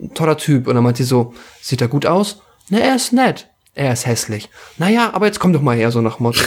ein 0.00 0.14
toller 0.14 0.36
Typ. 0.36 0.66
Und 0.66 0.74
dann 0.74 0.84
meint 0.84 0.96
sie 0.96 1.04
so, 1.04 1.34
sieht 1.60 1.80
er 1.80 1.88
gut 1.88 2.06
aus? 2.06 2.42
Ne, 2.68 2.80
er 2.80 2.96
ist 2.96 3.12
nett. 3.12 3.48
Er 3.74 3.92
ist 3.92 4.06
hässlich. 4.06 4.50
Naja, 4.78 5.10
aber 5.12 5.26
jetzt 5.26 5.40
komm 5.40 5.52
doch 5.52 5.62
mal 5.62 5.76
her, 5.76 5.90
so 5.90 6.00
nach 6.00 6.20
Motto. 6.20 6.44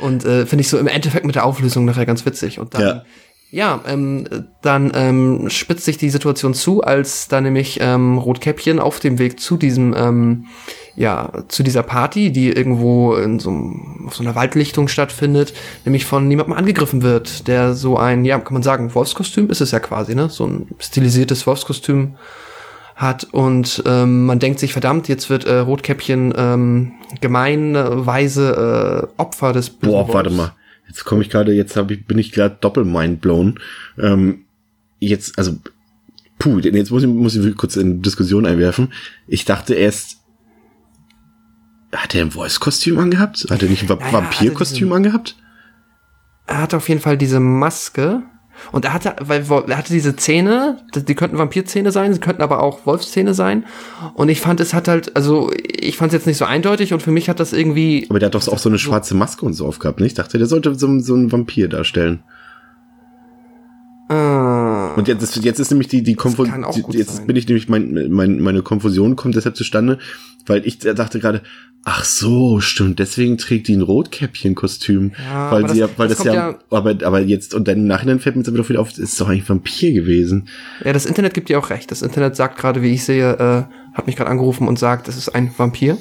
Und 0.00 0.24
äh, 0.24 0.44
finde 0.44 0.62
ich 0.62 0.68
so 0.68 0.78
im 0.78 0.88
Endeffekt 0.88 1.24
mit 1.24 1.36
der 1.36 1.44
Auflösung 1.44 1.84
nachher 1.84 2.06
ganz 2.06 2.26
witzig. 2.26 2.58
Und 2.58 2.74
dann 2.74 2.82
ja. 2.82 3.04
Ja, 3.54 3.82
ähm, 3.86 4.24
dann 4.62 4.90
ähm, 4.96 5.48
spitzt 5.48 5.84
sich 5.84 5.96
die 5.96 6.10
Situation 6.10 6.54
zu, 6.54 6.82
als 6.82 7.28
da 7.28 7.40
nämlich 7.40 7.78
ähm, 7.80 8.18
Rotkäppchen 8.18 8.80
auf 8.80 8.98
dem 8.98 9.20
Weg 9.20 9.38
zu 9.38 9.56
diesem, 9.56 9.94
ähm, 9.96 10.46
ja, 10.96 11.30
zu 11.46 11.62
dieser 11.62 11.84
Party, 11.84 12.32
die 12.32 12.48
irgendwo 12.48 13.14
in 13.14 13.38
so, 13.38 13.50
auf 14.08 14.16
so 14.16 14.24
einer 14.24 14.34
Waldlichtung 14.34 14.88
stattfindet, 14.88 15.54
nämlich 15.84 16.04
von 16.04 16.26
niemandem 16.26 16.52
angegriffen 16.52 17.02
wird, 17.02 17.46
der 17.46 17.74
so 17.74 17.96
ein, 17.96 18.24
ja, 18.24 18.40
kann 18.40 18.54
man 18.54 18.64
sagen, 18.64 18.92
Wolfskostüm 18.92 19.48
ist 19.50 19.60
es 19.60 19.70
ja 19.70 19.78
quasi, 19.78 20.16
ne? 20.16 20.30
So 20.30 20.48
ein 20.48 20.66
stilisiertes 20.80 21.46
Wolfskostüm 21.46 22.16
hat 22.96 23.22
und 23.30 23.84
ähm, 23.86 24.26
man 24.26 24.40
denkt 24.40 24.58
sich, 24.58 24.72
verdammt, 24.72 25.06
jetzt 25.06 25.30
wird 25.30 25.44
äh, 25.44 25.58
Rotkäppchen 25.58 26.34
ähm, 26.36 26.92
gemeinweise 27.20 29.06
äh, 29.16 29.20
Opfer 29.22 29.52
des 29.52 29.70
Boah, 29.70 30.12
warte 30.12 30.30
mal 30.30 30.54
Jetzt 30.86 31.04
komme 31.04 31.22
ich 31.22 31.30
gerade, 31.30 31.52
jetzt 31.52 31.76
hab 31.76 31.90
ich, 31.90 32.06
bin 32.06 32.18
ich 32.18 32.32
gerade 32.32 32.56
doppelt 32.60 32.86
mindblown. 32.86 33.58
Ähm, 33.98 34.44
jetzt, 34.98 35.38
also, 35.38 35.58
puh, 36.38 36.58
jetzt 36.58 36.90
muss 36.90 37.02
ich, 37.02 37.08
muss 37.08 37.36
ich 37.36 37.56
kurz 37.56 37.76
in 37.76 38.02
Diskussion 38.02 38.46
einwerfen. 38.46 38.92
Ich 39.26 39.44
dachte 39.44 39.74
erst, 39.74 40.18
hat 41.92 42.14
er 42.14 42.22
ein 42.22 42.30
Voice-Kostüm 42.30 42.98
angehabt? 42.98 43.46
Hat 43.50 43.62
er 43.62 43.68
nicht 43.68 43.82
ein 43.82 43.88
Va 43.88 43.96
naja, 43.96 44.12
Vampir-Kostüm 44.12 44.92
angehabt? 44.92 45.36
Er 46.46 46.60
hat 46.60 46.74
auf 46.74 46.88
jeden 46.88 47.00
Fall 47.00 47.16
diese 47.16 47.40
Maske. 47.40 48.22
Und 48.72 48.84
er 48.84 48.92
hatte, 48.92 49.16
weil 49.20 49.44
er 49.68 49.76
hatte 49.76 49.92
diese 49.92 50.16
Zähne, 50.16 50.78
die 50.94 51.14
könnten 51.14 51.38
Vampirzähne 51.38 51.92
sein, 51.92 52.12
sie 52.12 52.20
könnten 52.20 52.42
aber 52.42 52.62
auch 52.62 52.86
Wolfszähne 52.86 53.34
sein. 53.34 53.64
Und 54.14 54.28
ich 54.28 54.40
fand, 54.40 54.60
es 54.60 54.74
hat 54.74 54.88
halt, 54.88 55.16
also 55.16 55.50
ich 55.54 55.96
fand 55.96 56.12
es 56.12 56.18
jetzt 56.18 56.26
nicht 56.26 56.38
so 56.38 56.44
eindeutig 56.44 56.92
und 56.92 57.02
für 57.02 57.10
mich 57.10 57.28
hat 57.28 57.40
das 57.40 57.52
irgendwie. 57.52 58.06
Aber 58.08 58.18
der 58.18 58.26
hat 58.26 58.34
doch 58.34 58.48
auch 58.48 58.58
so 58.58 58.68
eine 58.68 58.78
schwarze 58.78 59.14
Maske 59.14 59.44
und 59.44 59.54
so 59.54 59.66
aufgehabt, 59.66 60.00
nicht? 60.00 60.12
Ich 60.12 60.14
dachte, 60.14 60.38
der 60.38 60.46
sollte 60.46 60.74
so, 60.74 60.98
so 61.00 61.14
einen 61.14 61.32
Vampir 61.32 61.68
darstellen. 61.68 62.22
Ah. 64.08 64.94
Und 64.96 65.08
jetzt, 65.08 65.36
jetzt 65.36 65.58
ist 65.58 65.70
nämlich 65.70 65.88
die, 65.88 66.02
die 66.02 66.14
Konfusion, 66.14 66.64
jetzt 66.90 67.16
sein. 67.16 67.26
bin 67.26 67.36
ich 67.36 67.48
nämlich, 67.48 67.68
mein, 67.68 68.10
mein, 68.10 68.40
meine 68.40 68.62
Konfusion 68.62 69.16
kommt 69.16 69.34
deshalb 69.34 69.56
zustande, 69.56 69.98
weil 70.46 70.66
ich 70.66 70.78
dachte 70.78 71.20
gerade, 71.20 71.42
ach 71.84 72.04
so, 72.04 72.60
stimmt, 72.60 72.98
deswegen 72.98 73.38
trägt 73.38 73.68
die 73.68 73.76
ein 73.76 73.82
Rotkäppchen-Kostüm. 73.82 75.12
Ja, 75.18 75.50
weil 75.50 75.62
sie 75.68 75.80
das, 75.80 75.90
ja, 75.90 75.98
weil 75.98 76.08
das, 76.08 76.18
das 76.18 76.26
ja, 76.26 76.34
ja, 76.34 76.58
aber, 76.70 76.96
aber 77.02 77.20
jetzt, 77.20 77.54
und 77.54 77.68
dann 77.68 77.78
im 77.78 77.86
Nachhinein 77.86 78.20
fällt 78.20 78.36
mir 78.36 78.40
jetzt 78.40 78.48
aber 78.48 78.58
doch 78.58 78.68
wieder 78.68 78.80
auf, 78.80 78.96
ist 78.96 79.20
doch 79.20 79.28
eigentlich 79.28 79.48
Vampir 79.48 79.92
gewesen. 79.92 80.48
Ja, 80.84 80.92
das 80.92 81.06
Internet 81.06 81.34
gibt 81.34 81.48
dir 81.48 81.58
auch 81.58 81.70
recht. 81.70 81.90
Das 81.90 82.02
Internet 82.02 82.36
sagt 82.36 82.58
gerade, 82.58 82.82
wie 82.82 82.92
ich 82.92 83.04
sehe, 83.04 83.32
äh, 83.32 83.94
hat 83.94 84.06
mich 84.06 84.16
gerade 84.16 84.30
angerufen 84.30 84.66
und 84.66 84.78
sagt, 84.78 85.08
es 85.08 85.16
ist 85.16 85.28
ein 85.30 85.52
Vampir. 85.56 85.98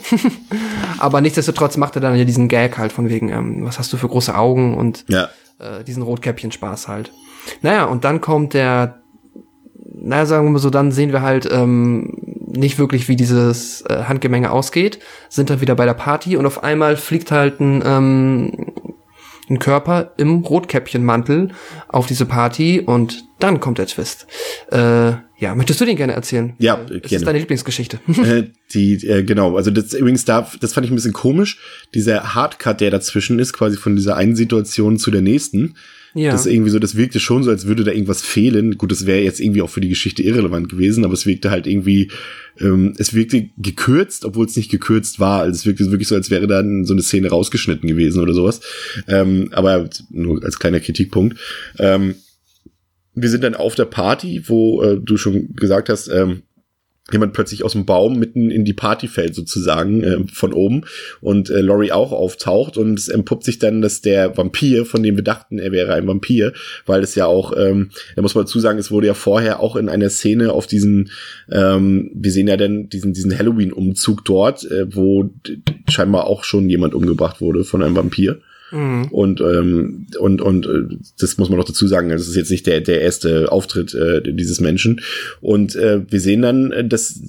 aber 0.99 1.21
nichtsdestotrotz 1.21 1.77
macht 1.77 1.95
er 1.95 2.01
dann 2.01 2.15
ja 2.15 2.25
diesen 2.25 2.47
Gag 2.47 2.77
halt 2.77 2.91
von 2.91 3.09
wegen, 3.09 3.29
ähm, 3.29 3.65
was 3.65 3.77
hast 3.77 3.91
du 3.91 3.97
für 3.97 4.07
große 4.07 4.35
Augen 4.35 4.75
und 4.75 5.05
ja. 5.09 5.29
äh, 5.59 5.83
diesen 5.83 6.03
Rotkäppchen-Spaß 6.03 6.87
halt. 6.87 7.11
Naja, 7.61 7.85
und 7.85 8.03
dann 8.03 8.21
kommt 8.21 8.53
der, 8.53 9.01
naja, 9.93 10.25
sagen 10.25 10.47
wir 10.47 10.51
mal 10.51 10.59
so, 10.59 10.69
dann 10.69 10.91
sehen 10.91 11.11
wir 11.11 11.21
halt 11.21 11.49
ähm, 11.51 12.13
nicht 12.55 12.77
wirklich, 12.77 13.07
wie 13.07 13.15
dieses 13.15 13.81
äh, 13.81 14.03
Handgemenge 14.07 14.51
ausgeht, 14.51 14.99
sind 15.29 15.49
dann 15.49 15.61
wieder 15.61 15.75
bei 15.75 15.85
der 15.85 15.93
Party 15.93 16.37
und 16.37 16.45
auf 16.45 16.63
einmal 16.63 16.97
fliegt 16.97 17.31
halt 17.31 17.59
ein, 17.59 17.83
ähm, 17.85 18.73
ein 19.49 19.59
Körper 19.59 20.13
im 20.17 20.39
Rotkäppchenmantel 20.39 21.49
auf 21.87 22.07
diese 22.07 22.25
Party 22.25 22.79
und 22.79 23.25
dann 23.39 23.59
kommt 23.59 23.77
der 23.77 23.87
Twist. 23.87 24.27
Äh, 24.71 25.13
ja, 25.37 25.55
möchtest 25.55 25.81
du 25.81 25.85
den 25.85 25.97
gerne 25.97 26.13
erzählen? 26.13 26.53
Ja, 26.59 26.75
äh, 26.75 26.99
gerne. 26.99 27.01
ist 27.01 27.27
deine 27.27 27.39
Lieblingsgeschichte. 27.39 27.99
äh, 28.23 28.43
die, 28.73 29.05
äh, 29.05 29.23
genau, 29.23 29.57
also 29.57 29.71
das 29.71 29.93
übrigens 29.93 30.23
da, 30.23 30.49
das 30.61 30.73
fand 30.73 30.85
ich 30.85 30.91
ein 30.91 30.95
bisschen 30.95 31.11
komisch. 31.11 31.59
Dieser 31.93 32.33
Hardcut, 32.33 32.79
der 32.79 32.91
dazwischen 32.91 33.39
ist, 33.39 33.51
quasi 33.51 33.75
von 33.75 33.95
dieser 33.97 34.15
einen 34.15 34.35
Situation 34.35 34.97
zu 34.97 35.11
der 35.11 35.21
nächsten, 35.21 35.75
Ja. 36.15 36.31
Das 36.31 36.45
irgendwie 36.45 36.69
so, 36.69 36.77
das 36.77 36.95
wirkte 36.95 37.19
schon 37.19 37.43
so, 37.43 37.49
als 37.49 37.65
würde 37.65 37.83
da 37.83 37.91
irgendwas 37.91 38.21
fehlen. 38.21 38.77
Gut, 38.77 38.91
das 38.91 39.05
wäre 39.07 39.21
jetzt 39.21 39.39
irgendwie 39.39 39.63
auch 39.63 39.69
für 39.69 39.81
die 39.81 39.89
Geschichte 39.89 40.21
irrelevant 40.21 40.69
gewesen, 40.69 41.05
aber 41.05 41.13
es 41.13 41.25
wirkte 41.25 41.49
halt 41.49 41.65
irgendwie, 41.65 42.11
ähm, 42.59 42.93
es 42.97 43.15
wirkte 43.15 43.49
gekürzt, 43.57 44.23
obwohl 44.23 44.45
es 44.45 44.55
nicht 44.55 44.69
gekürzt 44.69 45.19
war. 45.19 45.41
Also 45.41 45.55
es 45.55 45.65
wirkte 45.65 45.89
wirklich 45.89 46.07
so, 46.07 46.15
als 46.15 46.29
wäre 46.29 46.45
dann 46.45 46.85
so 46.85 46.93
eine 46.93 47.01
Szene 47.01 47.29
rausgeschnitten 47.29 47.87
gewesen 47.87 48.21
oder 48.21 48.33
sowas. 48.33 48.61
Ähm, 49.07 49.49
aber 49.51 49.89
nur 50.11 50.43
als 50.43 50.59
kleiner 50.59 50.79
Kritikpunkt. 50.79 51.39
Ähm, 51.79 52.15
wir 53.15 53.29
sind 53.29 53.43
dann 53.43 53.55
auf 53.55 53.75
der 53.75 53.85
Party, 53.85 54.43
wo 54.47 54.83
äh, 54.83 54.99
du 54.99 55.17
schon 55.17 55.53
gesagt 55.55 55.89
hast, 55.89 56.07
ähm, 56.09 56.43
jemand 57.11 57.33
plötzlich 57.33 57.65
aus 57.65 57.73
dem 57.73 57.85
Baum 57.85 58.17
mitten 58.17 58.49
in 58.49 58.63
die 58.63 58.73
Party 58.73 59.07
fällt 59.07 59.35
sozusagen 59.35 60.03
äh, 60.03 60.19
von 60.31 60.53
oben 60.53 60.83
und 61.19 61.49
äh, 61.49 61.59
Laurie 61.59 61.91
auch 61.91 62.13
auftaucht 62.13 62.77
und 62.77 62.97
es 62.97 63.09
entpuppt 63.09 63.43
sich 63.43 63.59
dann, 63.59 63.81
dass 63.81 64.01
der 64.01 64.37
Vampir, 64.37 64.85
von 64.85 65.03
dem 65.03 65.17
wir 65.17 65.23
dachten, 65.23 65.59
er 65.59 65.73
wäre 65.73 65.93
ein 65.93 66.07
Vampir, 66.07 66.53
weil 66.85 67.03
es 67.03 67.15
ja 67.15 67.25
auch, 67.25 67.51
ähm, 67.57 67.89
da 68.15 68.21
muss 68.21 68.35
man 68.35 68.45
dazu 68.45 68.59
sagen, 68.59 68.79
es 68.79 68.89
wurde 68.89 69.07
ja 69.07 69.13
vorher 69.13 69.59
auch 69.59 69.75
in 69.75 69.89
einer 69.89 70.09
Szene 70.09 70.53
auf 70.53 70.65
diesen, 70.65 71.11
ähm, 71.51 72.09
wir 72.13 72.31
sehen 72.31 72.47
ja 72.47 72.55
dann 72.55 72.87
diesen 72.87 73.13
diesen 73.13 73.37
Halloween-Umzug 73.37 74.23
dort, 74.23 74.63
äh, 74.71 74.85
wo 74.95 75.29
scheinbar 75.89 76.27
auch 76.27 76.45
schon 76.45 76.69
jemand 76.69 76.93
umgebracht 76.93 77.41
wurde 77.41 77.65
von 77.65 77.83
einem 77.83 77.97
Vampir. 77.97 78.39
Mhm. 78.73 79.05
Und, 79.11 79.39
ähm, 79.39 80.07
und, 80.19 80.41
und 80.41 80.65
äh, 80.65 80.97
das 81.19 81.37
muss 81.37 81.49
man 81.49 81.59
noch 81.59 81.65
dazu 81.65 81.87
sagen, 81.87 82.09
das 82.09 82.27
ist 82.27 82.35
jetzt 82.35 82.49
nicht 82.49 82.65
der, 82.65 82.81
der 82.81 83.01
erste 83.01 83.51
Auftritt 83.51 83.93
äh, 83.93 84.21
dieses 84.33 84.59
Menschen. 84.59 85.01
Und 85.41 85.75
äh, 85.75 86.01
wir 86.09 86.19
sehen 86.19 86.41
dann, 86.41 86.71
äh, 86.71 86.87
dass 86.87 87.21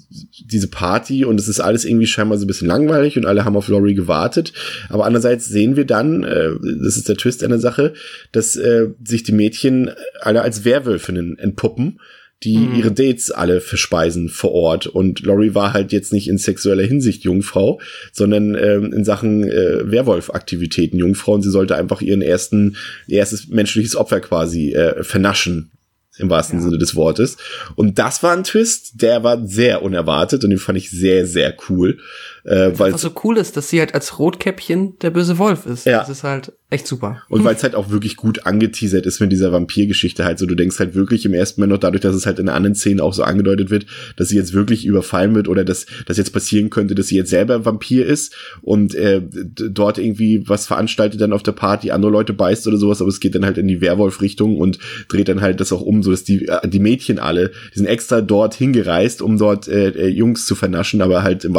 diese 0.50 0.68
Party 0.68 1.24
und 1.24 1.38
es 1.38 1.46
ist 1.46 1.61
alles 1.61 1.85
irgendwie 1.85 2.07
scheinbar 2.07 2.38
so 2.38 2.44
ein 2.44 2.48
bisschen 2.48 2.68
langweilig 2.68 3.18
und 3.18 3.26
alle 3.26 3.44
haben 3.44 3.57
auf 3.57 3.68
Laurie 3.68 3.94
gewartet. 3.94 4.54
Aber 4.88 5.04
andererseits 5.04 5.44
sehen 5.44 5.76
wir 5.76 5.85
dann, 5.85 6.24
äh, 6.24 6.50
das 6.83 6.96
ist 6.96 7.09
der 7.09 7.16
Twist 7.16 7.42
der 7.42 7.59
Sache, 7.59 7.92
dass 8.33 8.57
äh, 8.57 8.88
sich 9.04 9.22
die 9.22 9.33
Mädchen 9.33 9.90
alle 10.20 10.40
als 10.40 10.64
Werwölfinnen 10.64 11.38
entpuppen 11.38 12.00
die 12.44 12.59
Mhm. 12.59 12.74
ihre 12.76 12.92
Dates 12.92 13.30
alle 13.30 13.61
verspeisen 13.61 14.28
vor 14.28 14.52
Ort. 14.52 14.87
Und 14.87 15.20
Laurie 15.24 15.54
war 15.54 15.72
halt 15.72 15.92
jetzt 15.92 16.12
nicht 16.12 16.28
in 16.28 16.38
sexueller 16.38 16.85
Hinsicht 16.85 17.24
Jungfrau, 17.24 17.80
sondern 18.12 18.54
ähm, 18.54 18.92
in 18.92 19.04
Sachen 19.04 19.44
äh, 19.44 19.90
Werwolf-Aktivitäten 19.90 20.98
Jungfrau. 20.98 21.33
Und 21.33 21.42
sie 21.42 21.50
sollte 21.50 21.76
einfach 21.76 22.00
ihren 22.00 22.22
ersten, 22.22 22.76
ihr 23.07 23.18
erstes 23.18 23.48
menschliches 23.48 23.96
Opfer 23.96 24.20
quasi 24.20 24.72
äh, 24.72 25.02
vernaschen. 25.02 25.70
Im 26.16 26.30
wahrsten 26.30 26.61
Sinne 26.61 26.78
des 26.78 26.94
Wortes. 26.94 27.37
Und 27.74 27.98
das 27.98 28.22
war 28.22 28.37
ein 28.37 28.44
Twist, 28.44 29.02
der 29.02 29.24
war 29.24 29.44
sehr 29.48 29.83
unerwartet 29.83 30.44
und 30.44 30.50
den 30.50 30.61
fand 30.61 30.78
ich 30.78 30.88
sehr, 30.88 31.26
sehr 31.26 31.57
cool. 31.68 31.98
Äh, 32.44 32.78
weil 32.78 32.92
Was 32.92 33.00
so 33.00 33.11
cool 33.24 33.38
ist, 33.38 33.57
dass 33.57 33.70
sie 33.70 33.80
halt 33.80 33.94
als 33.94 34.18
Rotkäppchen 34.18 34.98
der 34.98 35.11
böse 35.11 35.38
Wolf 35.38 35.64
ist. 35.64 35.87
Ja. 35.87 36.00
Das 36.00 36.11
ist 36.11 36.24
halt 36.24 36.52
echt 36.68 36.87
super. 36.87 37.22
Und 37.30 37.42
weil 37.42 37.54
es 37.54 37.62
halt 37.62 37.74
auch 37.74 37.88
wirklich 37.88 38.16
gut 38.16 38.44
angeteasert 38.44 39.07
ist 39.07 39.20
mit 39.20 39.33
dieser 39.33 39.50
Vampirgeschichte 39.52 40.24
halt 40.24 40.38
so, 40.38 40.44
du 40.44 40.54
denkst 40.54 40.78
halt 40.78 40.94
wirklich 40.94 41.24
im 41.24 41.33
ersten 41.33 41.61
Moment 41.61 41.72
noch 41.72 41.80
dadurch, 41.80 42.02
dass 42.02 42.14
es 42.14 42.26
halt 42.26 42.38
in 42.38 42.50
anderen 42.50 42.74
Szenen 42.74 43.00
auch 43.00 43.14
so 43.14 43.22
angedeutet 43.22 43.70
wird, 43.70 43.87
dass 44.16 44.28
sie 44.28 44.37
jetzt 44.37 44.52
wirklich 44.52 44.85
überfallen 44.85 45.35
wird 45.35 45.48
oder 45.48 45.64
dass 45.64 45.87
das 46.04 46.18
jetzt 46.18 46.33
passieren 46.33 46.68
könnte, 46.68 46.94
dass 46.94 47.07
sie 47.07 47.16
jetzt 47.16 47.30
selber 47.30 47.64
Vampir 47.64 48.04
ist 48.04 48.35
und 48.61 48.94
äh, 48.94 49.22
dort 49.22 49.96
irgendwie 49.96 50.46
was 50.46 50.66
veranstaltet 50.66 51.22
dann 51.22 51.33
auf 51.33 51.42
der 51.42 51.52
Party, 51.52 51.92
andere 51.92 52.12
Leute 52.12 52.35
beißt 52.35 52.66
oder 52.66 52.76
sowas, 52.76 53.00
aber 53.00 53.09
es 53.09 53.20
geht 53.20 53.35
dann 53.35 53.46
halt 53.46 53.57
in 53.57 53.68
die 53.68 53.80
Werwolf-Richtung 53.80 54.59
und 54.59 54.78
dreht 55.09 55.28
dann 55.28 55.40
halt 55.40 55.61
das 55.61 55.72
auch 55.72 55.80
um, 55.80 56.02
so 56.02 56.11
dass 56.11 56.24
die 56.24 56.46
äh, 56.46 56.68
die 56.68 56.80
Mädchen 56.80 57.18
alle, 57.18 57.52
die 57.72 57.78
sind 57.78 57.87
extra 57.87 58.20
dort 58.20 58.54
hingereist, 58.54 59.22
um 59.22 59.38
dort 59.38 59.66
äh, 59.66 59.88
äh, 59.90 60.09
Jungs 60.09 60.44
zu 60.44 60.54
vernaschen, 60.54 61.00
aber 61.00 61.22
halt 61.22 61.44
im, 61.44 61.57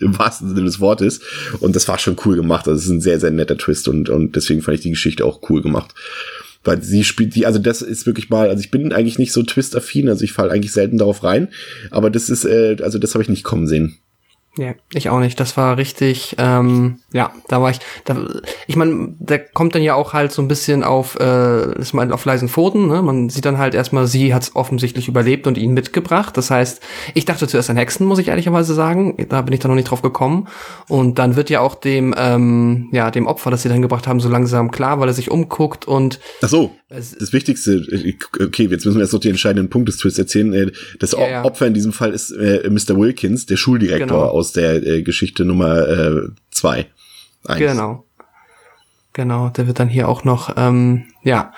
im 0.00 0.18
wahrsten 0.18 0.48
Sinne 0.48 0.64
des 0.64 0.80
Wortes. 0.80 1.20
Und 1.60 1.76
das 1.76 1.88
war 1.88 1.98
schon 1.98 2.16
cool 2.24 2.36
gemacht. 2.36 2.66
Also 2.68 2.78
es 2.78 2.84
ist 2.86 2.90
ein 2.90 3.00
sehr, 3.00 3.20
sehr 3.20 3.30
netter 3.30 3.58
Twist 3.58 3.88
und, 3.88 4.08
und 4.08 4.36
deswegen 4.36 4.62
fand 4.62 4.76
ich 4.76 4.82
die 4.82 4.90
Geschichte 4.90 5.24
auch 5.24 5.48
cool 5.50 5.62
gemacht. 5.62 5.94
Weil 6.62 6.82
sie 6.82 7.04
spielt 7.04 7.34
die, 7.34 7.44
also 7.44 7.58
das 7.58 7.82
ist 7.82 8.06
wirklich 8.06 8.30
mal, 8.30 8.48
also 8.48 8.60
ich 8.60 8.70
bin 8.70 8.92
eigentlich 8.92 9.18
nicht 9.18 9.32
so 9.32 9.42
twist-affin, 9.42 10.08
also 10.08 10.24
ich 10.24 10.32
falle 10.32 10.50
eigentlich 10.50 10.72
selten 10.72 10.96
darauf 10.96 11.22
rein, 11.22 11.48
aber 11.90 12.08
das 12.08 12.30
ist, 12.30 12.46
äh, 12.46 12.76
also 12.80 12.98
das 12.98 13.14
habe 13.14 13.22
ich 13.22 13.28
nicht 13.28 13.44
kommen 13.44 13.66
sehen. 13.66 13.98
Ja, 14.56 14.74
ich 14.92 15.10
auch 15.10 15.18
nicht. 15.18 15.40
Das 15.40 15.56
war 15.56 15.76
richtig, 15.78 16.36
ähm, 16.38 16.98
ja, 17.12 17.32
da 17.48 17.60
war 17.60 17.70
ich, 17.70 17.80
da, 18.04 18.16
ich 18.68 18.76
meine, 18.76 19.14
der 19.18 19.40
kommt 19.40 19.74
dann 19.74 19.82
ja 19.82 19.94
auch 19.94 20.12
halt 20.12 20.30
so 20.30 20.42
ein 20.42 20.48
bisschen 20.48 20.84
auf, 20.84 21.18
äh, 21.18 21.78
ist 21.80 21.92
mal 21.92 22.12
auf 22.12 22.24
leisen 22.24 22.48
Pfoten, 22.48 22.86
ne? 22.86 23.02
Man 23.02 23.28
sieht 23.30 23.44
dann 23.46 23.58
halt 23.58 23.74
erstmal, 23.74 24.06
sie 24.06 24.32
hat 24.32 24.42
es 24.44 24.54
offensichtlich 24.54 25.08
überlebt 25.08 25.46
und 25.48 25.58
ihn 25.58 25.72
mitgebracht. 25.72 26.36
Das 26.36 26.50
heißt, 26.50 26.80
ich 27.14 27.24
dachte 27.24 27.48
zuerst 27.48 27.68
an 27.70 27.76
Hexen, 27.76 28.06
muss 28.06 28.18
ich 28.20 28.28
ehrlicherweise 28.28 28.74
sagen. 28.74 29.16
Da 29.28 29.42
bin 29.42 29.52
ich 29.54 29.60
dann 29.60 29.70
noch 29.70 29.76
nicht 29.76 29.90
drauf 29.90 30.02
gekommen. 30.02 30.46
Und 30.88 31.18
dann 31.18 31.34
wird 31.36 31.50
ja 31.50 31.60
auch 31.60 31.74
dem, 31.74 32.14
ähm, 32.16 32.88
ja, 32.92 33.10
dem 33.10 33.26
Opfer, 33.26 33.50
das 33.50 33.62
sie 33.62 33.68
dann 33.68 33.82
gebracht 33.82 34.06
haben, 34.06 34.20
so 34.20 34.28
langsam 34.28 34.70
klar, 34.70 35.00
weil 35.00 35.08
er 35.08 35.14
sich 35.14 35.30
umguckt 35.30 35.86
und 35.88 36.20
Ach 36.42 36.48
so, 36.48 36.70
das 36.88 37.32
Wichtigste, 37.32 37.72
äh, 37.74 38.14
okay, 38.44 38.68
jetzt 38.70 38.84
müssen 38.84 38.98
wir 38.98 39.02
erst 39.02 39.12
noch 39.14 39.20
die 39.20 39.30
entscheidenden 39.30 39.68
Punkte 39.68 39.90
des 39.90 40.00
Twists 40.00 40.18
erzählen. 40.18 40.52
Äh, 40.52 40.70
Das 41.00 41.10
Ja, 41.12 41.28
ja. 41.28 41.44
Opfer 41.44 41.66
in 41.66 41.74
diesem 41.74 41.92
Fall 41.92 42.12
ist 42.12 42.30
äh, 42.30 42.68
Mr. 42.70 42.96
Wilkins, 42.96 43.46
der 43.46 43.56
Schuldirektor 43.56 44.04
Genau. 44.06 44.20
aus 44.30 44.43
der 44.52 44.86
äh, 44.86 45.02
Geschichte 45.02 45.44
Nummer 45.44 45.88
äh, 45.88 46.28
zwei. 46.50 46.86
Eins. 47.46 47.58
Genau. 47.58 48.04
Genau, 49.12 49.48
der 49.48 49.68
wird 49.68 49.78
dann 49.78 49.88
hier 49.88 50.08
auch 50.08 50.24
noch, 50.24 50.54
ähm, 50.56 51.04
ja, 51.22 51.52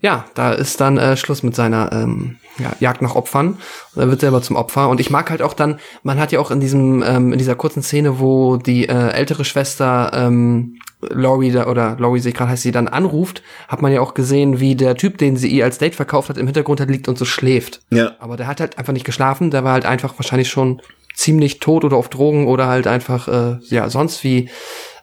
ja, 0.00 0.24
da 0.34 0.52
ist 0.52 0.80
dann 0.80 0.96
äh, 0.96 1.16
Schluss 1.16 1.42
mit 1.42 1.54
seiner 1.54 1.92
ähm, 1.92 2.38
ja, 2.58 2.72
Jagd 2.80 3.02
nach 3.02 3.14
Opfern. 3.14 3.58
Und 3.94 4.02
er 4.02 4.08
wird 4.08 4.20
selber 4.20 4.42
zum 4.42 4.56
Opfer. 4.56 4.88
Und 4.88 4.98
ich 4.98 5.10
mag 5.10 5.30
halt 5.30 5.42
auch 5.42 5.54
dann, 5.54 5.78
man 6.02 6.18
hat 6.18 6.32
ja 6.32 6.40
auch 6.40 6.50
in 6.50 6.60
diesem, 6.60 7.02
ähm, 7.02 7.32
in 7.32 7.38
dieser 7.38 7.54
kurzen 7.54 7.82
Szene, 7.82 8.18
wo 8.18 8.56
die 8.56 8.88
äh, 8.88 9.10
ältere 9.10 9.44
Schwester 9.44 10.10
ähm, 10.14 10.78
Laurie 11.02 11.52
da, 11.52 11.66
oder 11.66 11.96
Laurie 11.98 12.20
sich 12.20 12.34
gerade 12.34 12.50
heißt, 12.50 12.62
sie 12.62 12.72
dann 12.72 12.88
anruft, 12.88 13.42
hat 13.68 13.82
man 13.82 13.92
ja 13.92 14.00
auch 14.00 14.14
gesehen, 14.14 14.60
wie 14.60 14.74
der 14.74 14.96
Typ, 14.96 15.18
den 15.18 15.36
sie 15.36 15.48
ihr 15.48 15.64
als 15.64 15.78
Date 15.78 15.94
verkauft 15.94 16.28
hat, 16.28 16.38
im 16.38 16.46
Hintergrund 16.46 16.80
halt 16.80 16.90
liegt 16.90 17.08
und 17.08 17.18
so 17.18 17.24
schläft. 17.24 17.82
Ja, 17.90 18.12
Aber 18.18 18.36
der 18.36 18.46
hat 18.46 18.60
halt 18.60 18.78
einfach 18.78 18.92
nicht 18.92 19.06
geschlafen, 19.06 19.50
der 19.50 19.64
war 19.64 19.72
halt 19.72 19.86
einfach 19.86 20.18
wahrscheinlich 20.18 20.50
schon 20.50 20.82
ziemlich 21.14 21.58
tot 21.58 21.84
oder 21.84 21.96
auf 21.96 22.08
Drogen 22.08 22.46
oder 22.46 22.66
halt 22.66 22.86
einfach, 22.86 23.28
äh, 23.28 23.58
ja, 23.68 23.90
sonst 23.90 24.24
wie 24.24 24.48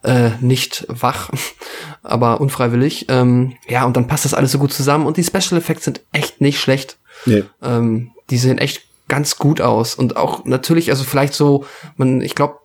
äh, 0.04 0.32
nicht 0.41 0.86
wach, 0.89 1.30
aber 2.04 2.41
unfreiwillig. 2.41 3.08
Ähm, 3.10 3.54
ja, 3.67 3.86
und 3.86 3.98
dann 3.98 4.08
passt 4.08 4.26
das 4.26 4.34
alles 4.34 4.52
so 4.52 4.60
gut 4.60 4.74
zusammen 4.74 5.06
und 5.06 5.17
die 5.17 5.24
Special 5.24 5.60
Effects 5.60 5.86
sind 5.86 6.02
echt 6.12 6.41
nicht 6.41 6.60
schlecht. 6.60 6.98
nee. 7.26 7.43
Ähm, 7.62 8.12
die 8.30 8.38
sehen 8.38 8.58
echt 8.58 8.82
ganz 9.08 9.38
gut 9.38 9.62
aus 9.62 9.96
und 9.96 10.17
auch 10.17 10.43
natürlich, 10.43 10.89
also 10.89 11.06
vielleicht 11.06 11.34
so, 11.34 11.65
man, 11.96 12.20
ich 12.20 12.36
glaube, 12.36 12.58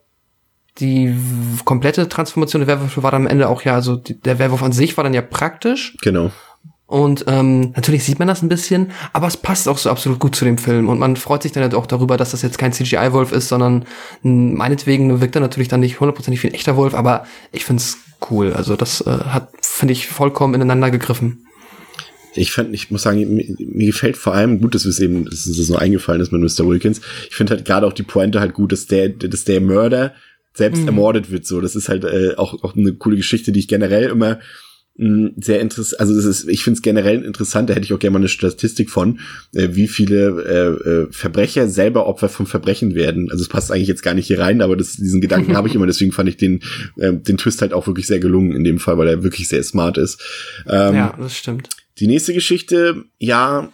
die 0.78 1.14
komplette 1.64 2.08
Transformation 2.08 2.60
der 2.60 2.66
Werwölfe 2.66 3.02
war 3.02 3.10
dann 3.10 3.22
am 3.22 3.28
Ende 3.28 3.48
auch 3.48 3.62
ja, 3.62 3.74
also 3.74 3.96
die, 3.96 4.18
der 4.18 4.38
Werwolf 4.38 4.62
an 4.62 4.72
sich 4.72 4.96
war 4.96 5.04
dann 5.04 5.14
ja 5.14 5.22
praktisch, 5.22 5.96
genau. 6.00 6.30
Und 6.92 7.24
ähm, 7.26 7.72
natürlich 7.74 8.04
sieht 8.04 8.18
man 8.18 8.28
das 8.28 8.42
ein 8.42 8.50
bisschen, 8.50 8.90
aber 9.14 9.26
es 9.26 9.38
passt 9.38 9.66
auch 9.66 9.78
so 9.78 9.88
absolut 9.88 10.18
gut 10.18 10.36
zu 10.36 10.44
dem 10.44 10.58
Film. 10.58 10.90
Und 10.90 10.98
man 10.98 11.16
freut 11.16 11.42
sich 11.42 11.50
dann 11.50 11.62
halt 11.62 11.74
auch 11.74 11.86
darüber, 11.86 12.18
dass 12.18 12.32
das 12.32 12.42
jetzt 12.42 12.58
kein 12.58 12.74
CGI-Wolf 12.74 13.32
ist, 13.32 13.48
sondern 13.48 13.86
mh, 14.22 14.58
meinetwegen 14.58 15.22
wirkt 15.22 15.34
er 15.34 15.40
natürlich 15.40 15.68
dann 15.68 15.80
nicht 15.80 16.00
hundertprozentig 16.00 16.42
wie 16.42 16.48
ein 16.48 16.54
echter 16.54 16.76
Wolf, 16.76 16.92
aber 16.92 17.24
ich 17.50 17.64
find's 17.64 17.96
cool. 18.30 18.52
Also 18.52 18.76
das 18.76 19.00
äh, 19.06 19.10
hat, 19.10 19.48
finde 19.62 19.92
ich, 19.92 20.06
vollkommen 20.06 20.52
ineinander 20.52 20.90
gegriffen. 20.90 21.46
Ich 22.34 22.52
fand, 22.52 22.74
ich 22.74 22.90
muss 22.90 23.04
sagen, 23.04 23.20
mir, 23.36 23.46
mir 23.58 23.86
gefällt 23.86 24.18
vor 24.18 24.34
allem 24.34 24.60
gut, 24.60 24.74
dass 24.74 24.84
es 24.84 25.00
eben, 25.00 25.24
dass 25.24 25.46
es 25.46 25.56
so 25.66 25.76
eingefallen 25.76 26.20
ist 26.20 26.30
mit 26.30 26.42
Mr. 26.42 26.68
Wilkins. 26.68 27.00
Ich 27.30 27.36
finde 27.36 27.54
halt 27.54 27.64
gerade 27.64 27.86
auch 27.86 27.94
die 27.94 28.02
Pointe 28.02 28.38
halt 28.38 28.52
gut, 28.52 28.70
dass 28.70 28.86
der, 28.86 29.08
dass 29.08 29.44
der 29.44 29.62
Mörder 29.62 30.12
selbst 30.52 30.84
ermordet 30.84 31.30
wird. 31.30 31.46
So, 31.46 31.62
das 31.62 31.74
ist 31.74 31.88
halt 31.88 32.04
äh, 32.04 32.34
auch 32.36 32.62
auch 32.62 32.76
eine 32.76 32.92
coole 32.92 33.16
Geschichte, 33.16 33.50
die 33.50 33.60
ich 33.60 33.68
generell 33.68 34.10
immer 34.10 34.40
sehr 34.94 35.60
interessant, 35.60 36.00
also 36.00 36.14
das 36.14 36.26
ist, 36.26 36.48
ich 36.48 36.62
finde 36.62 36.76
es 36.76 36.82
generell 36.82 37.22
interessant, 37.22 37.70
da 37.70 37.74
hätte 37.74 37.84
ich 37.84 37.94
auch 37.94 37.98
gerne 37.98 38.12
mal 38.12 38.18
eine 38.18 38.28
Statistik 38.28 38.90
von, 38.90 39.20
äh, 39.54 39.68
wie 39.72 39.88
viele 39.88 40.42
äh, 40.44 40.88
äh, 40.88 41.06
Verbrecher 41.10 41.66
selber 41.66 42.06
Opfer 42.06 42.28
vom 42.28 42.46
Verbrechen 42.46 42.94
werden. 42.94 43.30
Also 43.30 43.42
es 43.42 43.48
passt 43.48 43.72
eigentlich 43.72 43.88
jetzt 43.88 44.02
gar 44.02 44.12
nicht 44.12 44.26
hier 44.26 44.38
rein, 44.38 44.60
aber 44.60 44.76
das, 44.76 44.96
diesen 44.96 45.22
Gedanken 45.22 45.56
habe 45.56 45.66
ich 45.66 45.74
immer, 45.74 45.86
deswegen 45.86 46.12
fand 46.12 46.28
ich 46.28 46.36
den, 46.36 46.60
äh, 46.98 47.14
den 47.14 47.38
Twist 47.38 47.62
halt 47.62 47.72
auch 47.72 47.86
wirklich 47.86 48.06
sehr 48.06 48.20
gelungen 48.20 48.52
in 48.52 48.64
dem 48.64 48.78
Fall, 48.78 48.98
weil 48.98 49.08
er 49.08 49.22
wirklich 49.22 49.48
sehr 49.48 49.62
smart 49.62 49.96
ist. 49.96 50.20
Ähm, 50.68 50.94
ja, 50.94 51.16
das 51.18 51.36
stimmt. 51.36 51.70
die 51.98 52.06
nächste 52.06 52.34
Geschichte, 52.34 53.04
ja, 53.18 53.72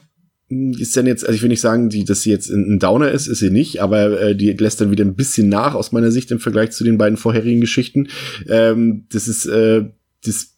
ist 0.50 0.96
dann 0.96 1.06
jetzt, 1.06 1.26
also 1.26 1.34
ich 1.34 1.42
will 1.42 1.50
nicht 1.50 1.60
sagen, 1.60 1.90
die, 1.90 2.04
dass 2.04 2.22
sie 2.22 2.30
jetzt 2.30 2.48
ein 2.48 2.74
ein 2.74 2.78
Downer 2.78 3.10
ist, 3.10 3.26
ist 3.26 3.40
sie 3.40 3.50
nicht, 3.50 3.82
aber 3.82 4.20
äh, 4.20 4.36
die 4.36 4.52
lässt 4.52 4.80
dann 4.80 4.90
wieder 4.90 5.04
ein 5.04 5.14
bisschen 5.14 5.48
nach 5.48 5.74
aus 5.74 5.92
meiner 5.92 6.10
Sicht 6.10 6.30
im 6.30 6.40
Vergleich 6.40 6.70
zu 6.70 6.84
den 6.84 6.96
beiden 6.96 7.18
vorherigen 7.18 7.60
Geschichten. 7.60 8.08
Ähm, 8.48 9.04
das 9.10 9.28
ist 9.28 9.44
äh, 9.44 9.84
das 10.24 10.57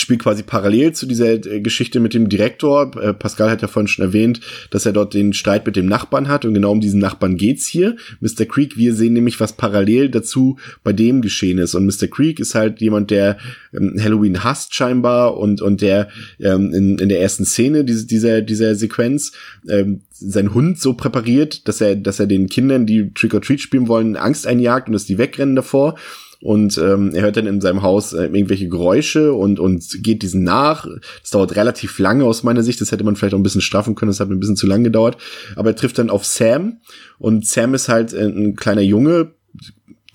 spielt 0.00 0.22
quasi 0.22 0.42
parallel 0.42 0.92
zu 0.92 1.06
dieser 1.06 1.32
äh, 1.32 1.60
Geschichte 1.60 2.00
mit 2.00 2.14
dem 2.14 2.28
Direktor. 2.28 2.90
Äh, 2.96 3.14
Pascal 3.14 3.50
hat 3.50 3.62
ja 3.62 3.68
vorhin 3.68 3.88
schon 3.88 4.04
erwähnt, 4.04 4.40
dass 4.70 4.86
er 4.86 4.92
dort 4.92 5.14
den 5.14 5.32
Streit 5.32 5.66
mit 5.66 5.76
dem 5.76 5.86
Nachbarn 5.86 6.28
hat 6.28 6.44
und 6.44 6.54
genau 6.54 6.72
um 6.72 6.80
diesen 6.80 7.00
Nachbarn 7.00 7.36
geht's 7.36 7.66
hier. 7.66 7.96
Mr. 8.20 8.46
Creek, 8.46 8.76
wir 8.76 8.94
sehen 8.94 9.12
nämlich, 9.12 9.40
was 9.40 9.52
parallel 9.52 10.10
dazu 10.10 10.58
bei 10.82 10.92
dem 10.92 11.22
geschehen 11.22 11.58
ist. 11.58 11.74
Und 11.74 11.86
Mr. 11.86 12.08
Creek 12.08 12.40
ist 12.40 12.54
halt 12.54 12.80
jemand, 12.80 13.10
der 13.10 13.38
ähm, 13.74 13.96
Halloween 14.00 14.42
hasst 14.44 14.74
scheinbar 14.74 15.36
und, 15.36 15.60
und 15.60 15.80
der 15.80 16.08
ähm, 16.40 16.72
in, 16.74 16.98
in 16.98 17.08
der 17.08 17.20
ersten 17.20 17.44
Szene 17.44 17.84
diese, 17.84 18.06
dieser, 18.06 18.42
dieser 18.42 18.74
Sequenz 18.74 19.32
ähm, 19.68 20.00
sein 20.12 20.54
Hund 20.54 20.78
so 20.78 20.94
präpariert, 20.94 21.66
dass 21.66 21.80
er, 21.80 21.96
dass 21.96 22.20
er 22.20 22.26
den 22.26 22.48
Kindern, 22.48 22.86
die 22.86 23.12
Trick 23.14 23.34
or 23.34 23.40
Treat 23.40 23.60
spielen 23.60 23.88
wollen, 23.88 24.16
Angst 24.16 24.46
einjagt 24.46 24.88
und 24.88 24.92
dass 24.92 25.06
die 25.06 25.18
wegrennen 25.18 25.56
davor. 25.56 25.96
Und 26.42 26.78
ähm, 26.78 27.14
er 27.14 27.22
hört 27.22 27.36
dann 27.36 27.46
in 27.46 27.60
seinem 27.60 27.82
Haus 27.82 28.12
äh, 28.12 28.24
irgendwelche 28.24 28.68
Geräusche 28.68 29.34
und, 29.34 29.60
und 29.60 30.02
geht 30.02 30.22
diesen 30.22 30.42
nach. 30.42 30.86
Das 31.20 31.30
dauert 31.30 31.54
relativ 31.54 31.98
lange 31.98 32.24
aus 32.24 32.42
meiner 32.42 32.62
Sicht, 32.62 32.80
das 32.80 32.92
hätte 32.92 33.04
man 33.04 33.16
vielleicht 33.16 33.34
auch 33.34 33.38
ein 33.38 33.42
bisschen 33.42 33.60
straffen 33.60 33.94
können, 33.94 34.10
das 34.10 34.20
hat 34.20 34.28
mir 34.28 34.36
ein 34.36 34.40
bisschen 34.40 34.56
zu 34.56 34.66
lang 34.66 34.82
gedauert. 34.82 35.18
Aber 35.56 35.70
er 35.70 35.76
trifft 35.76 35.98
dann 35.98 36.10
auf 36.10 36.24
Sam 36.24 36.80
und 37.18 37.46
Sam 37.46 37.74
ist 37.74 37.88
halt 37.88 38.14
äh, 38.14 38.24
ein 38.24 38.56
kleiner 38.56 38.82
Junge, 38.82 39.32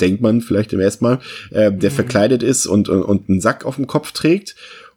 denkt 0.01 0.21
man 0.21 0.41
vielleicht 0.41 0.73
im 0.73 0.79
ersten 0.79 1.05
Mal, 1.05 1.19
äh, 1.51 1.71
der 1.71 1.91
mhm. 1.91 1.95
verkleidet 1.95 2.43
ist 2.43 2.65
und, 2.65 2.89
und, 2.89 3.03
und 3.03 3.29
einen 3.29 3.41
Sack 3.41 3.65
auf 3.65 3.75
dem 3.75 3.87
Kopf 3.87 4.11
trägt 4.11 4.55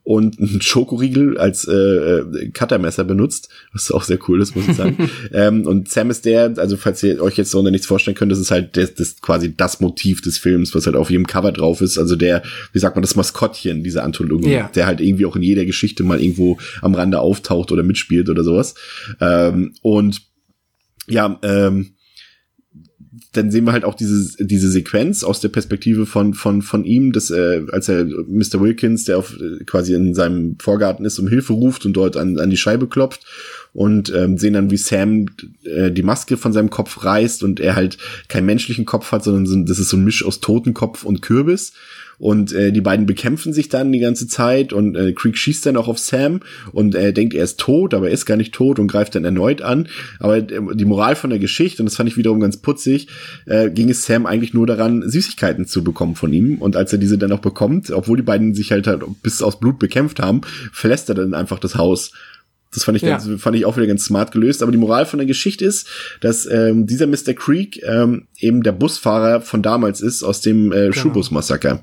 und 0.09 0.41
einen 0.41 0.63
Schokoriegel 0.63 1.37
als 1.37 1.69
äh, 1.69 1.75
äh, 1.75 2.49
Cuttermesser 2.55 3.05
benutzt, 3.05 3.51
was 3.75 3.91
auch 3.91 4.05
sehr 4.05 4.19
cool 4.27 4.41
ist, 4.41 4.57
muss 4.57 4.67
ich 4.67 4.75
sagen. 4.75 4.97
ähm, 5.35 5.67
und 5.67 5.91
Sam 5.91 6.09
ist 6.09 6.25
der, 6.25 6.55
also 6.57 6.79
falls 6.79 7.03
ihr 7.03 7.21
euch 7.21 7.37
jetzt 7.37 7.51
so 7.51 7.61
nichts 7.61 7.87
vorstellen 7.87 8.17
könnt, 8.17 8.33
das 8.33 8.39
ist 8.39 8.51
halt 8.51 8.79
das, 8.79 8.95
das 8.95 9.21
quasi 9.21 9.55
das 9.55 9.83
Motiv 9.83 10.23
des 10.23 10.39
Films, 10.39 10.75
was 10.75 10.87
halt 10.87 10.97
auf 10.97 11.11
jedem 11.11 11.27
Cover 11.27 11.53
drauf 11.53 11.83
ist. 11.83 11.99
Also 11.99 12.17
der, 12.17 12.43
wie 12.73 12.79
sagt 12.79 12.97
man, 12.97 13.03
das 13.03 13.17
Maskottchen 13.17 13.85
dieser 13.85 14.03
Anthologie, 14.03 14.49
yeah. 14.49 14.71
der 14.75 14.87
halt 14.87 15.03
irgendwie 15.03 15.27
auch 15.27 15.37
in 15.37 15.43
jeder 15.43 15.67
Geschichte 15.67 16.05
mal 16.05 16.23
irgendwo 16.23 16.57
am 16.81 16.95
Rande 16.95 17.21
auftaucht 17.21 17.71
oder 17.71 17.83
mitspielt 17.83 18.31
oder 18.31 18.45
sowas. 18.45 18.77
Ähm, 19.21 19.75
und 19.83 20.23
ja, 21.07 21.39
ähm, 21.43 21.97
dann 23.33 23.51
sehen 23.51 23.65
wir 23.65 23.73
halt 23.73 23.85
auch 23.85 23.95
diese, 23.95 24.45
diese 24.45 24.71
Sequenz 24.71 25.25
aus 25.25 25.41
der 25.41 25.49
Perspektive 25.49 26.07
von, 26.07 26.35
von, 26.35 26.63
von 26.63 26.85
ihm, 26.85 27.13
dass 27.13 27.31
äh, 27.31 27.63
als 27.73 27.89
er 27.89 28.05
Mr. 28.05 28.61
Wilkins, 28.61 29.05
der 29.05 29.19
auf, 29.19 29.35
quasi 29.67 29.95
in 29.95 30.15
seinem 30.15 30.57
Vorgarten 30.59 31.05
ist, 31.05 31.19
um 31.19 31.29
Hilfe 31.29 31.53
ruft 31.53 31.87
und 31.87 31.95
dort 31.95 32.17
an, 32.17 32.39
an 32.39 32.51
die 32.51 32.57
Scheibe 32.57 32.89
klopft 32.89 33.25
und 33.73 34.13
ähm, 34.15 34.39
sehen 34.39 34.55
dann, 34.55 34.71
wie 34.71 34.77
Sam 34.77 35.27
äh, 35.65 35.91
die 35.91 36.03
Maske 36.03 36.37
von 36.37 36.53
seinem 36.53 36.71
Kopf 36.71 37.05
reißt 37.05 37.43
und 37.43 37.61
er 37.61 37.77
halt 37.77 37.99
keinen 38.29 38.47
menschlichen 38.47 38.85
Kopf 38.85 39.13
hat, 39.13 39.25
sondern 39.25 39.47
so, 39.47 39.57
das 39.63 39.79
ist 39.79 39.91
so 39.91 39.97
ein 39.97 40.05
Misch 40.05 40.25
aus 40.25 40.41
Totenkopf 40.41 41.05
und 41.05 41.23
Kürbis. 41.23 41.73
Und 42.19 42.53
äh, 42.53 42.73
die 42.73 42.81
beiden 42.81 43.07
bekämpfen 43.07 43.53
sich 43.53 43.69
dann 43.69 43.93
die 43.93 44.01
ganze 44.01 44.27
Zeit 44.27 44.73
und 44.73 44.97
äh, 44.97 45.13
Creek 45.13 45.37
schießt 45.37 45.65
dann 45.67 45.77
auch 45.77 45.87
auf 45.87 45.99
Sam 45.99 46.41
und 46.73 46.97
er 46.97 47.13
denkt, 47.13 47.33
er 47.33 47.45
ist 47.45 47.61
tot, 47.61 47.95
aber 47.95 48.09
er 48.09 48.15
ist 48.15 48.27
gar 48.27 48.37
nicht 48.37 48.53
tot 48.53 48.81
und 48.81 48.89
greift 48.89 49.15
dann 49.15 49.25
erneut 49.25 49.63
an. 49.63 49.89
Aber 50.19 50.39
äh, 50.39 50.61
die 50.75 50.85
Moral 50.85 51.15
von 51.15 51.31
der 51.31 51.39
Geschichte, 51.39 51.81
und 51.81 51.87
das 51.87 51.97
fand 51.97 52.09
ich 52.09 52.17
wiederum 52.17 52.41
ganz 52.41 52.57
putzig, 52.57 53.07
äh, 53.47 53.71
ging 53.71 53.89
es 53.89 54.05
Sam 54.05 54.27
eigentlich 54.27 54.53
nur 54.53 54.67
daran, 54.67 55.09
Süßigkeiten 55.09 55.67
zu 55.67 55.85
bekommen 55.85 56.17
von 56.17 56.33
ihm. 56.33 56.57
Und 56.59 56.75
als 56.75 56.93
er 56.93 56.99
diese 56.99 57.19
dann 57.19 57.31
auch 57.31 57.39
bekommt, 57.39 57.91
obwohl 57.91 58.17
die 58.17 58.25
beiden 58.25 58.53
sich 58.53 58.73
halt, 58.73 58.89
halt 58.89 59.03
bis 59.23 59.41
aus 59.41 59.61
Blut 59.61 59.79
bekämpft 59.79 60.19
haben, 60.19 60.41
verlässt 60.73 61.09
er 61.09 61.15
dann 61.15 61.35
einfach 61.35 61.61
das 61.61 61.77
Haus. 61.77 62.13
Das 62.73 62.85
fand 62.85 62.97
ich, 62.97 63.03
ja. 63.03 63.11
ganz, 63.11 63.29
fand 63.41 63.57
ich 63.57 63.65
auch 63.65 63.77
wieder 63.77 63.87
ganz 63.87 64.05
smart 64.05 64.31
gelöst. 64.33 64.63
Aber 64.63 64.73
die 64.73 64.79
Moral 64.79 65.07
von 65.07 65.19
der 65.19 65.27
Geschichte 65.27 65.65
ist, 65.65 65.89
dass 66.21 66.47
ähm, 66.47 66.87
dieser 66.87 67.07
Mr. 67.07 67.35
Creek 67.35 67.83
ähm, 67.83 68.29
eben 68.39 68.63
der 68.63 68.73
Busfahrer 68.73 69.41
von 69.41 69.63
damals 69.63 70.01
ist 70.01 70.23
aus 70.23 70.41
dem 70.41 70.73
äh, 70.73 70.77
genau. 70.77 70.93
Schulbus-Massaker. 70.93 71.83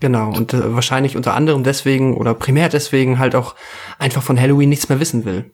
Genau, 0.00 0.30
und 0.30 0.52
äh, 0.52 0.74
wahrscheinlich 0.74 1.16
unter 1.16 1.34
anderem 1.34 1.62
deswegen 1.62 2.16
oder 2.16 2.34
primär 2.34 2.68
deswegen 2.68 3.18
halt 3.18 3.34
auch 3.34 3.54
einfach 3.98 4.22
von 4.22 4.38
Halloween 4.38 4.68
nichts 4.68 4.88
mehr 4.88 5.00
wissen 5.00 5.24
will. 5.24 5.46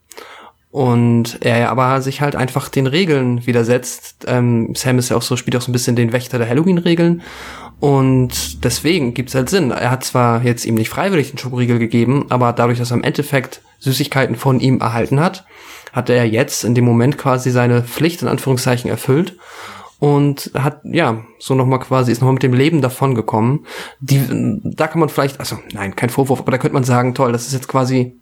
Und 0.73 1.39
er 1.43 1.70
aber 1.70 2.01
sich 2.01 2.23
halt 2.23 2.35
einfach 2.35 2.70
den 2.70 2.87
Regeln 2.87 3.47
widersetzt. 3.47 4.25
Ähm, 4.27 4.75
Sam 4.75 4.99
ist 4.99 5.11
ja 5.11 5.16
auch 5.16 5.23
so, 5.23 5.37
spielt 5.37 5.55
auch 5.55 5.61
so 5.61 5.70
ein 5.70 5.75
bisschen 5.75 5.97
den 5.97 6.12
Wächter 6.12 6.39
der 6.39 6.49
Halloween-Regeln. 6.49 7.20
Und 7.83 8.62
deswegen 8.62 9.12
gibt's 9.12 9.35
halt 9.35 9.51
Sinn. 9.51 9.72
Er 9.72 9.91
hat 9.91 10.05
zwar 10.05 10.45
jetzt 10.45 10.64
ihm 10.66 10.76
nicht 10.76 10.89
freiwillig 10.89 11.30
den 11.33 11.39
Schokoriegel 11.39 11.80
gegeben, 11.80 12.26
aber 12.28 12.53
dadurch, 12.53 12.78
dass 12.78 12.93
er 12.93 12.97
im 12.97 13.03
Endeffekt 13.03 13.61
Süßigkeiten 13.80 14.37
von 14.37 14.61
ihm 14.61 14.78
erhalten 14.78 15.18
hat, 15.18 15.45
hat 15.93 16.09
er 16.09 16.24
jetzt 16.24 16.62
in 16.62 16.76
dem 16.76 16.85
Moment 16.85 17.18
quasi 17.18 17.51
seine 17.51 17.83
Pflicht 17.83 18.22
in 18.22 18.28
Anführungszeichen 18.28 18.89
erfüllt 18.89 19.37
und 19.99 20.53
hat 20.55 20.83
ja 20.85 21.24
so 21.41 21.57
noch 21.57 21.66
mal 21.66 21.78
quasi 21.78 22.12
ist 22.12 22.20
noch 22.20 22.26
mal 22.28 22.35
mit 22.35 22.45
dem 22.45 22.55
Leben 22.55 22.83
davon 22.83 23.16
gekommen. 23.16 23.66
Die 23.99 24.20
da 24.62 24.87
kann 24.87 25.01
man 25.01 25.09
vielleicht 25.09 25.41
also 25.41 25.59
nein 25.72 25.97
kein 25.97 26.11
Vorwurf, 26.11 26.39
aber 26.39 26.53
da 26.53 26.59
könnte 26.59 26.74
man 26.74 26.85
sagen 26.85 27.16
toll, 27.16 27.33
das 27.33 27.49
ist 27.49 27.53
jetzt 27.53 27.66
quasi 27.66 28.16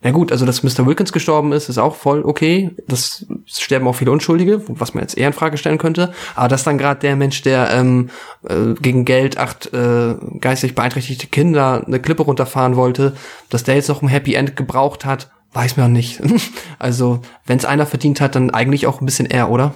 na 0.00 0.12
gut, 0.12 0.30
also 0.30 0.46
dass 0.46 0.62
Mr. 0.62 0.86
Wilkins 0.86 1.12
gestorben 1.12 1.52
ist, 1.52 1.68
ist 1.68 1.78
auch 1.78 1.96
voll 1.96 2.22
okay. 2.22 2.70
Das 2.86 3.26
sterben 3.46 3.88
auch 3.88 3.96
viele 3.96 4.12
Unschuldige, 4.12 4.62
was 4.68 4.94
man 4.94 5.02
jetzt 5.02 5.18
eher 5.18 5.26
in 5.26 5.32
Frage 5.32 5.58
stellen 5.58 5.78
könnte. 5.78 6.12
Aber 6.36 6.46
dass 6.46 6.62
dann 6.62 6.78
gerade 6.78 7.00
der 7.00 7.16
Mensch, 7.16 7.42
der 7.42 7.70
ähm, 7.70 8.10
äh, 8.48 8.74
gegen 8.80 9.04
Geld 9.04 9.38
acht 9.38 9.72
äh, 9.72 10.14
geistig 10.40 10.76
beeinträchtigte 10.76 11.26
Kinder 11.26 11.82
eine 11.84 11.98
Klippe 11.98 12.22
runterfahren 12.22 12.76
wollte, 12.76 13.16
dass 13.48 13.64
der 13.64 13.74
jetzt 13.74 13.88
noch 13.88 14.02
ein 14.02 14.08
Happy 14.08 14.34
End 14.34 14.54
gebraucht 14.54 15.04
hat, 15.04 15.30
weiß 15.52 15.76
man 15.76 15.92
nicht. 15.92 16.20
also 16.78 17.20
wenn 17.46 17.58
es 17.58 17.64
einer 17.64 17.86
verdient 17.86 18.20
hat, 18.20 18.36
dann 18.36 18.50
eigentlich 18.50 18.86
auch 18.86 19.00
ein 19.00 19.06
bisschen 19.06 19.26
er, 19.26 19.50
oder? 19.50 19.74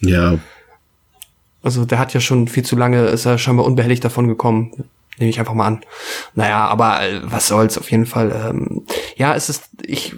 Ja, 0.00 0.38
also 1.64 1.86
der 1.86 1.98
hat 1.98 2.12
ja 2.12 2.20
schon 2.20 2.46
viel 2.46 2.62
zu 2.62 2.76
lange, 2.76 3.06
ist 3.06 3.24
er 3.24 3.38
scheinbar 3.38 3.64
unbehelligt 3.64 4.04
davon 4.04 4.28
gekommen. 4.28 4.84
Nehme 5.18 5.30
ich 5.30 5.38
einfach 5.38 5.54
mal 5.54 5.66
an. 5.66 5.80
Naja, 6.34 6.66
aber 6.66 7.02
äh, 7.02 7.20
was 7.24 7.48
soll's 7.48 7.78
auf 7.78 7.90
jeden 7.90 8.06
Fall. 8.06 8.32
Ähm, 8.32 8.84
ja, 9.16 9.34
es 9.34 9.48
ist, 9.48 9.70
ich 9.82 10.14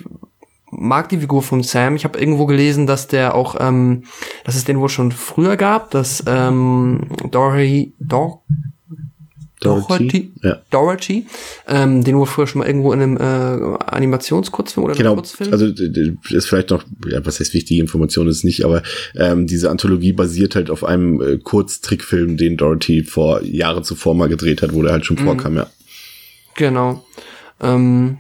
mag 0.71 1.09
die 1.09 1.19
Figur 1.19 1.43
von 1.43 1.63
Sam. 1.63 1.97
Ich 1.97 2.05
habe 2.05 2.19
irgendwo 2.19 2.47
gelesen, 2.47 2.87
dass 2.87 3.09
der 3.09 3.35
auch, 3.35 3.57
ähm, 3.59 4.05
dass 4.45 4.57
es 4.57 4.65
den 4.65 4.81
wohl 4.81 4.89
schon 4.89 5.13
früher 5.13 5.57
gab, 5.57 5.91
dass 5.91 6.23
ähm, 6.27 7.09
Dory, 7.31 7.93
Dor 7.99 8.43
Dorothy, 9.67 10.33
ja. 10.43 10.59
Dorothy 10.71 11.27
ähm, 11.67 12.05
den 12.05 12.19
wir 12.19 12.27
früher 12.27 12.47
schon 12.47 12.61
mal 12.61 12.67
irgendwo 12.67 12.93
in 12.93 13.03
einem 13.03 13.17
äh, 13.17 13.77
Animationskurzfilm 13.85 14.85
oder 14.85 14.95
genau, 14.95 15.15
Kurzfilm. 15.15 15.53
Also 15.53 15.67
ist 15.67 16.47
vielleicht 16.47 16.71
noch, 16.71 16.85
ja, 17.09 17.25
was 17.25 17.41
heißt 17.41 17.55
wichtige 17.55 17.81
Information 17.81 18.29
ist 18.29 18.45
nicht, 18.45 18.65
aber 18.65 18.83
ähm, 19.17 19.47
diese 19.47 19.71
Anthologie 19.71 20.13
basiert 20.13 20.55
halt 20.55 20.71
auf 20.71 20.85
einem 20.85 21.21
äh, 21.21 21.39
Kurztrickfilm, 21.39 22.37
den 22.37 22.57
Dorothy 22.57 23.03
vor 23.05 23.43
Jahre 23.43 23.83
zuvor 23.83 24.15
mal 24.15 24.29
gedreht 24.29 24.63
hat, 24.63 24.73
wo 24.75 24.83
der 24.83 24.93
halt 24.93 25.07
schon 25.07 25.19
mhm. 25.19 25.25
vorkam, 25.25 25.57
ja. 25.57 25.67
Genau. 26.55 27.05
Ähm, 27.61 28.19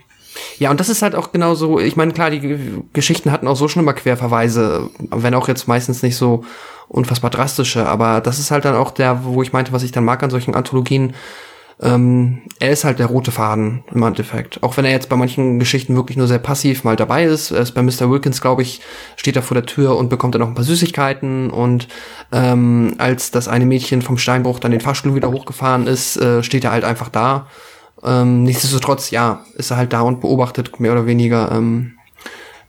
ja, 0.58 0.70
und 0.70 0.80
das 0.80 0.88
ist 0.88 1.02
halt 1.02 1.14
auch 1.14 1.32
genau 1.32 1.54
so, 1.54 1.78
ich 1.78 1.96
meine, 1.96 2.12
klar, 2.12 2.30
die 2.30 2.58
Geschichten 2.92 3.32
hatten 3.32 3.48
auch 3.48 3.56
so 3.56 3.68
schon 3.68 3.82
immer 3.82 3.94
Querverweise, 3.94 4.90
wenn 5.10 5.34
auch 5.34 5.48
jetzt 5.48 5.68
meistens 5.68 6.02
nicht 6.02 6.16
so 6.16 6.44
unfassbar 6.88 7.30
drastische, 7.30 7.86
aber 7.86 8.20
das 8.20 8.38
ist 8.38 8.50
halt 8.50 8.64
dann 8.64 8.74
auch 8.74 8.90
der, 8.90 9.24
wo 9.24 9.42
ich 9.42 9.52
meinte, 9.52 9.72
was 9.72 9.82
ich 9.82 9.92
dann 9.92 10.04
mag 10.04 10.22
an 10.22 10.30
solchen 10.30 10.54
Anthologien, 10.54 11.14
ähm, 11.78 12.42
er 12.58 12.70
ist 12.70 12.84
halt 12.84 12.98
der 12.98 13.06
rote 13.06 13.30
Faden 13.30 13.84
im 13.92 14.02
Endeffekt. 14.02 14.62
Auch 14.62 14.76
wenn 14.76 14.86
er 14.86 14.92
jetzt 14.92 15.10
bei 15.10 15.16
manchen 15.16 15.58
Geschichten 15.58 15.94
wirklich 15.94 16.16
nur 16.16 16.26
sehr 16.26 16.38
passiv 16.38 16.84
mal 16.84 16.96
dabei 16.96 17.24
ist. 17.24 17.50
Er 17.50 17.60
ist 17.60 17.72
bei 17.72 17.82
Mr. 17.82 18.10
Wilkins, 18.10 18.40
glaube 18.40 18.62
ich, 18.62 18.80
steht 19.16 19.36
er 19.36 19.42
vor 19.42 19.54
der 19.56 19.66
Tür 19.66 19.96
und 19.96 20.08
bekommt 20.08 20.34
dann 20.34 20.40
noch 20.40 20.48
ein 20.48 20.54
paar 20.54 20.64
Süßigkeiten. 20.64 21.50
Und 21.50 21.88
ähm, 22.32 22.94
als 22.96 23.30
das 23.30 23.46
eine 23.46 23.66
Mädchen 23.66 24.00
vom 24.00 24.16
Steinbruch 24.16 24.58
dann 24.58 24.70
den 24.70 24.80
Fahrstuhl 24.80 25.14
wieder 25.14 25.30
hochgefahren 25.30 25.86
ist, 25.86 26.16
äh, 26.16 26.42
steht 26.42 26.64
er 26.64 26.72
halt 26.72 26.84
einfach 26.84 27.10
da. 27.10 27.46
Ähm, 28.02 28.44
nichtsdestotrotz, 28.44 29.10
ja, 29.10 29.44
ist 29.54 29.70
er 29.70 29.76
halt 29.76 29.92
da 29.92 30.00
und 30.00 30.22
beobachtet 30.22 30.80
mehr 30.80 30.92
oder 30.92 31.06
weniger, 31.06 31.52
ähm, 31.52 31.98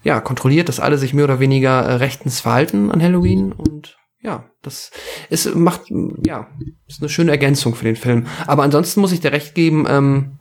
ja, 0.04 0.20
kontrolliert, 0.20 0.68
dass 0.68 0.80
alle 0.80 0.98
sich 0.98 1.14
mehr 1.14 1.26
oder 1.26 1.40
weniger 1.40 1.82
äh, 1.82 1.94
rechtens 1.96 2.42
verhalten 2.42 2.92
an 2.92 3.02
Halloween 3.02 3.54
und 3.54 3.98
ja, 4.28 4.44
das 4.62 4.92
ist, 5.30 5.56
macht, 5.56 5.84
ja, 6.26 6.48
ist 6.88 7.02
eine 7.02 7.10
schöne 7.10 7.32
Ergänzung 7.32 7.76
für 7.76 7.86
den 7.86 7.96
Film. 7.96 8.28
Aber 8.46 8.64
ansonsten 8.64 9.00
muss 9.00 9.14
ich 9.14 9.22
dir 9.22 9.32
recht 9.32 9.56
geben, 9.56 9.86
ähm, 9.90 10.34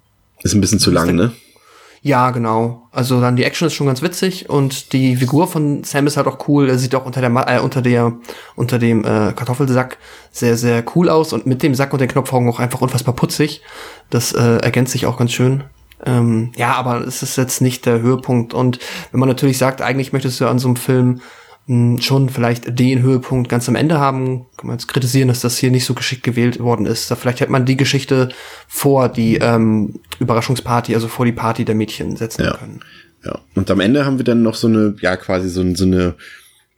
Ist 0.43 0.55
ein 0.55 0.61
bisschen 0.61 0.80
zu 0.80 0.91
lang, 0.91 1.14
ne? 1.14 1.32
Ja, 2.03 2.30
genau. 2.30 2.89
Also 2.93 3.20
dann 3.20 3.37
die 3.37 3.45
Action 3.45 3.66
ist 3.66 3.74
schon 3.74 3.87
ganz 3.87 4.03
witzig 4.03 4.51
und 4.51 4.93
die 4.93 5.16
Figur 5.16 5.49
von 5.49 5.82
Sam 5.84 6.07
ist 6.07 6.16
halt 6.16 6.26
auch 6.26 6.49
cool. 6.49 6.68
Er 6.68 6.78
sieht 6.78 6.95
auch 6.95 7.07
unter 7.07 7.20
der 7.20 7.30
äh, 7.49 7.61
unter 7.61 7.80
der 7.80 8.12
unter 8.55 8.78
dem 8.78 9.01
äh, 9.01 9.32
Kartoffelsack 9.32 9.99
sehr 10.30 10.57
sehr 10.57 10.84
cool 10.95 11.09
aus 11.09 11.32
und 11.32 11.47
mit 11.47 11.62
dem 11.62 11.74
Sack 11.74 11.93
und 11.93 12.01
den 12.01 12.09
Knopfaugen 12.09 12.49
auch 12.49 12.61
einfach 12.61 12.80
unfassbar 12.80 13.14
putzig. 13.14 13.62
Das 14.11 14.32
äh, 14.32 14.59
ergänzt 14.59 14.93
sich 14.93 15.07
auch 15.07 15.16
ganz 15.16 15.32
schön. 15.32 15.64
Ähm, 16.05 16.53
ja, 16.57 16.74
aber 16.74 17.01
es 17.01 17.22
ist 17.22 17.37
jetzt 17.37 17.61
nicht 17.61 17.87
der 17.87 18.01
Höhepunkt 18.01 18.53
und 18.53 18.78
wenn 19.11 19.18
man 19.20 19.28
natürlich 19.28 19.59
sagt, 19.59 19.80
eigentlich 19.80 20.12
möchtest 20.12 20.41
du 20.41 20.47
an 20.47 20.59
so 20.59 20.68
einem 20.68 20.76
Film 20.76 21.20
schon 21.69 22.29
vielleicht 22.29 22.79
den 22.79 23.03
Höhepunkt 23.03 23.49
ganz 23.49 23.69
am 23.69 23.75
Ende 23.75 23.99
haben. 23.99 24.47
Kann 24.57 24.69
man 24.69 24.77
jetzt 24.77 24.87
kritisieren, 24.87 25.29
dass 25.29 25.41
das 25.41 25.59
hier 25.59 25.73
nicht 25.73 25.85
so 25.85 25.95
geschickt 25.95 26.23
gewählt 26.23 26.61
worden 26.61 26.87
ist. 26.87 27.11
Da 27.11 27.17
vielleicht 27.17 27.41
hätte 27.41 27.51
man 27.51 27.67
die 27.67 27.77
Geschichte 27.77 28.29
vor 28.69 29.09
die 29.09 29.37
ähm, 29.37 29.95
Überraschungsparty, 30.21 30.95
also 30.95 31.09
vor 31.09 31.27
die 31.27 31.33
Party 31.33 31.64
der 31.64 31.75
Mädchen 31.75 32.17
setzen 32.17 32.45
ja. 32.45 32.57
können. 32.57 32.81
Ja, 33.25 33.41
und 33.57 33.69
am 33.71 33.81
Ende 33.81 34.05
haben 34.05 34.19
wir 34.19 34.25
dann 34.25 34.43
noch 34.43 34.55
so 34.55 34.69
eine, 34.69 34.95
ja, 35.01 35.17
quasi 35.17 35.49
so, 35.49 35.75
so 35.75 35.85
eine, 35.85 36.14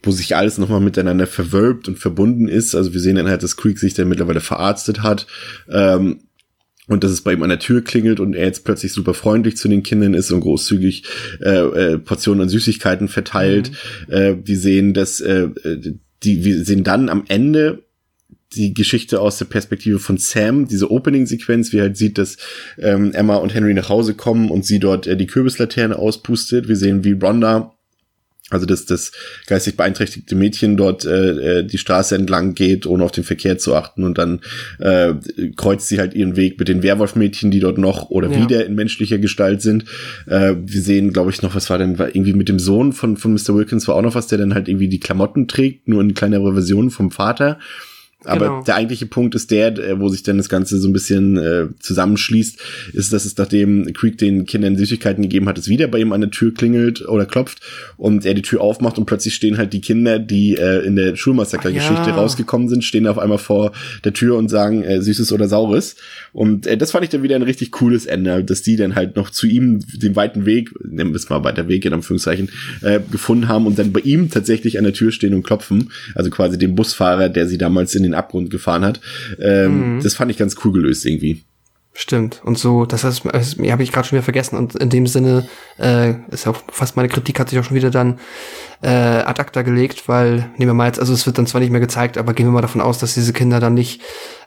wo 0.02 0.10
sich 0.10 0.34
alles 0.34 0.56
nochmal 0.56 0.80
miteinander 0.80 1.26
verwölbt 1.26 1.86
und 1.88 1.98
verbunden 1.98 2.48
ist. 2.48 2.74
Also 2.74 2.94
wir 2.94 3.00
sehen 3.00 3.16
dann 3.16 3.28
halt, 3.28 3.42
dass 3.42 3.58
Creek 3.58 3.78
sich 3.78 3.92
dann 3.92 4.08
mittlerweile 4.08 4.40
verarztet 4.40 5.02
hat. 5.02 5.26
Ähm, 5.70 6.20
und 6.88 7.04
dass 7.04 7.12
es 7.12 7.20
bei 7.20 7.32
ihm 7.32 7.42
an 7.42 7.50
der 7.50 7.58
Tür 7.58 7.82
klingelt 7.84 8.18
und 8.18 8.34
er 8.34 8.46
jetzt 8.46 8.64
plötzlich 8.64 8.92
super 8.92 9.14
freundlich 9.14 9.56
zu 9.56 9.68
den 9.68 9.82
Kindern 9.82 10.14
ist 10.14 10.32
und 10.32 10.40
großzügig 10.40 11.04
äh, 11.40 11.50
äh, 11.50 11.98
Portionen 11.98 12.42
an 12.42 12.48
Süßigkeiten 12.48 13.08
verteilt. 13.08 13.70
Mhm. 14.08 14.12
Äh, 14.12 14.36
wir 14.44 14.58
sehen, 14.58 14.94
dass 14.94 15.20
äh, 15.20 15.48
die, 16.22 16.44
wir 16.44 16.64
sehen 16.64 16.84
dann 16.84 17.08
am 17.08 17.24
Ende 17.28 17.84
die 18.54 18.72
Geschichte 18.72 19.20
aus 19.20 19.36
der 19.38 19.44
Perspektive 19.44 19.98
von 19.98 20.16
Sam, 20.16 20.66
diese 20.66 20.90
Opening-Sequenz, 20.90 21.72
wie 21.72 21.78
er 21.78 21.82
halt 21.82 21.98
sieht, 21.98 22.16
dass 22.16 22.38
ähm, 22.78 23.12
Emma 23.12 23.36
und 23.36 23.54
Henry 23.54 23.74
nach 23.74 23.90
Hause 23.90 24.14
kommen 24.14 24.50
und 24.50 24.64
sie 24.64 24.78
dort 24.78 25.06
äh, 25.06 25.16
die 25.16 25.26
Kürbislaterne 25.26 25.98
auspustet. 25.98 26.66
Wir 26.66 26.76
sehen, 26.76 27.04
wie 27.04 27.12
Rhonda 27.12 27.77
Also 28.50 28.64
dass 28.64 28.86
das 28.86 29.12
geistig 29.46 29.76
beeinträchtigte 29.76 30.34
Mädchen 30.34 30.76
dort 30.78 31.04
äh, 31.04 31.58
äh, 31.58 31.64
die 31.64 31.76
Straße 31.76 32.14
entlang 32.14 32.54
geht, 32.54 32.86
ohne 32.86 33.04
auf 33.04 33.10
den 33.10 33.24
Verkehr 33.24 33.58
zu 33.58 33.74
achten 33.74 34.04
und 34.04 34.16
dann 34.16 34.40
äh, 34.78 35.14
kreuzt 35.56 35.88
sie 35.88 35.98
halt 35.98 36.14
ihren 36.14 36.36
Weg 36.36 36.58
mit 36.58 36.68
den 36.68 36.82
Werwolf-Mädchen, 36.82 37.50
die 37.50 37.60
dort 37.60 37.76
noch 37.76 38.08
oder 38.08 38.30
ja. 38.30 38.42
wieder 38.42 38.64
in 38.64 38.74
menschlicher 38.74 39.18
Gestalt 39.18 39.60
sind. 39.60 39.84
Äh, 40.26 40.54
wir 40.64 40.80
sehen, 40.80 41.12
glaube 41.12 41.30
ich, 41.30 41.42
noch, 41.42 41.54
was 41.54 41.68
war 41.68 41.76
denn, 41.76 41.98
war 41.98 42.08
irgendwie 42.08 42.32
mit 42.32 42.48
dem 42.48 42.58
Sohn 42.58 42.94
von, 42.94 43.18
von 43.18 43.34
Mr. 43.34 43.54
Wilkins 43.54 43.86
war 43.86 43.96
auch 43.96 44.02
noch 44.02 44.14
was, 44.14 44.28
der 44.28 44.38
dann 44.38 44.54
halt 44.54 44.68
irgendwie 44.68 44.88
die 44.88 45.00
Klamotten 45.00 45.46
trägt, 45.46 45.86
nur 45.86 46.00
in 46.00 46.14
kleinerer 46.14 46.54
Version 46.54 46.90
vom 46.90 47.10
Vater. 47.10 47.58
Aber 48.24 48.46
genau. 48.46 48.62
der 48.64 48.74
eigentliche 48.74 49.06
Punkt 49.06 49.36
ist 49.36 49.52
der, 49.52 50.00
wo 50.00 50.08
sich 50.08 50.24
dann 50.24 50.38
das 50.38 50.48
Ganze 50.48 50.78
so 50.80 50.88
ein 50.88 50.92
bisschen 50.92 51.36
äh, 51.36 51.68
zusammenschließt, 51.78 52.58
ist, 52.92 53.12
dass 53.12 53.24
es 53.24 53.36
nachdem 53.36 53.92
Creek 53.92 54.18
den 54.18 54.44
Kindern 54.44 54.76
Süßigkeiten 54.76 55.22
gegeben 55.22 55.48
hat, 55.48 55.56
es 55.56 55.68
wieder 55.68 55.86
bei 55.86 55.98
ihm 55.98 56.12
an 56.12 56.22
der 56.22 56.30
Tür 56.30 56.52
klingelt 56.52 57.06
oder 57.08 57.26
klopft 57.26 57.60
und 57.96 58.26
er 58.26 58.34
die 58.34 58.42
Tür 58.42 58.60
aufmacht 58.60 58.98
und 58.98 59.06
plötzlich 59.06 59.36
stehen 59.36 59.56
halt 59.56 59.72
die 59.72 59.80
Kinder, 59.80 60.18
die 60.18 60.56
äh, 60.56 60.84
in 60.84 60.96
der 60.96 61.14
Schulmassaker-Geschichte 61.14 62.10
ja. 62.10 62.16
rausgekommen 62.16 62.68
sind, 62.68 62.82
stehen 62.82 63.06
auf 63.06 63.18
einmal 63.18 63.38
vor 63.38 63.70
der 64.02 64.12
Tür 64.12 64.36
und 64.36 64.48
sagen 64.48 64.82
äh, 64.82 65.00
Süßes 65.00 65.32
oder 65.32 65.48
Saures. 65.48 65.94
Und 66.32 66.66
äh, 66.66 66.76
das 66.76 66.90
fand 66.90 67.04
ich 67.04 67.10
dann 67.10 67.22
wieder 67.22 67.36
ein 67.36 67.42
richtig 67.42 67.70
cooles 67.70 68.04
Ende, 68.06 68.42
dass 68.42 68.62
die 68.62 68.74
dann 68.74 68.96
halt 68.96 69.14
noch 69.14 69.30
zu 69.30 69.46
ihm 69.46 69.78
den 69.94 70.16
weiten 70.16 70.44
Weg, 70.44 70.70
nehmen 70.84 71.12
wir 71.12 71.16
es 71.16 71.30
mal 71.30 71.44
weiter 71.44 71.68
Weg 71.68 71.84
in 71.84 71.92
Anführungszeichen, 71.92 72.50
äh, 72.82 72.98
gefunden 73.12 73.46
haben 73.46 73.66
und 73.66 73.78
dann 73.78 73.92
bei 73.92 74.00
ihm 74.00 74.28
tatsächlich 74.28 74.76
an 74.76 74.84
der 74.84 74.92
Tür 74.92 75.12
stehen 75.12 75.34
und 75.34 75.44
klopfen. 75.44 75.92
Also 76.16 76.30
quasi 76.30 76.58
dem 76.58 76.74
Busfahrer, 76.74 77.28
der 77.28 77.46
sie 77.46 77.58
damals 77.58 77.94
in 77.94 78.02
den 78.02 78.07
Abgrund 78.14 78.50
gefahren 78.50 78.84
hat. 78.84 79.00
Ähm, 79.40 79.96
mhm. 79.96 80.02
Das 80.02 80.14
fand 80.14 80.30
ich 80.30 80.38
ganz 80.38 80.56
cool 80.64 80.72
gelöst 80.72 81.04
irgendwie. 81.06 81.42
Stimmt. 82.00 82.40
Und 82.44 82.56
so, 82.56 82.86
das 82.86 83.02
heißt, 83.02 83.24
das 83.24 83.56
habe 83.58 83.82
ich 83.82 83.90
gerade 83.90 84.06
schon 84.06 84.16
wieder 84.16 84.22
vergessen. 84.22 84.56
Und 84.56 84.76
in 84.76 84.88
dem 84.88 85.08
Sinne 85.08 85.48
äh, 85.80 86.14
ist 86.30 86.46
auch 86.46 86.62
fast 86.70 86.94
meine 86.94 87.08
Kritik 87.08 87.40
hat 87.40 87.48
sich 87.48 87.58
auch 87.58 87.64
schon 87.64 87.76
wieder 87.76 87.90
dann 87.90 88.20
äh, 88.82 88.88
ad 88.88 89.40
acta 89.40 89.62
gelegt, 89.62 90.08
weil 90.08 90.48
nehmen 90.56 90.70
wir 90.70 90.74
mal 90.74 90.86
jetzt, 90.86 91.00
also 91.00 91.12
es 91.12 91.26
wird 91.26 91.38
dann 91.38 91.48
zwar 91.48 91.60
nicht 91.60 91.70
mehr 91.70 91.80
gezeigt, 91.80 92.16
aber 92.16 92.34
gehen 92.34 92.46
wir 92.46 92.52
mal 92.52 92.60
davon 92.62 92.80
aus, 92.80 92.98
dass 92.98 93.14
diese 93.14 93.32
Kinder 93.32 93.58
dann 93.58 93.74
nicht 93.74 94.00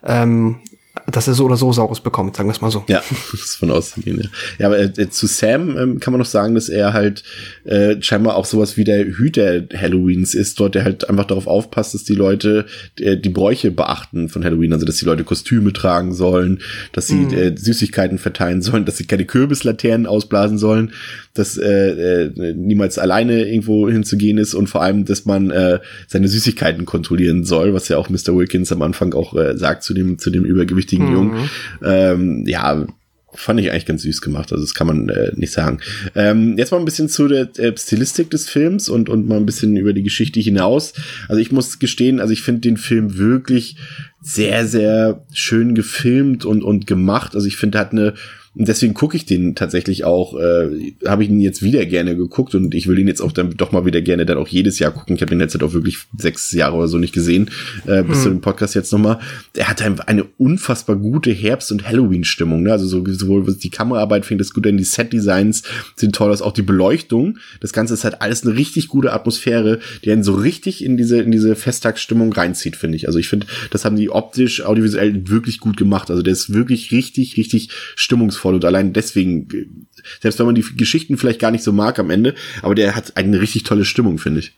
ähm, 0.05 0.61
dass 1.07 1.27
er 1.27 1.33
so 1.33 1.45
oder 1.45 1.57
so 1.57 1.71
Saurus 1.71 2.01
bekommt, 2.01 2.35
sagen 2.35 2.49
wir 2.49 2.53
es 2.53 2.61
mal 2.61 2.71
so. 2.71 2.83
Ja, 2.87 3.01
das 3.31 3.41
ist 3.41 3.55
von 3.55 3.71
auszugehen. 3.71 4.19
Ja, 4.21 4.29
ja 4.59 4.67
aber 4.67 4.79
äh, 4.79 5.09
zu 5.09 5.27
Sam 5.27 5.77
ähm, 5.77 5.99
kann 5.99 6.13
man 6.13 6.19
noch 6.19 6.25
sagen, 6.25 6.55
dass 6.55 6.69
er 6.69 6.93
halt 6.93 7.23
äh, 7.63 8.01
scheinbar 8.01 8.35
auch 8.35 8.45
sowas 8.45 8.77
wie 8.77 8.83
der 8.83 9.05
Hüter 9.05 9.63
Halloweens 9.75 10.33
ist, 10.33 10.59
dort 10.59 10.75
der 10.75 10.83
halt 10.83 11.09
einfach 11.09 11.25
darauf 11.25 11.47
aufpasst, 11.47 11.93
dass 11.93 12.03
die 12.03 12.15
Leute 12.15 12.65
äh, 12.99 13.17
die 13.17 13.29
Bräuche 13.29 13.71
beachten 13.71 14.29
von 14.29 14.43
Halloween, 14.43 14.73
also 14.73 14.85
dass 14.85 14.97
die 14.97 15.05
Leute 15.05 15.23
Kostüme 15.23 15.73
tragen 15.73 16.13
sollen, 16.13 16.59
dass 16.93 17.07
sie 17.07 17.15
mhm. 17.15 17.33
äh, 17.33 17.57
Süßigkeiten 17.57 18.17
verteilen 18.17 18.61
sollen, 18.61 18.85
dass 18.85 18.97
sie 18.97 19.05
keine 19.05 19.25
Kürbislaternen 19.25 20.07
ausblasen 20.07 20.57
sollen, 20.57 20.91
dass 21.33 21.57
äh, 21.57 22.25
äh, 22.25 22.53
niemals 22.55 22.97
alleine 22.97 23.47
irgendwo 23.47 23.89
hinzugehen 23.89 24.37
ist 24.37 24.53
und 24.53 24.67
vor 24.67 24.81
allem, 24.81 25.05
dass 25.05 25.25
man 25.25 25.49
äh, 25.51 25.79
seine 26.07 26.27
Süßigkeiten 26.27 26.85
kontrollieren 26.85 27.43
soll, 27.43 27.73
was 27.73 27.87
ja 27.87 27.97
auch 27.97 28.09
Mr. 28.09 28.35
Wilkins 28.35 28.71
am 28.71 28.81
Anfang 28.81 29.13
auch 29.13 29.35
äh, 29.35 29.57
sagt 29.57 29.83
zu 29.83 29.93
dem 29.93 30.17
zu 30.17 30.29
dem 30.29 30.45
übergewichtigen 30.45 31.07
mhm. 31.07 31.13
Jungen. 31.13 31.49
Ähm, 31.83 32.43
ja, 32.47 32.85
fand 33.33 33.59
ich 33.59 33.71
eigentlich 33.71 33.85
ganz 33.85 34.01
süß 34.03 34.21
gemacht. 34.21 34.51
Also 34.51 34.63
das 34.63 34.73
kann 34.73 34.87
man 34.87 35.09
äh, 35.09 35.31
nicht 35.35 35.53
sagen. 35.53 35.79
Ähm, 36.15 36.57
jetzt 36.57 36.71
mal 36.71 36.79
ein 36.79 36.85
bisschen 36.85 37.09
zu 37.09 37.27
der 37.27 37.49
äh, 37.57 37.75
Stilistik 37.77 38.29
des 38.29 38.49
Films 38.49 38.89
und 38.89 39.09
und 39.09 39.27
mal 39.27 39.37
ein 39.37 39.45
bisschen 39.45 39.77
über 39.77 39.93
die 39.93 40.03
Geschichte 40.03 40.39
hinaus. 40.39 40.93
Also 41.27 41.39
ich 41.39 41.51
muss 41.51 41.79
gestehen, 41.79 42.19
also 42.19 42.33
ich 42.33 42.41
finde 42.41 42.61
den 42.61 42.77
Film 42.77 43.17
wirklich 43.17 43.77
sehr 44.21 44.67
sehr 44.67 45.23
schön 45.33 45.75
gefilmt 45.75 46.45
und 46.45 46.63
und 46.63 46.87
gemacht. 46.87 47.35
Also 47.35 47.47
ich 47.47 47.57
finde, 47.57 47.77
er 47.77 47.81
hat 47.81 47.91
eine 47.93 48.13
und 48.53 48.67
deswegen 48.67 48.93
gucke 48.93 49.15
ich 49.15 49.25
den 49.25 49.55
tatsächlich 49.55 50.03
auch, 50.03 50.37
äh, 50.37 50.93
habe 51.07 51.23
ich 51.23 51.29
ihn 51.29 51.39
jetzt 51.39 51.63
wieder 51.63 51.85
gerne 51.85 52.17
geguckt 52.17 52.53
und 52.53 52.75
ich 52.75 52.87
will 52.87 52.99
ihn 52.99 53.07
jetzt 53.07 53.21
auch 53.21 53.31
dann 53.31 53.51
doch 53.55 53.71
mal 53.71 53.85
wieder 53.85 54.01
gerne 54.01 54.25
dann 54.25 54.37
auch 54.37 54.49
jedes 54.49 54.77
Jahr 54.77 54.91
gucken. 54.91 55.15
Ich 55.15 55.21
habe 55.21 55.33
ihn 55.33 55.39
jetzt 55.39 55.53
halt 55.53 55.63
auch 55.63 55.71
wirklich 55.71 55.99
sechs 56.17 56.51
Jahre 56.51 56.75
oder 56.75 56.89
so 56.89 56.97
nicht 56.97 57.13
gesehen, 57.13 57.49
äh, 57.87 58.03
bis 58.03 58.17
hm. 58.17 58.23
zu 58.23 58.29
dem 58.29 58.41
Podcast 58.41 58.75
jetzt 58.75 58.91
nochmal. 58.91 59.19
Er 59.53 59.69
hat 59.69 59.81
eine 59.81 60.25
unfassbar 60.37 60.97
gute 60.97 61.31
Herbst- 61.31 61.71
und 61.71 61.87
Halloween-Stimmung. 61.87 62.63
Ne? 62.63 62.73
Also 62.73 62.87
so, 62.87 63.05
sowohl 63.07 63.55
die 63.55 63.69
Kameraarbeit 63.69 64.25
fängt 64.25 64.41
das 64.41 64.51
gut 64.51 64.67
an, 64.67 64.75
die 64.75 64.83
Set-Designs 64.83 65.63
sind 65.95 66.13
toll 66.13 66.29
aus, 66.29 66.41
auch 66.41 66.51
die 66.51 66.61
Beleuchtung. 66.61 67.37
Das 67.61 67.71
Ganze 67.71 67.93
ist 67.93 68.03
halt 68.03 68.21
alles 68.21 68.45
eine 68.45 68.57
richtig 68.57 68.89
gute 68.89 69.13
Atmosphäre, 69.13 69.79
die 70.03 70.11
einen 70.11 70.23
so 70.23 70.33
richtig 70.33 70.83
in 70.83 70.97
diese, 70.97 71.21
in 71.21 71.31
diese 71.31 71.55
Festtagsstimmung 71.55 72.33
reinzieht, 72.33 72.75
finde 72.75 72.97
ich. 72.97 73.07
Also 73.07 73.17
ich 73.17 73.29
finde, 73.29 73.47
das 73.69 73.85
haben 73.85 73.95
die 73.95 74.09
optisch, 74.09 74.61
audiovisuell 74.61 75.29
wirklich 75.29 75.61
gut 75.61 75.77
gemacht. 75.77 76.09
Also 76.09 76.21
der 76.21 76.33
ist 76.33 76.53
wirklich 76.53 76.91
richtig, 76.91 77.37
richtig 77.37 77.69
stimmungsvoll 77.95 78.40
eindrucksvoll 78.41 78.55
und 78.55 78.65
allein 78.65 78.93
deswegen, 78.93 79.87
selbst 80.21 80.39
wenn 80.39 80.45
man 80.45 80.55
die 80.55 80.65
Geschichten 80.75 81.17
vielleicht 81.17 81.39
gar 81.39 81.51
nicht 81.51 81.63
so 81.63 81.71
mag 81.71 81.99
am 81.99 82.09
Ende, 82.09 82.35
aber 82.61 82.75
der 82.75 82.95
hat 82.95 83.17
eine 83.17 83.39
richtig 83.39 83.63
tolle 83.63 83.85
Stimmung, 83.85 84.17
finde 84.17 84.39
ich. 84.39 84.53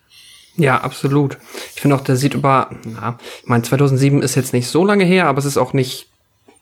Ja, 0.56 0.82
absolut. 0.82 1.38
Ich 1.76 1.82
finde 1.82 1.96
auch, 1.96 2.02
der 2.02 2.16
sieht 2.16 2.36
über, 2.36 2.70
na, 2.86 3.18
ich 3.42 3.50
meine, 3.50 3.64
2007 3.64 4.22
ist 4.22 4.36
jetzt 4.36 4.54
nicht 4.54 4.68
so 4.68 4.86
lange 4.86 5.04
her, 5.04 5.26
aber 5.26 5.40
es 5.40 5.46
ist 5.46 5.58
auch 5.58 5.74
nicht 5.74 6.08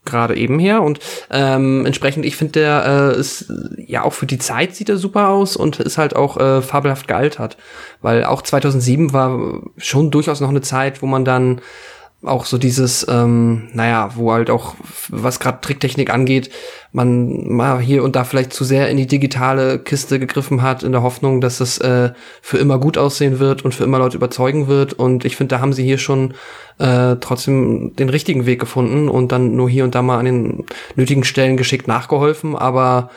gerade 0.03 0.35
eben 0.35 0.57
her 0.57 0.81
und 0.81 0.99
ähm, 1.29 1.85
entsprechend, 1.85 2.25
ich 2.25 2.35
finde, 2.35 2.53
der 2.53 3.13
äh, 3.15 3.19
ist 3.19 3.53
ja 3.77 4.01
auch 4.01 4.13
für 4.13 4.25
die 4.25 4.39
Zeit 4.39 4.75
sieht 4.75 4.89
er 4.89 4.97
super 4.97 5.29
aus 5.29 5.55
und 5.55 5.79
ist 5.79 5.99
halt 5.99 6.15
auch 6.15 6.37
äh, 6.37 6.63
fabelhaft 6.63 7.07
gealtert, 7.07 7.55
weil 8.01 8.23
auch 8.23 8.41
2007 8.41 9.13
war 9.13 9.61
schon 9.77 10.09
durchaus 10.09 10.39
noch 10.39 10.49
eine 10.49 10.61
Zeit, 10.61 11.03
wo 11.03 11.05
man 11.05 11.23
dann 11.23 11.61
auch 12.23 12.45
so 12.45 12.59
dieses, 12.59 13.05
ähm, 13.09 13.69
naja, 13.73 14.11
wo 14.15 14.31
halt 14.31 14.51
auch, 14.51 14.75
was 15.09 15.39
gerade 15.39 15.59
Tricktechnik 15.61 16.11
angeht, 16.11 16.51
man 16.91 17.47
mal 17.47 17.79
hier 17.79 18.03
und 18.03 18.15
da 18.15 18.23
vielleicht 18.23 18.53
zu 18.53 18.63
sehr 18.63 18.89
in 18.89 18.97
die 18.97 19.07
digitale 19.07 19.79
Kiste 19.79 20.19
gegriffen 20.19 20.61
hat, 20.61 20.83
in 20.83 20.91
der 20.91 21.01
Hoffnung, 21.01 21.41
dass 21.41 21.59
es 21.61 21.79
äh, 21.79 22.11
für 22.41 22.59
immer 22.59 22.77
gut 22.77 22.97
aussehen 22.97 23.39
wird 23.39 23.65
und 23.65 23.73
für 23.73 23.85
immer 23.85 23.97
Leute 23.97 24.17
überzeugen 24.17 24.67
wird. 24.67 24.93
Und 24.93 25.25
ich 25.25 25.35
finde, 25.35 25.55
da 25.55 25.61
haben 25.61 25.73
sie 25.73 25.83
hier 25.83 25.97
schon 25.97 26.35
äh, 26.77 27.15
trotzdem 27.19 27.95
den 27.95 28.09
richtigen 28.09 28.45
Weg 28.45 28.59
gefunden 28.59 29.09
und 29.09 29.31
dann 29.31 29.55
nur 29.55 29.69
hier 29.69 29.83
und 29.83 29.95
da 29.95 30.03
mal 30.03 30.19
an 30.19 30.25
den 30.25 30.65
nötigen 30.95 31.23
Stellen 31.23 31.57
geschickt 31.57 31.87
nachgeholfen, 31.87 32.55
aber 32.55 33.09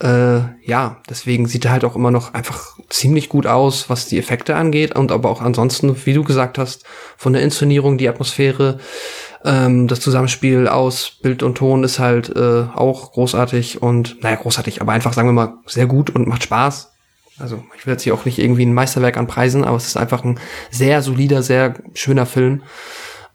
äh, 0.00 0.40
ja, 0.64 0.98
deswegen 1.08 1.46
sieht 1.46 1.64
er 1.64 1.72
halt 1.72 1.84
auch 1.84 1.96
immer 1.96 2.10
noch 2.10 2.34
einfach 2.34 2.78
ziemlich 2.88 3.28
gut 3.28 3.46
aus, 3.46 3.90
was 3.90 4.06
die 4.06 4.18
Effekte 4.18 4.54
angeht 4.54 4.94
und 4.94 5.10
aber 5.10 5.28
auch 5.28 5.42
ansonsten, 5.42 5.94
wie 6.06 6.14
du 6.14 6.22
gesagt 6.22 6.58
hast, 6.58 6.84
von 7.16 7.32
der 7.32 7.42
Inszenierung, 7.42 7.98
die 7.98 8.08
Atmosphäre, 8.08 8.78
ähm, 9.44 9.88
das 9.88 10.00
Zusammenspiel 10.00 10.68
aus 10.68 11.12
Bild 11.20 11.42
und 11.42 11.56
Ton 11.56 11.82
ist 11.82 11.98
halt 11.98 12.34
äh, 12.34 12.66
auch 12.74 13.12
großartig 13.12 13.82
und, 13.82 14.22
naja, 14.22 14.36
großartig, 14.36 14.80
aber 14.80 14.92
einfach, 14.92 15.12
sagen 15.12 15.28
wir 15.28 15.32
mal, 15.32 15.54
sehr 15.66 15.86
gut 15.86 16.10
und 16.10 16.28
macht 16.28 16.44
Spaß. 16.44 16.92
Also 17.40 17.62
ich 17.76 17.86
will 17.86 17.94
jetzt 17.94 18.02
hier 18.02 18.14
auch 18.14 18.24
nicht 18.24 18.38
irgendwie 18.38 18.66
ein 18.66 18.74
Meisterwerk 18.74 19.16
anpreisen, 19.16 19.64
aber 19.64 19.76
es 19.76 19.86
ist 19.86 19.96
einfach 19.96 20.24
ein 20.24 20.40
sehr 20.70 21.02
solider, 21.02 21.42
sehr 21.42 21.74
schöner 21.94 22.26
Film. 22.26 22.62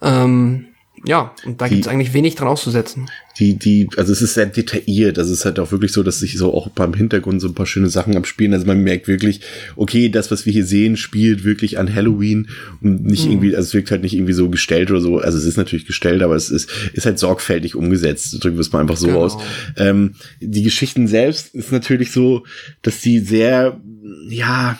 Ähm, 0.01 0.72
ja, 1.05 1.33
und 1.45 1.59
da 1.59 1.67
gibt 1.67 1.81
es 1.81 1.87
eigentlich 1.87 2.13
wenig 2.13 2.35
dran 2.35 2.47
auszusetzen. 2.47 3.09
Die, 3.39 3.55
die, 3.57 3.89
also 3.97 4.13
es 4.13 4.21
ist 4.21 4.35
sehr 4.35 4.45
detailliert. 4.45 5.17
Also 5.17 5.33
es 5.33 5.39
ist 5.39 5.45
halt 5.45 5.59
auch 5.59 5.71
wirklich 5.71 5.91
so, 5.91 6.03
dass 6.03 6.19
sich 6.19 6.37
so 6.37 6.53
auch 6.53 6.69
beim 6.69 6.93
Hintergrund 6.93 7.41
so 7.41 7.47
ein 7.47 7.55
paar 7.55 7.65
schöne 7.65 7.89
Sachen 7.89 8.15
abspielen. 8.15 8.53
Also 8.53 8.65
man 8.65 8.81
merkt 8.81 9.07
wirklich, 9.07 9.41
okay, 9.75 10.09
das, 10.09 10.31
was 10.31 10.45
wir 10.45 10.53
hier 10.53 10.65
sehen, 10.65 10.95
spielt 10.95 11.43
wirklich 11.43 11.77
an 11.77 11.93
Halloween 11.93 12.47
und 12.81 13.03
nicht 13.03 13.25
mhm. 13.25 13.31
irgendwie, 13.31 13.55
also 13.55 13.67
es 13.67 13.73
wirkt 13.73 13.91
halt 13.91 14.03
nicht 14.03 14.13
irgendwie 14.13 14.33
so 14.33 14.49
gestellt 14.49 14.91
oder 14.91 15.01
so. 15.01 15.17
Also 15.17 15.37
es 15.37 15.45
ist 15.45 15.57
natürlich 15.57 15.85
gestellt, 15.85 16.21
aber 16.21 16.35
es 16.35 16.49
ist, 16.49 16.69
ist 16.93 17.05
halt 17.05 17.19
sorgfältig 17.19 17.75
umgesetzt. 17.75 18.41
Drücken 18.41 18.57
wir 18.57 18.61
es 18.61 18.71
mal 18.71 18.79
einfach 18.79 18.97
so 18.97 19.07
genau. 19.07 19.21
aus. 19.21 19.37
Ähm, 19.77 20.15
die 20.39 20.63
Geschichten 20.63 21.07
selbst 21.07 21.53
ist 21.55 21.71
natürlich 21.71 22.11
so, 22.11 22.45
dass 22.81 23.01
die 23.01 23.19
sehr, 23.19 23.81
ja, 24.29 24.77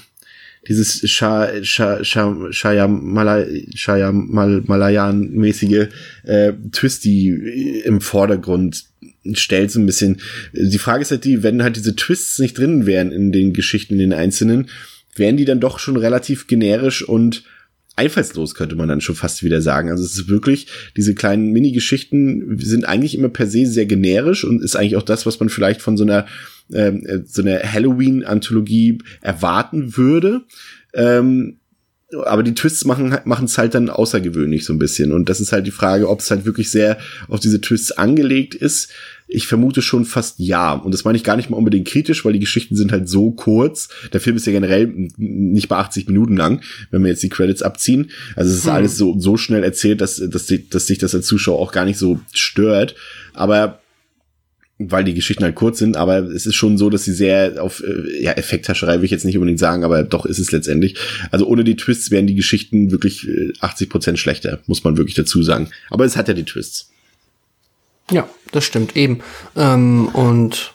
dieses 0.67 1.09
Sha, 1.09 1.63
Sha, 1.63 2.03
Sha, 2.03 2.51
Shaya 2.51 2.87
Malayan-mäßige 2.87 5.87
äh, 6.23 6.53
Twisty 6.71 7.81
im 7.85 8.01
Vordergrund 8.01 8.85
stellt 9.33 9.71
so 9.71 9.79
ein 9.79 9.85
bisschen. 9.85 10.19
Die 10.53 10.77
Frage 10.77 11.01
ist 11.01 11.11
halt 11.11 11.25
die, 11.25 11.43
wenn 11.43 11.63
halt 11.63 11.75
diese 11.75 11.95
Twists 11.95 12.39
nicht 12.39 12.57
drin 12.57 12.85
wären 12.85 13.11
in 13.11 13.31
den 13.31 13.53
Geschichten, 13.53 13.93
in 13.93 13.99
den 13.99 14.13
einzelnen, 14.13 14.69
wären 15.15 15.37
die 15.37 15.45
dann 15.45 15.59
doch 15.59 15.79
schon 15.79 15.97
relativ 15.97 16.47
generisch 16.47 17.07
und 17.07 17.43
einfallslos, 17.95 18.55
könnte 18.55 18.75
man 18.75 18.89
dann 18.89 19.01
schon 19.01 19.15
fast 19.15 19.43
wieder 19.43 19.61
sagen. 19.61 19.89
Also 19.89 20.03
es 20.03 20.17
ist 20.17 20.27
wirklich, 20.27 20.67
diese 20.97 21.13
kleinen 21.13 21.51
Mini-Geschichten 21.51 22.57
sind 22.59 22.85
eigentlich 22.85 23.15
immer 23.15 23.29
per 23.29 23.47
se 23.47 23.67
sehr 23.67 23.85
generisch 23.85 24.43
und 24.43 24.63
ist 24.63 24.75
eigentlich 24.75 24.95
auch 24.95 25.03
das, 25.03 25.25
was 25.25 25.39
man 25.39 25.49
vielleicht 25.49 25.81
von 25.81 25.95
so 25.95 26.03
einer 26.03 26.25
ähm, 26.71 27.05
äh, 27.05 27.19
so 27.25 27.41
eine 27.41 27.61
Halloween-Anthologie 27.61 28.99
erwarten 29.21 29.97
würde. 29.97 30.41
Ähm, 30.93 31.57
aber 32.25 32.43
die 32.43 32.53
Twists 32.53 32.85
machen 32.85 33.17
machen 33.25 33.45
es 33.45 33.57
halt 33.57 33.73
dann 33.73 33.89
außergewöhnlich 33.89 34.65
so 34.65 34.73
ein 34.73 34.79
bisschen 34.79 35.11
und 35.11 35.29
das 35.29 35.41
ist 35.41 35.51
halt 35.51 35.65
die 35.65 35.71
Frage, 35.71 36.09
ob 36.09 36.19
es 36.19 36.29
halt 36.31 36.45
wirklich 36.45 36.69
sehr 36.69 36.97
auf 37.27 37.39
diese 37.39 37.61
Twists 37.61 37.91
angelegt 37.91 38.55
ist. 38.55 38.91
Ich 39.27 39.47
vermute 39.47 39.81
schon 39.81 40.05
fast 40.05 40.37
ja 40.37 40.73
und 40.73 40.93
das 40.93 41.05
meine 41.05 41.17
ich 41.17 41.23
gar 41.23 41.35
nicht 41.35 41.49
mal 41.49 41.57
unbedingt 41.57 41.87
kritisch, 41.87 42.23
weil 42.23 42.33
die 42.33 42.39
Geschichten 42.39 42.75
sind 42.75 42.91
halt 42.91 43.09
so 43.09 43.31
kurz. 43.31 43.89
Der 44.11 44.21
Film 44.21 44.35
ist 44.35 44.45
ja 44.45 44.51
generell 44.51 44.93
nicht 45.17 45.69
bei 45.69 45.77
80 45.77 46.07
Minuten 46.07 46.37
lang, 46.37 46.61
wenn 46.91 47.01
wir 47.01 47.09
jetzt 47.09 47.23
die 47.23 47.29
Credits 47.29 47.63
abziehen. 47.63 48.11
Also 48.35 48.51
es 48.51 48.59
ist 48.59 48.65
hm. 48.65 48.73
alles 48.73 48.97
so 48.97 49.19
so 49.19 49.37
schnell 49.37 49.63
erzählt, 49.63 50.01
dass 50.01 50.17
dass, 50.17 50.53
dass 50.69 50.87
sich 50.87 50.97
das 50.99 51.15
als 51.15 51.25
Zuschauer 51.25 51.59
auch 51.59 51.71
gar 51.71 51.85
nicht 51.85 51.97
so 51.97 52.19
stört. 52.33 52.95
Aber 53.33 53.82
weil 54.91 55.03
die 55.03 55.13
Geschichten 55.13 55.43
halt 55.43 55.55
kurz 55.55 55.79
sind, 55.79 55.97
aber 55.97 56.19
es 56.19 56.45
ist 56.45 56.55
schon 56.55 56.77
so, 56.77 56.89
dass 56.89 57.03
sie 57.03 57.13
sehr 57.13 57.61
auf 57.63 57.83
äh, 57.83 58.23
ja, 58.23 58.31
Effekthascherei 58.33 58.97
will 58.97 59.05
ich 59.05 59.11
jetzt 59.11 59.25
nicht 59.25 59.37
unbedingt 59.37 59.59
sagen, 59.59 59.83
aber 59.83 60.03
doch 60.03 60.25
ist 60.25 60.39
es 60.39 60.51
letztendlich. 60.51 60.97
Also 61.31 61.45
ohne 61.47 61.63
die 61.63 61.75
Twists 61.75 62.11
wären 62.11 62.27
die 62.27 62.35
Geschichten 62.35 62.91
wirklich 62.91 63.27
80 63.59 63.87
äh, 63.87 63.89
Prozent 63.89 64.19
schlechter, 64.19 64.59
muss 64.67 64.83
man 64.83 64.97
wirklich 64.97 65.15
dazu 65.15 65.43
sagen. 65.43 65.69
Aber 65.89 66.05
es 66.05 66.15
hat 66.15 66.27
ja 66.27 66.33
die 66.33 66.45
Twists. 66.45 66.91
Ja, 68.11 68.27
das 68.51 68.65
stimmt 68.65 68.95
eben. 68.95 69.19
Ähm, 69.55 70.07
und 70.09 70.73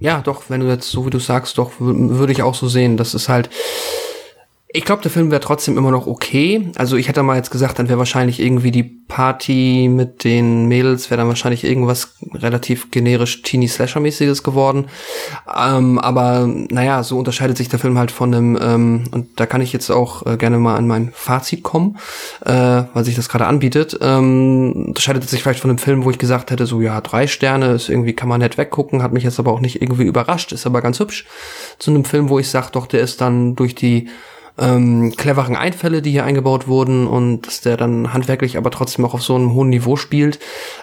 ja, 0.00 0.20
doch, 0.20 0.44
wenn 0.48 0.60
du 0.60 0.68
jetzt 0.68 0.90
so 0.90 1.06
wie 1.06 1.10
du 1.10 1.18
sagst, 1.18 1.58
doch 1.58 1.72
würde 1.78 2.32
ich 2.32 2.42
auch 2.42 2.54
so 2.54 2.68
sehen. 2.68 2.96
Das 2.96 3.14
ist 3.14 3.28
halt 3.28 3.48
ich 4.74 4.84
glaube, 4.84 5.02
der 5.02 5.10
Film 5.10 5.30
wäre 5.30 5.40
trotzdem 5.40 5.76
immer 5.76 5.90
noch 5.90 6.06
okay. 6.06 6.70
Also 6.76 6.96
ich 6.96 7.08
hätte 7.08 7.22
mal 7.22 7.36
jetzt 7.36 7.50
gesagt, 7.50 7.78
dann 7.78 7.88
wäre 7.88 7.98
wahrscheinlich 7.98 8.40
irgendwie 8.40 8.70
die 8.70 8.82
Party 8.82 9.90
mit 9.92 10.24
den 10.24 10.66
Mädels, 10.66 11.10
wäre 11.10 11.18
dann 11.18 11.28
wahrscheinlich 11.28 11.64
irgendwas 11.64 12.14
relativ 12.32 12.90
generisch 12.90 13.42
Teenie-Slasher-mäßiges 13.42 14.42
geworden. 14.42 14.86
Ähm, 15.54 15.98
aber 15.98 16.46
naja, 16.46 17.02
so 17.02 17.18
unterscheidet 17.18 17.58
sich 17.58 17.68
der 17.68 17.78
Film 17.78 17.98
halt 17.98 18.10
von 18.10 18.34
einem, 18.34 18.58
ähm, 18.60 19.04
und 19.10 19.28
da 19.38 19.44
kann 19.44 19.60
ich 19.60 19.74
jetzt 19.74 19.90
auch 19.90 20.24
äh, 20.24 20.38
gerne 20.38 20.58
mal 20.58 20.76
an 20.76 20.86
mein 20.86 21.10
Fazit 21.12 21.62
kommen, 21.62 21.98
äh, 22.46 22.84
weil 22.94 23.04
sich 23.04 23.16
das 23.16 23.28
gerade 23.28 23.46
anbietet. 23.46 23.98
Ähm, 24.00 24.86
unterscheidet 24.88 25.28
sich 25.28 25.42
vielleicht 25.42 25.60
von 25.60 25.70
einem 25.70 25.78
Film, 25.78 26.04
wo 26.04 26.10
ich 26.10 26.18
gesagt 26.18 26.50
hätte, 26.50 26.64
so 26.64 26.80
ja, 26.80 26.98
drei 27.02 27.26
Sterne, 27.26 27.72
ist 27.72 27.90
irgendwie, 27.90 28.14
kann 28.14 28.28
man 28.28 28.40
nett 28.40 28.56
weggucken, 28.56 29.02
hat 29.02 29.12
mich 29.12 29.24
jetzt 29.24 29.38
aber 29.38 29.52
auch 29.52 29.60
nicht 29.60 29.82
irgendwie 29.82 30.04
überrascht, 30.04 30.52
ist 30.52 30.64
aber 30.64 30.80
ganz 30.80 30.98
hübsch. 30.98 31.26
Zu 31.78 31.90
einem 31.90 32.06
Film, 32.06 32.30
wo 32.30 32.38
ich 32.38 32.48
sage, 32.48 32.68
doch, 32.72 32.86
der 32.86 33.00
ist 33.00 33.20
dann 33.20 33.54
durch 33.54 33.74
die 33.74 34.08
ähm, 34.58 35.12
cleveren 35.16 35.56
Einfälle, 35.56 36.02
die 36.02 36.10
hier 36.10 36.24
eingebaut 36.24 36.68
wurden 36.68 37.06
und 37.06 37.46
dass 37.46 37.60
der 37.62 37.76
dann 37.76 38.12
handwerklich 38.12 38.56
aber 38.56 38.70
trotzdem 38.70 39.04
auch 39.04 39.14
auf 39.14 39.22
so 39.22 39.34
einem 39.34 39.54
hohen 39.54 39.70
Niveau 39.70 39.96
spielt. 39.96 40.38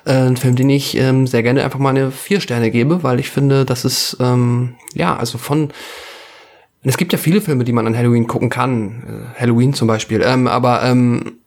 Äh, 0.05 0.13
ein 0.13 0.38
Film, 0.38 0.55
den 0.55 0.70
ich 0.70 0.97
ähm, 0.97 1.28
sehr 1.28 1.43
gerne 1.43 1.63
einfach 1.63 1.80
mal 1.80 1.89
eine 1.89 2.11
vier 2.11 2.41
Sterne 2.41 2.72
gebe, 2.72 3.03
weil 3.03 3.20
ich 3.20 3.30
finde, 3.30 3.65
das 3.65 3.86
ist 3.86 4.17
ähm, 4.20 4.76
ja 4.93 5.15
also 5.15 5.38
von 5.38 5.72
es 6.82 6.97
gibt 6.97 7.11
ja 7.11 7.20
viele 7.20 7.41
Filme, 7.41 7.65
die 7.65 7.74
man 7.74 7.88
an 7.88 7.97
Halloween 7.97 8.28
gucken 8.28 8.49
kann, 8.49 9.03
äh, 9.36 9.41
Halloween 9.41 9.74
zum 9.74 9.88
Beispiel, 9.88 10.22
ähm, 10.24 10.47
aber 10.47 10.84
ähm, 10.84 11.39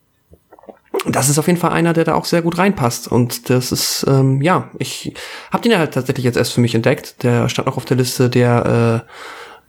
das 1.06 1.28
ist 1.28 1.38
auf 1.38 1.46
jeden 1.46 1.58
Fall 1.58 1.72
einer, 1.72 1.92
der 1.92 2.04
da 2.04 2.14
auch 2.14 2.24
sehr 2.24 2.42
gut 2.42 2.58
reinpasst. 2.58 3.08
Und 3.08 3.50
das 3.50 3.72
ist, 3.72 4.04
ähm, 4.08 4.40
ja, 4.40 4.70
ich 4.78 5.14
habe 5.50 5.62
den 5.62 5.72
ja 5.72 5.86
tatsächlich 5.86 6.24
jetzt 6.24 6.36
erst 6.36 6.52
für 6.52 6.60
mich 6.60 6.74
entdeckt. 6.74 7.22
Der 7.22 7.48
stand 7.48 7.66
auch 7.66 7.76
auf 7.76 7.84
der 7.84 7.96
Liste 7.96 8.30
der, 8.30 9.02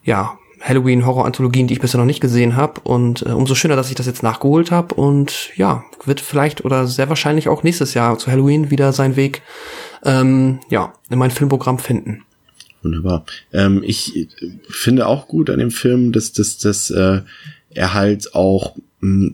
äh, 0.06 0.10
ja, 0.10 0.38
Halloween-Horror-Anthologien, 0.64 1.68
die 1.68 1.74
ich 1.74 1.82
bisher 1.82 2.00
noch 2.00 2.06
nicht 2.06 2.22
gesehen 2.22 2.56
habe. 2.56 2.82
Und 2.82 3.24
äh, 3.24 3.30
umso 3.30 3.54
schöner, 3.54 3.76
dass 3.76 3.90
ich 3.90 3.96
das 3.96 4.06
jetzt 4.06 4.24
nachgeholt 4.24 4.72
habe. 4.72 4.96
Und 4.96 5.50
ja, 5.56 5.84
wird 6.06 6.22
vielleicht 6.22 6.64
oder 6.64 6.88
sehr 6.88 7.10
wahrscheinlich 7.10 7.50
auch 7.50 7.64
nächstes 7.64 7.94
Jahr 7.94 8.18
zu 8.18 8.32
Halloween 8.32 8.72
wieder 8.72 8.94
seinen 8.94 9.16
Weg 9.16 9.42
ähm, 10.04 10.60
ja, 10.70 10.94
in 11.10 11.20
mein 11.20 11.32
Filmprogramm 11.32 11.80
finden. 11.80 12.24
Wunderbar. 12.82 13.26
Ähm, 13.52 13.82
ich 13.86 14.30
finde 14.70 15.08
auch 15.08 15.28
gut 15.28 15.50
an 15.50 15.60
dem 15.60 15.72
Film, 15.72 16.12
dass, 16.12 16.34
dass, 16.34 16.58
dass 16.58 16.90
äh, 16.90 17.22
er 17.70 17.94
halt 17.94 18.34
auch 18.36 18.76
mh, 19.00 19.32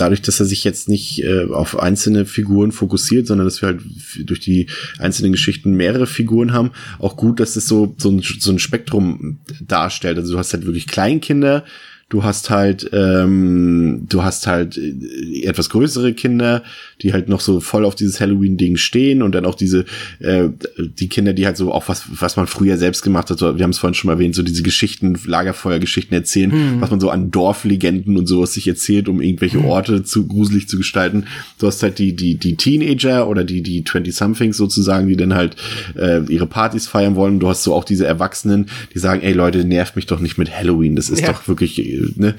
dadurch, 0.00 0.22
dass 0.22 0.40
er 0.40 0.46
sich 0.46 0.64
jetzt 0.64 0.88
nicht 0.88 1.22
äh, 1.22 1.46
auf 1.50 1.78
einzelne 1.78 2.26
Figuren 2.26 2.72
fokussiert, 2.72 3.26
sondern 3.26 3.46
dass 3.46 3.62
wir 3.62 3.68
halt 3.68 3.80
durch 4.24 4.40
die 4.40 4.66
einzelnen 4.98 5.32
Geschichten 5.32 5.72
mehrere 5.72 6.06
Figuren 6.06 6.52
haben, 6.52 6.70
auch 6.98 7.16
gut, 7.16 7.40
dass 7.40 7.56
es 7.56 7.66
so, 7.66 7.94
so, 7.98 8.10
ein, 8.10 8.22
so 8.22 8.50
ein 8.50 8.58
Spektrum 8.58 9.40
darstellt. 9.60 10.18
Also 10.18 10.32
du 10.32 10.38
hast 10.38 10.52
halt 10.52 10.66
wirklich 10.66 10.86
Kleinkinder, 10.86 11.64
du 12.08 12.24
hast 12.24 12.50
halt, 12.50 12.90
ähm, 12.92 14.06
du 14.08 14.22
hast 14.22 14.46
halt 14.46 14.76
äh, 14.76 15.44
etwas 15.44 15.70
größere 15.70 16.12
Kinder, 16.12 16.62
die 17.02 17.12
halt 17.12 17.28
noch 17.28 17.40
so 17.40 17.60
voll 17.60 17.84
auf 17.84 17.94
dieses 17.94 18.20
Halloween-Ding 18.20 18.76
stehen 18.76 19.22
und 19.22 19.34
dann 19.34 19.44
auch 19.44 19.54
diese, 19.54 19.84
äh, 20.18 20.48
die 20.78 21.08
Kinder, 21.08 21.32
die 21.32 21.46
halt 21.46 21.56
so 21.56 21.72
auch 21.72 21.88
was, 21.88 22.04
was 22.10 22.36
man 22.36 22.46
früher 22.46 22.76
selbst 22.76 23.02
gemacht 23.02 23.30
hat, 23.30 23.38
so, 23.38 23.56
wir 23.56 23.62
haben 23.62 23.70
es 23.70 23.78
vorhin 23.78 23.94
schon 23.94 24.08
mal 24.08 24.14
erwähnt, 24.14 24.34
so 24.34 24.42
diese 24.42 24.62
Geschichten, 24.62 25.18
Lagerfeuergeschichten 25.24 26.14
erzählen, 26.14 26.52
hm. 26.52 26.80
was 26.80 26.90
man 26.90 27.00
so 27.00 27.10
an 27.10 27.30
Dorflegenden 27.30 28.16
und 28.16 28.26
sowas 28.26 28.52
sich 28.52 28.68
erzählt, 28.68 29.08
um 29.08 29.20
irgendwelche 29.20 29.58
hm. 29.58 29.64
Orte 29.66 30.02
zu 30.02 30.26
gruselig 30.26 30.68
zu 30.68 30.76
gestalten. 30.76 31.24
Du 31.58 31.66
hast 31.66 31.82
halt 31.82 31.98
die, 31.98 32.14
die, 32.14 32.36
die 32.36 32.56
Teenager 32.56 33.28
oder 33.28 33.44
die, 33.44 33.62
die 33.62 33.82
20-somethings 33.82 34.54
sozusagen, 34.54 35.08
die 35.08 35.16
dann 35.16 35.34
halt 35.34 35.56
äh, 35.96 36.22
ihre 36.28 36.46
Partys 36.46 36.86
feiern 36.86 37.14
wollen. 37.16 37.40
Du 37.40 37.48
hast 37.48 37.62
so 37.62 37.74
auch 37.74 37.84
diese 37.84 38.06
Erwachsenen, 38.06 38.66
die 38.94 38.98
sagen, 38.98 39.22
ey 39.22 39.32
Leute, 39.32 39.64
nervt 39.64 39.96
mich 39.96 40.06
doch 40.06 40.20
nicht 40.20 40.38
mit 40.38 40.50
Halloween. 40.50 40.96
Das 40.96 41.10
ist 41.10 41.20
ja. 41.20 41.28
doch 41.28 41.48
wirklich 41.48 41.78
ne, 42.16 42.34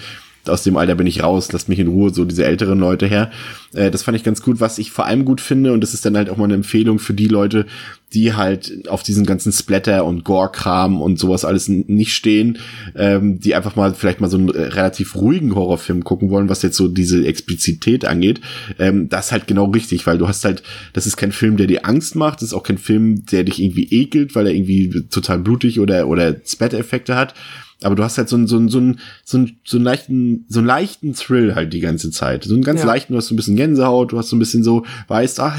aus 0.47 0.63
dem 0.63 0.77
Alter 0.77 0.95
bin 0.95 1.07
ich 1.07 1.23
raus, 1.23 1.51
lasst 1.51 1.69
mich 1.69 1.79
in 1.79 1.87
Ruhe, 1.87 2.13
so 2.13 2.25
diese 2.25 2.45
älteren 2.45 2.79
Leute 2.79 3.07
her. 3.07 3.31
Äh, 3.73 3.91
das 3.91 4.03
fand 4.03 4.17
ich 4.17 4.23
ganz 4.23 4.41
gut. 4.41 4.59
Was 4.59 4.77
ich 4.79 4.91
vor 4.91 5.05
allem 5.05 5.25
gut 5.25 5.41
finde, 5.41 5.73
und 5.73 5.81
das 5.81 5.93
ist 5.93 6.05
dann 6.05 6.17
halt 6.17 6.29
auch 6.29 6.37
mal 6.37 6.45
eine 6.45 6.55
Empfehlung 6.55 6.99
für 6.99 7.13
die 7.13 7.27
Leute, 7.27 7.65
die 8.13 8.33
halt 8.33 8.89
auf 8.89 9.03
diesen 9.03 9.25
ganzen 9.25 9.53
Splatter 9.53 10.03
und 10.05 10.25
Gore-Kram 10.25 11.01
und 11.01 11.17
sowas 11.17 11.45
alles 11.45 11.69
nicht 11.69 12.13
stehen, 12.13 12.57
ähm, 12.95 13.39
die 13.39 13.55
einfach 13.55 13.75
mal 13.75 13.93
vielleicht 13.93 14.19
mal 14.19 14.29
so 14.29 14.37
einen 14.37 14.49
äh, 14.49 14.63
relativ 14.63 15.15
ruhigen 15.15 15.55
Horrorfilm 15.55 16.03
gucken 16.03 16.29
wollen, 16.29 16.49
was 16.49 16.61
jetzt 16.61 16.75
so 16.75 16.87
diese 16.87 17.25
Explizität 17.25 18.03
angeht. 18.05 18.41
Ähm, 18.79 19.07
das 19.07 19.27
ist 19.27 19.31
halt 19.31 19.47
genau 19.47 19.65
richtig, 19.65 20.05
weil 20.07 20.17
du 20.17 20.27
hast 20.27 20.43
halt, 20.43 20.63
das 20.93 21.05
ist 21.07 21.15
kein 21.15 21.31
Film, 21.31 21.55
der 21.55 21.67
dir 21.67 21.85
Angst 21.85 22.15
macht, 22.15 22.41
das 22.41 22.49
ist 22.49 22.53
auch 22.53 22.63
kein 22.63 22.77
Film, 22.77 23.25
der 23.27 23.43
dich 23.43 23.61
irgendwie 23.61 23.87
ekelt, 23.89 24.35
weil 24.35 24.47
er 24.47 24.53
irgendwie 24.53 25.05
total 25.09 25.39
blutig 25.39 25.79
oder, 25.79 26.07
oder 26.07 26.35
Splatter-Effekte 26.45 27.15
hat 27.15 27.33
aber 27.84 27.95
du 27.95 28.03
hast 28.03 28.17
halt 28.17 28.29
so 28.29 28.36
einen, 28.36 28.47
so 28.47 28.57
einen, 28.57 28.69
so 28.69 28.77
einen, 28.79 28.99
so 29.23 29.38
einen, 29.38 29.59
so 29.63 29.77
einen 29.77 29.86
leichten, 29.86 30.45
so 30.47 30.59
einen 30.59 30.67
leichten 30.67 31.13
Thrill 31.13 31.55
halt 31.55 31.73
die 31.73 31.79
ganze 31.79 32.11
Zeit. 32.11 32.43
So 32.43 32.53
einen 32.53 32.63
ganz 32.63 32.82
ja. 32.82 32.86
leichten, 32.86 33.13
du 33.13 33.17
hast 33.17 33.27
so 33.27 33.34
ein 33.34 33.38
bisschen 33.38 33.55
Gänsehaut, 33.55 34.11
du 34.11 34.17
hast 34.17 34.29
so 34.29 34.36
ein 34.36 34.39
bisschen 34.39 34.63
so, 34.63 34.86
weißt, 35.07 35.39
ah, 35.39 35.53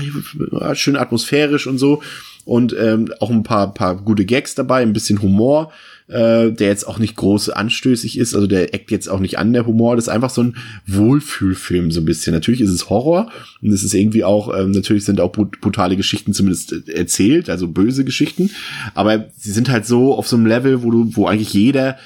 schön 0.74 0.96
atmosphärisch 0.96 1.66
und 1.66 1.78
so. 1.78 2.02
Und 2.44 2.74
ähm, 2.78 3.12
auch 3.20 3.30
ein 3.30 3.42
paar, 3.42 3.72
paar 3.74 3.96
gute 3.96 4.24
Gags 4.24 4.54
dabei, 4.54 4.82
ein 4.82 4.92
bisschen 4.92 5.22
Humor, 5.22 5.72
äh, 6.12 6.52
der 6.52 6.68
jetzt 6.68 6.86
auch 6.86 6.98
nicht 6.98 7.16
groß 7.16 7.50
anstößig 7.50 8.18
ist, 8.18 8.34
also 8.34 8.46
der 8.46 8.74
eckt 8.74 8.90
jetzt 8.90 9.08
auch 9.08 9.20
nicht 9.20 9.38
an, 9.38 9.52
der 9.52 9.66
Humor. 9.66 9.96
Das 9.96 10.04
ist 10.04 10.08
einfach 10.08 10.30
so 10.30 10.42
ein 10.42 10.56
Wohlfühlfilm, 10.86 11.90
so 11.90 12.00
ein 12.00 12.04
bisschen. 12.04 12.34
Natürlich 12.34 12.60
ist 12.60 12.70
es 12.70 12.90
Horror 12.90 13.30
und 13.62 13.72
es 13.72 13.82
ist 13.82 13.94
irgendwie 13.94 14.24
auch, 14.24 14.56
ähm, 14.56 14.72
natürlich 14.72 15.04
sind 15.04 15.20
auch 15.20 15.32
brutale 15.32 15.96
Geschichten 15.96 16.34
zumindest 16.34 16.72
äh, 16.72 16.92
erzählt, 16.92 17.48
also 17.48 17.68
böse 17.68 18.04
Geschichten. 18.04 18.50
Aber 18.94 19.26
sie 19.36 19.52
sind 19.52 19.70
halt 19.70 19.86
so 19.86 20.14
auf 20.14 20.28
so 20.28 20.36
einem 20.36 20.46
Level, 20.46 20.82
wo 20.82 20.90
du, 20.90 21.16
wo 21.16 21.26
eigentlich 21.26 21.52
jeder 21.54 21.96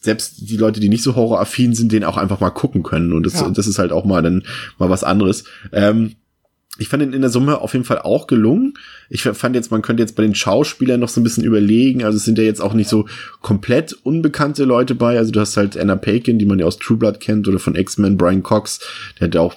selbst 0.00 0.50
die 0.50 0.58
Leute, 0.58 0.80
die 0.80 0.90
nicht 0.90 1.02
so 1.02 1.16
horroraffin 1.16 1.74
sind, 1.74 1.90
den 1.90 2.04
auch 2.04 2.18
einfach 2.18 2.40
mal 2.40 2.50
gucken 2.50 2.82
können. 2.82 3.14
Und 3.14 3.24
das, 3.24 3.40
ja. 3.40 3.48
das 3.48 3.66
ist 3.66 3.78
halt 3.78 3.90
auch 3.90 4.04
mal 4.04 4.22
dann 4.22 4.42
mal 4.78 4.90
was 4.90 5.02
anderes. 5.02 5.44
Ähm, 5.72 6.16
ich 6.76 6.88
fand 6.88 7.04
ihn 7.04 7.12
in 7.12 7.20
der 7.20 7.30
Summe 7.30 7.60
auf 7.60 7.72
jeden 7.72 7.84
Fall 7.84 8.00
auch 8.00 8.26
gelungen. 8.26 8.74
Ich 9.08 9.22
fand 9.22 9.54
jetzt, 9.54 9.70
man 9.70 9.80
könnte 9.80 10.02
jetzt 10.02 10.16
bei 10.16 10.24
den 10.24 10.34
Schauspielern 10.34 10.98
noch 10.98 11.08
so 11.08 11.20
ein 11.20 11.24
bisschen 11.24 11.44
überlegen. 11.44 12.02
Also 12.02 12.16
es 12.16 12.24
sind 12.24 12.36
ja 12.36 12.42
jetzt 12.42 12.60
auch 12.60 12.74
nicht 12.74 12.88
so 12.88 13.06
komplett 13.42 13.92
unbekannte 14.02 14.64
Leute 14.64 14.96
bei. 14.96 15.16
Also 15.16 15.30
du 15.30 15.38
hast 15.38 15.56
halt 15.56 15.76
Anna 15.76 15.94
Paquin, 15.94 16.36
die 16.40 16.46
man 16.46 16.58
ja 16.58 16.66
aus 16.66 16.78
True 16.78 16.96
Blood 16.96 17.20
kennt, 17.20 17.46
oder 17.46 17.60
von 17.60 17.76
X-Men, 17.76 18.16
Brian 18.16 18.42
Cox. 18.42 18.80
Der 19.20 19.28
hat 19.28 19.36
ja 19.36 19.40
auch 19.40 19.54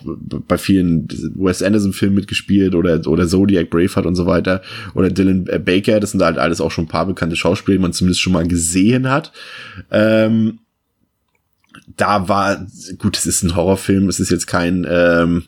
bei 0.48 0.60
vielen 0.60 1.08
Wes 1.36 1.64
Anderson-Filmen 1.64 2.16
mitgespielt 2.16 2.76
oder, 2.76 3.02
oder 3.08 3.28
Zodiac, 3.28 3.72
Braveheart 3.72 4.06
und 4.06 4.16
so 4.16 4.28
weiter. 4.28 4.62
Oder 4.94 5.10
Dylan 5.10 5.46
Baker. 5.46 6.00
Das 6.00 6.12
sind 6.12 6.22
halt 6.22 6.38
alles 6.38 6.62
auch 6.62 6.70
schon 6.70 6.86
ein 6.86 6.90
paar 6.90 7.08
bekannte 7.08 7.36
Schauspieler, 7.36 7.78
die 7.78 7.82
man 7.82 7.94
zumindest 7.94 8.22
schon 8.22 8.34
mal 8.34 8.48
gesehen 8.48 9.10
hat. 9.10 9.32
Ähm, 9.90 10.60
da 11.96 12.30
war, 12.30 12.68
gut, 13.00 13.18
es 13.18 13.26
ist 13.26 13.42
ein 13.42 13.56
Horrorfilm, 13.56 14.08
es 14.08 14.20
ist 14.20 14.30
jetzt 14.30 14.46
kein, 14.46 14.86
ähm, 14.88 15.46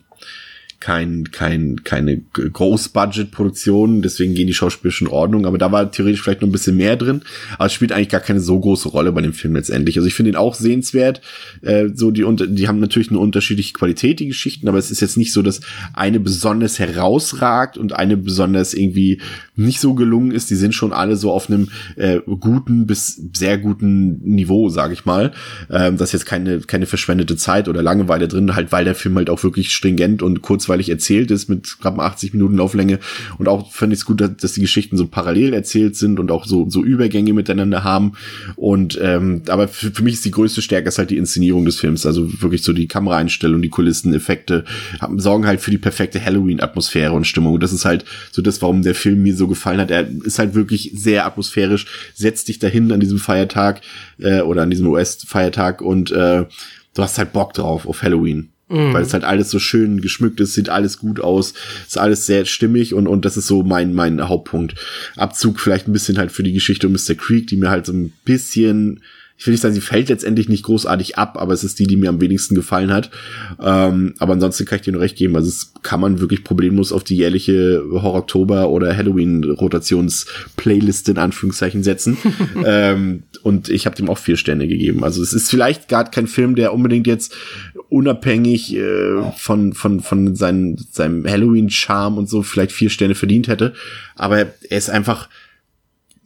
kein, 0.80 1.30
kein, 1.30 1.84
keine 1.84 2.22
Groß-Budget-Produktion, 2.32 4.00
deswegen 4.00 4.34
gehen 4.34 4.46
die 4.46 4.54
Schauspieler 4.54 4.90
schon 4.90 5.08
in 5.08 5.12
Ordnung, 5.12 5.44
aber 5.44 5.58
da 5.58 5.70
war 5.70 5.92
theoretisch 5.92 6.22
vielleicht 6.22 6.40
noch 6.40 6.48
ein 6.48 6.52
bisschen 6.52 6.76
mehr 6.76 6.96
drin, 6.96 7.20
aber 7.56 7.66
es 7.66 7.74
spielt 7.74 7.92
eigentlich 7.92 8.08
gar 8.08 8.22
keine 8.22 8.40
so 8.40 8.58
große 8.58 8.88
Rolle 8.88 9.12
bei 9.12 9.20
dem 9.20 9.34
Film 9.34 9.54
letztendlich. 9.54 9.98
Also 9.98 10.08
ich 10.08 10.14
finde 10.14 10.30
ihn 10.30 10.36
auch 10.36 10.54
sehenswert, 10.54 11.20
äh, 11.60 11.88
so 11.94 12.10
die, 12.10 12.24
die 12.48 12.66
haben 12.66 12.80
natürlich 12.80 13.10
eine 13.10 13.18
unterschiedliche 13.18 13.74
Qualität, 13.74 14.20
die 14.20 14.28
Geschichten, 14.28 14.68
aber 14.68 14.78
es 14.78 14.90
ist 14.90 15.00
jetzt 15.00 15.18
nicht 15.18 15.34
so, 15.34 15.42
dass 15.42 15.60
eine 15.92 16.18
besonders 16.18 16.78
herausragt 16.78 17.76
und 17.76 17.92
eine 17.92 18.16
besonders 18.16 18.72
irgendwie 18.72 19.20
nicht 19.60 19.80
so 19.80 19.94
gelungen 19.94 20.30
ist. 20.30 20.50
Die 20.50 20.56
sind 20.56 20.74
schon 20.74 20.92
alle 20.92 21.16
so 21.16 21.32
auf 21.32 21.48
einem 21.48 21.68
äh, 21.96 22.20
guten 22.38 22.86
bis 22.86 23.20
sehr 23.34 23.58
guten 23.58 24.20
Niveau, 24.22 24.68
sage 24.68 24.94
ich 24.94 25.04
mal. 25.04 25.32
Ähm, 25.70 25.96
das 25.96 26.10
ist 26.10 26.12
jetzt 26.12 26.26
keine, 26.26 26.60
keine 26.60 26.86
verschwendete 26.86 27.36
Zeit 27.36 27.68
oder 27.68 27.82
Langeweile 27.82 28.28
drin, 28.28 28.54
halt 28.54 28.72
weil 28.72 28.84
der 28.84 28.94
Film 28.94 29.16
halt 29.16 29.30
auch 29.30 29.42
wirklich 29.42 29.74
stringent 29.74 30.22
und 30.22 30.42
kurz 30.42 30.60
kurzweilig 30.60 30.90
erzählt 30.90 31.30
ist 31.30 31.48
mit 31.48 31.78
knapp 31.80 31.98
80 31.98 32.34
Minuten 32.34 32.56
Lauflänge 32.56 32.98
und 33.38 33.48
auch 33.48 33.72
finde 33.72 33.94
ich 33.94 34.00
es 34.00 34.04
gut, 34.04 34.20
dass, 34.20 34.36
dass, 34.36 34.52
die 34.52 34.60
Geschichten 34.60 34.98
so 34.98 35.06
parallel 35.06 35.54
erzählt 35.54 35.96
sind 35.96 36.20
und 36.20 36.30
auch 36.30 36.44
so, 36.44 36.68
so 36.68 36.84
Übergänge 36.84 37.32
miteinander 37.32 37.82
haben 37.82 38.12
und 38.56 38.98
ähm, 39.02 39.42
aber 39.48 39.68
für, 39.68 39.90
für 39.90 40.02
mich 40.02 40.14
ist 40.14 40.24
die 40.26 40.30
größte 40.30 40.60
Stärke 40.60 40.88
ist 40.88 40.98
halt 40.98 41.10
die 41.10 41.16
Inszenierung 41.16 41.64
des 41.64 41.76
Films, 41.76 42.04
also 42.04 42.42
wirklich 42.42 42.62
so 42.62 42.74
die 42.74 42.88
Kameraeinstellung, 42.88 43.62
die 43.62 43.70
Kulissen, 43.70 44.12
Effekte 44.12 44.64
haben, 45.00 45.18
sorgen 45.18 45.46
halt 45.46 45.60
für 45.60 45.70
die 45.70 45.78
perfekte 45.78 46.22
Halloween-Atmosphäre 46.22 47.12
und 47.12 47.26
Stimmung 47.26 47.54
und 47.54 47.62
das 47.62 47.72
ist 47.72 47.86
halt 47.86 48.04
so 48.30 48.42
das, 48.42 48.60
warum 48.60 48.82
der 48.82 48.94
Film 48.94 49.22
mir 49.22 49.34
so 49.34 49.48
gefallen 49.50 49.80
hat. 49.80 49.90
Er 49.90 50.08
ist 50.24 50.38
halt 50.38 50.54
wirklich 50.54 50.92
sehr 50.94 51.26
atmosphärisch, 51.26 51.86
setzt 52.14 52.48
dich 52.48 52.58
dahin 52.58 52.90
an 52.92 53.00
diesem 53.00 53.18
Feiertag 53.18 53.82
äh, 54.18 54.40
oder 54.40 54.62
an 54.62 54.70
diesem 54.70 54.86
US-Feiertag 54.86 55.82
und 55.82 56.10
äh, 56.10 56.46
du 56.94 57.02
hast 57.02 57.18
halt 57.18 57.32
Bock 57.32 57.52
drauf 57.52 57.86
auf 57.86 58.02
Halloween. 58.02 58.50
Mhm. 58.70 58.94
Weil 58.94 59.02
es 59.02 59.12
halt 59.12 59.24
alles 59.24 59.50
so 59.50 59.58
schön 59.58 60.00
geschmückt 60.00 60.40
ist, 60.40 60.54
sieht 60.54 60.68
alles 60.68 60.98
gut 60.98 61.20
aus, 61.20 61.54
ist 61.86 61.98
alles 61.98 62.26
sehr 62.26 62.44
stimmig 62.44 62.94
und, 62.94 63.08
und 63.08 63.24
das 63.24 63.36
ist 63.36 63.48
so 63.48 63.64
mein, 63.64 63.92
mein 63.92 64.28
Hauptpunkt. 64.28 64.76
Abzug 65.16 65.60
vielleicht 65.60 65.88
ein 65.88 65.92
bisschen 65.92 66.18
halt 66.18 66.30
für 66.30 66.44
die 66.44 66.52
Geschichte 66.52 66.86
um 66.86 66.92
Mr. 66.92 67.16
Creek, 67.16 67.48
die 67.48 67.56
mir 67.56 67.70
halt 67.70 67.86
so 67.86 67.92
ein 67.92 68.12
bisschen 68.24 69.02
ich 69.40 69.46
will 69.46 69.52
nicht 69.52 69.62
sagen, 69.62 69.74
sie 69.74 69.80
fällt 69.80 70.10
letztendlich 70.10 70.50
nicht 70.50 70.64
großartig 70.64 71.16
ab, 71.16 71.38
aber 71.40 71.54
es 71.54 71.64
ist 71.64 71.78
die, 71.78 71.86
die 71.86 71.96
mir 71.96 72.10
am 72.10 72.20
wenigsten 72.20 72.54
gefallen 72.54 72.92
hat. 72.92 73.10
Ähm, 73.58 74.12
aber 74.18 74.34
ansonsten 74.34 74.66
kann 74.66 74.76
ich 74.76 74.82
dir 74.82 74.92
nur 74.92 75.00
recht 75.00 75.16
geben. 75.16 75.34
Also 75.34 75.48
es 75.48 75.72
kann 75.82 75.98
man 75.98 76.20
wirklich 76.20 76.44
problemlos 76.44 76.92
auf 76.92 77.04
die 77.04 77.16
jährliche 77.16 77.82
Horror-Oktober 77.90 78.68
oder 78.68 78.94
Halloween-Rotations-Playlist 78.94 81.08
in 81.08 81.16
Anführungszeichen 81.16 81.82
setzen. 81.82 82.18
ähm, 82.66 83.22
und 83.42 83.70
ich 83.70 83.86
habe 83.86 83.96
dem 83.96 84.10
auch 84.10 84.18
vier 84.18 84.36
Sterne 84.36 84.68
gegeben. 84.68 85.04
Also 85.04 85.22
es 85.22 85.32
ist 85.32 85.48
vielleicht 85.48 85.88
gar 85.88 86.10
kein 86.10 86.26
Film, 86.26 86.54
der 86.54 86.74
unbedingt 86.74 87.06
jetzt 87.06 87.34
unabhängig 87.88 88.76
äh, 88.76 89.22
von, 89.38 89.72
von, 89.72 90.00
von 90.00 90.36
seinen, 90.36 90.76
seinem 90.90 91.26
Halloween-Charme 91.26 92.18
und 92.18 92.28
so 92.28 92.42
vielleicht 92.42 92.72
vier 92.72 92.90
Sterne 92.90 93.14
verdient 93.14 93.48
hätte. 93.48 93.72
Aber 94.16 94.38
er 94.38 94.52
ist 94.68 94.90
einfach 94.90 95.30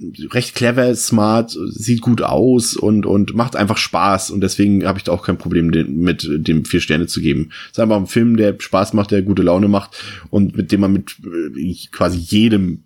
recht 0.01 0.55
clever, 0.55 0.95
smart, 0.97 1.57
sieht 1.69 2.01
gut 2.01 2.23
aus 2.23 2.75
und, 2.75 3.07
und 3.07 3.35
macht 3.35 3.57
einfach 3.57 3.77
Spaß. 3.77 4.31
Und 4.31 4.41
deswegen 4.41 4.85
habe 4.85 4.99
ich 4.99 5.05
da 5.05 5.13
auch 5.13 5.25
kein 5.25 5.39
Problem 5.39 5.71
den, 5.71 5.99
mit 6.01 6.29
dem 6.29 6.65
vier 6.65 6.81
Sterne 6.81 7.07
zu 7.07 7.21
geben. 7.21 7.51
Es 7.67 7.73
ist 7.73 7.81
einfach 7.81 7.97
ein 7.97 8.07
Film, 8.07 8.37
der 8.37 8.57
Spaß 8.59 8.93
macht, 8.93 9.13
der 9.13 9.23
gute 9.23 9.43
Laune 9.43 9.69
macht 9.69 9.97
und 10.31 10.57
mit 10.57 10.73
dem 10.73 10.81
man 10.81 10.93
mit 10.93 11.17
äh, 11.25 11.75
quasi 11.93 12.19
jedem 12.19 12.83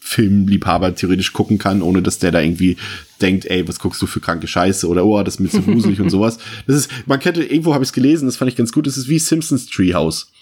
Filmliebhaber 0.00 0.94
theoretisch 0.94 1.34
gucken 1.34 1.58
kann, 1.58 1.82
ohne 1.82 2.00
dass 2.00 2.18
der 2.18 2.32
da 2.32 2.40
irgendwie 2.40 2.78
denkt, 3.20 3.44
ey, 3.44 3.68
was 3.68 3.78
guckst 3.78 4.00
du 4.00 4.06
für 4.06 4.20
kranke 4.20 4.46
Scheiße 4.46 4.88
oder 4.88 5.04
oh, 5.04 5.22
das 5.22 5.34
ist 5.34 5.40
mir 5.40 5.50
zu 5.50 5.60
gruselig 5.60 6.00
und 6.00 6.08
sowas. 6.08 6.38
Das 6.66 6.76
ist, 6.76 6.90
man 7.06 7.20
kennt, 7.20 7.36
irgendwo 7.36 7.74
habe 7.74 7.84
ich 7.84 7.90
es 7.90 7.92
gelesen, 7.92 8.26
das 8.26 8.36
fand 8.36 8.50
ich 8.50 8.56
ganz 8.56 8.72
gut, 8.72 8.86
das 8.86 8.96
ist 8.96 9.08
wie 9.08 9.18
Simpsons 9.18 9.66
Treehouse. 9.66 10.32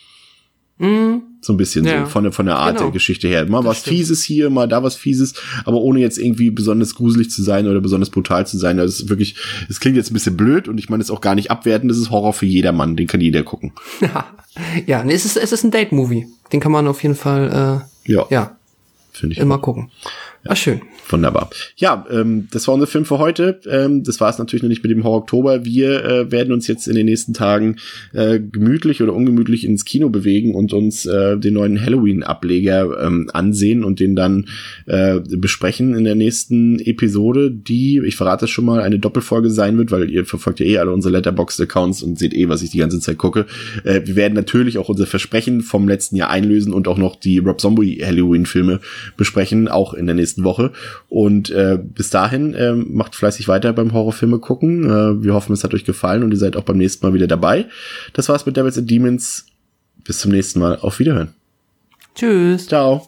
Mm. 0.78 1.16
So 1.46 1.52
ein 1.52 1.56
bisschen 1.56 1.84
ja. 1.84 2.04
so 2.04 2.10
von, 2.10 2.24
der 2.24 2.32
von 2.32 2.46
der 2.46 2.56
Art 2.56 2.74
genau. 2.74 2.86
der 2.86 2.92
Geschichte 2.92 3.28
her. 3.28 3.46
Mal 3.48 3.58
das 3.58 3.66
was 3.66 3.78
stimmt. 3.78 3.96
Fieses 3.96 4.22
hier, 4.22 4.50
mal 4.50 4.66
da 4.66 4.82
was 4.82 4.96
Fieses, 4.96 5.34
aber 5.64 5.78
ohne 5.78 6.00
jetzt 6.00 6.18
irgendwie 6.18 6.50
besonders 6.50 6.94
gruselig 6.94 7.30
zu 7.30 7.42
sein 7.42 7.66
oder 7.68 7.80
besonders 7.80 8.10
brutal 8.10 8.46
zu 8.46 8.58
sein. 8.58 8.76
Das 8.76 9.00
ist 9.00 9.08
wirklich, 9.08 9.36
es 9.68 9.78
klingt 9.78 9.96
jetzt 9.96 10.10
ein 10.10 10.14
bisschen 10.14 10.36
blöd 10.36 10.66
und 10.66 10.78
ich 10.78 10.88
meine 10.88 11.02
es 11.02 11.10
auch 11.10 11.20
gar 11.20 11.36
nicht 11.36 11.50
abwerten. 11.50 11.88
Das 11.88 11.98
ist 11.98 12.10
Horror 12.10 12.32
für 12.32 12.46
jedermann, 12.46 12.96
den 12.96 13.06
kann 13.06 13.20
jeder 13.20 13.44
gucken. 13.44 13.72
ja, 14.86 15.04
nee, 15.04 15.14
es 15.14 15.24
ist, 15.24 15.36
es 15.36 15.52
ist 15.52 15.64
ein 15.64 15.70
Date-Movie. 15.70 16.26
Den 16.52 16.60
kann 16.60 16.72
man 16.72 16.88
auf 16.88 17.02
jeden 17.02 17.14
Fall, 17.14 17.84
äh, 18.06 18.12
ja, 18.12 18.26
ja 18.30 18.56
finde 19.12 19.34
ich. 19.34 19.38
Immer 19.38 19.56
auch. 19.56 19.62
gucken. 19.62 19.90
Ja. 20.46 20.52
Ah, 20.52 20.56
schön. 20.56 20.80
Wunderbar. 21.08 21.50
Ja, 21.76 22.06
ähm, 22.08 22.46
das 22.52 22.68
war 22.68 22.74
unser 22.74 22.86
Film 22.86 23.04
für 23.04 23.18
heute. 23.18 23.60
Ähm, 23.68 24.04
das 24.04 24.20
war 24.20 24.30
es 24.30 24.38
natürlich 24.38 24.62
noch 24.62 24.68
nicht 24.68 24.82
mit 24.82 24.92
dem 24.92 25.02
Horror 25.02 25.18
Oktober. 25.18 25.64
Wir 25.64 26.04
äh, 26.04 26.30
werden 26.30 26.52
uns 26.52 26.68
jetzt 26.68 26.86
in 26.86 26.94
den 26.94 27.06
nächsten 27.06 27.34
Tagen 27.34 27.76
äh, 28.12 28.38
gemütlich 28.38 29.02
oder 29.02 29.12
ungemütlich 29.12 29.64
ins 29.64 29.84
Kino 29.84 30.08
bewegen 30.08 30.54
und 30.54 30.72
uns 30.72 31.04
äh, 31.04 31.36
den 31.36 31.54
neuen 31.54 31.80
Halloween-Ableger 31.80 33.06
ähm, 33.06 33.28
ansehen 33.32 33.82
und 33.82 33.98
den 33.98 34.14
dann 34.14 34.46
äh, 34.86 35.18
besprechen 35.20 35.96
in 35.96 36.04
der 36.04 36.14
nächsten 36.14 36.78
Episode, 36.78 37.50
die, 37.50 38.00
ich 38.04 38.14
verrate 38.14 38.44
es 38.44 38.50
schon 38.52 38.64
mal, 38.64 38.80
eine 38.80 39.00
Doppelfolge 39.00 39.50
sein 39.50 39.76
wird, 39.78 39.90
weil 39.90 40.10
ihr 40.10 40.24
verfolgt 40.26 40.60
ja 40.60 40.66
eh 40.66 40.78
alle 40.78 40.92
unsere 40.92 41.12
Letterboxd-Accounts 41.14 42.04
und 42.04 42.20
seht 42.20 42.34
eh, 42.34 42.48
was 42.48 42.62
ich 42.62 42.70
die 42.70 42.78
ganze 42.78 43.00
Zeit 43.00 43.18
gucke. 43.18 43.46
Äh, 43.82 44.02
wir 44.04 44.14
werden 44.14 44.34
natürlich 44.34 44.78
auch 44.78 44.88
unser 44.88 45.06
Versprechen 45.06 45.62
vom 45.62 45.88
letzten 45.88 46.14
Jahr 46.14 46.30
einlösen 46.30 46.72
und 46.72 46.86
auch 46.86 46.98
noch 46.98 47.16
die 47.16 47.38
Rob 47.38 47.60
Zombie 47.60 48.00
Halloween-Filme 48.04 48.80
besprechen, 49.16 49.66
auch 49.66 49.92
in 49.92 50.06
der 50.06 50.14
nächsten 50.36 50.44
Woche. 50.44 50.72
Und 51.08 51.50
äh, 51.50 51.78
bis 51.82 52.10
dahin 52.10 52.54
äh, 52.54 52.72
macht 52.72 53.14
fleißig 53.14 53.48
weiter 53.48 53.72
beim 53.72 53.92
Horrorfilme 53.92 54.38
gucken. 54.38 54.84
Äh, 54.84 55.22
wir 55.22 55.34
hoffen, 55.34 55.52
es 55.52 55.64
hat 55.64 55.74
euch 55.74 55.84
gefallen 55.84 56.22
und 56.22 56.30
ihr 56.30 56.38
seid 56.38 56.56
auch 56.56 56.64
beim 56.64 56.78
nächsten 56.78 57.04
Mal 57.06 57.14
wieder 57.14 57.26
dabei. 57.26 57.66
Das 58.12 58.28
war's 58.28 58.46
mit 58.46 58.56
Devils 58.56 58.78
and 58.78 58.90
Demons. 58.90 59.46
Bis 60.04 60.18
zum 60.18 60.30
nächsten 60.30 60.60
Mal. 60.60 60.78
Auf 60.78 60.98
Wiederhören. 60.98 61.34
Tschüss. 62.14 62.68
Ciao. 62.68 63.04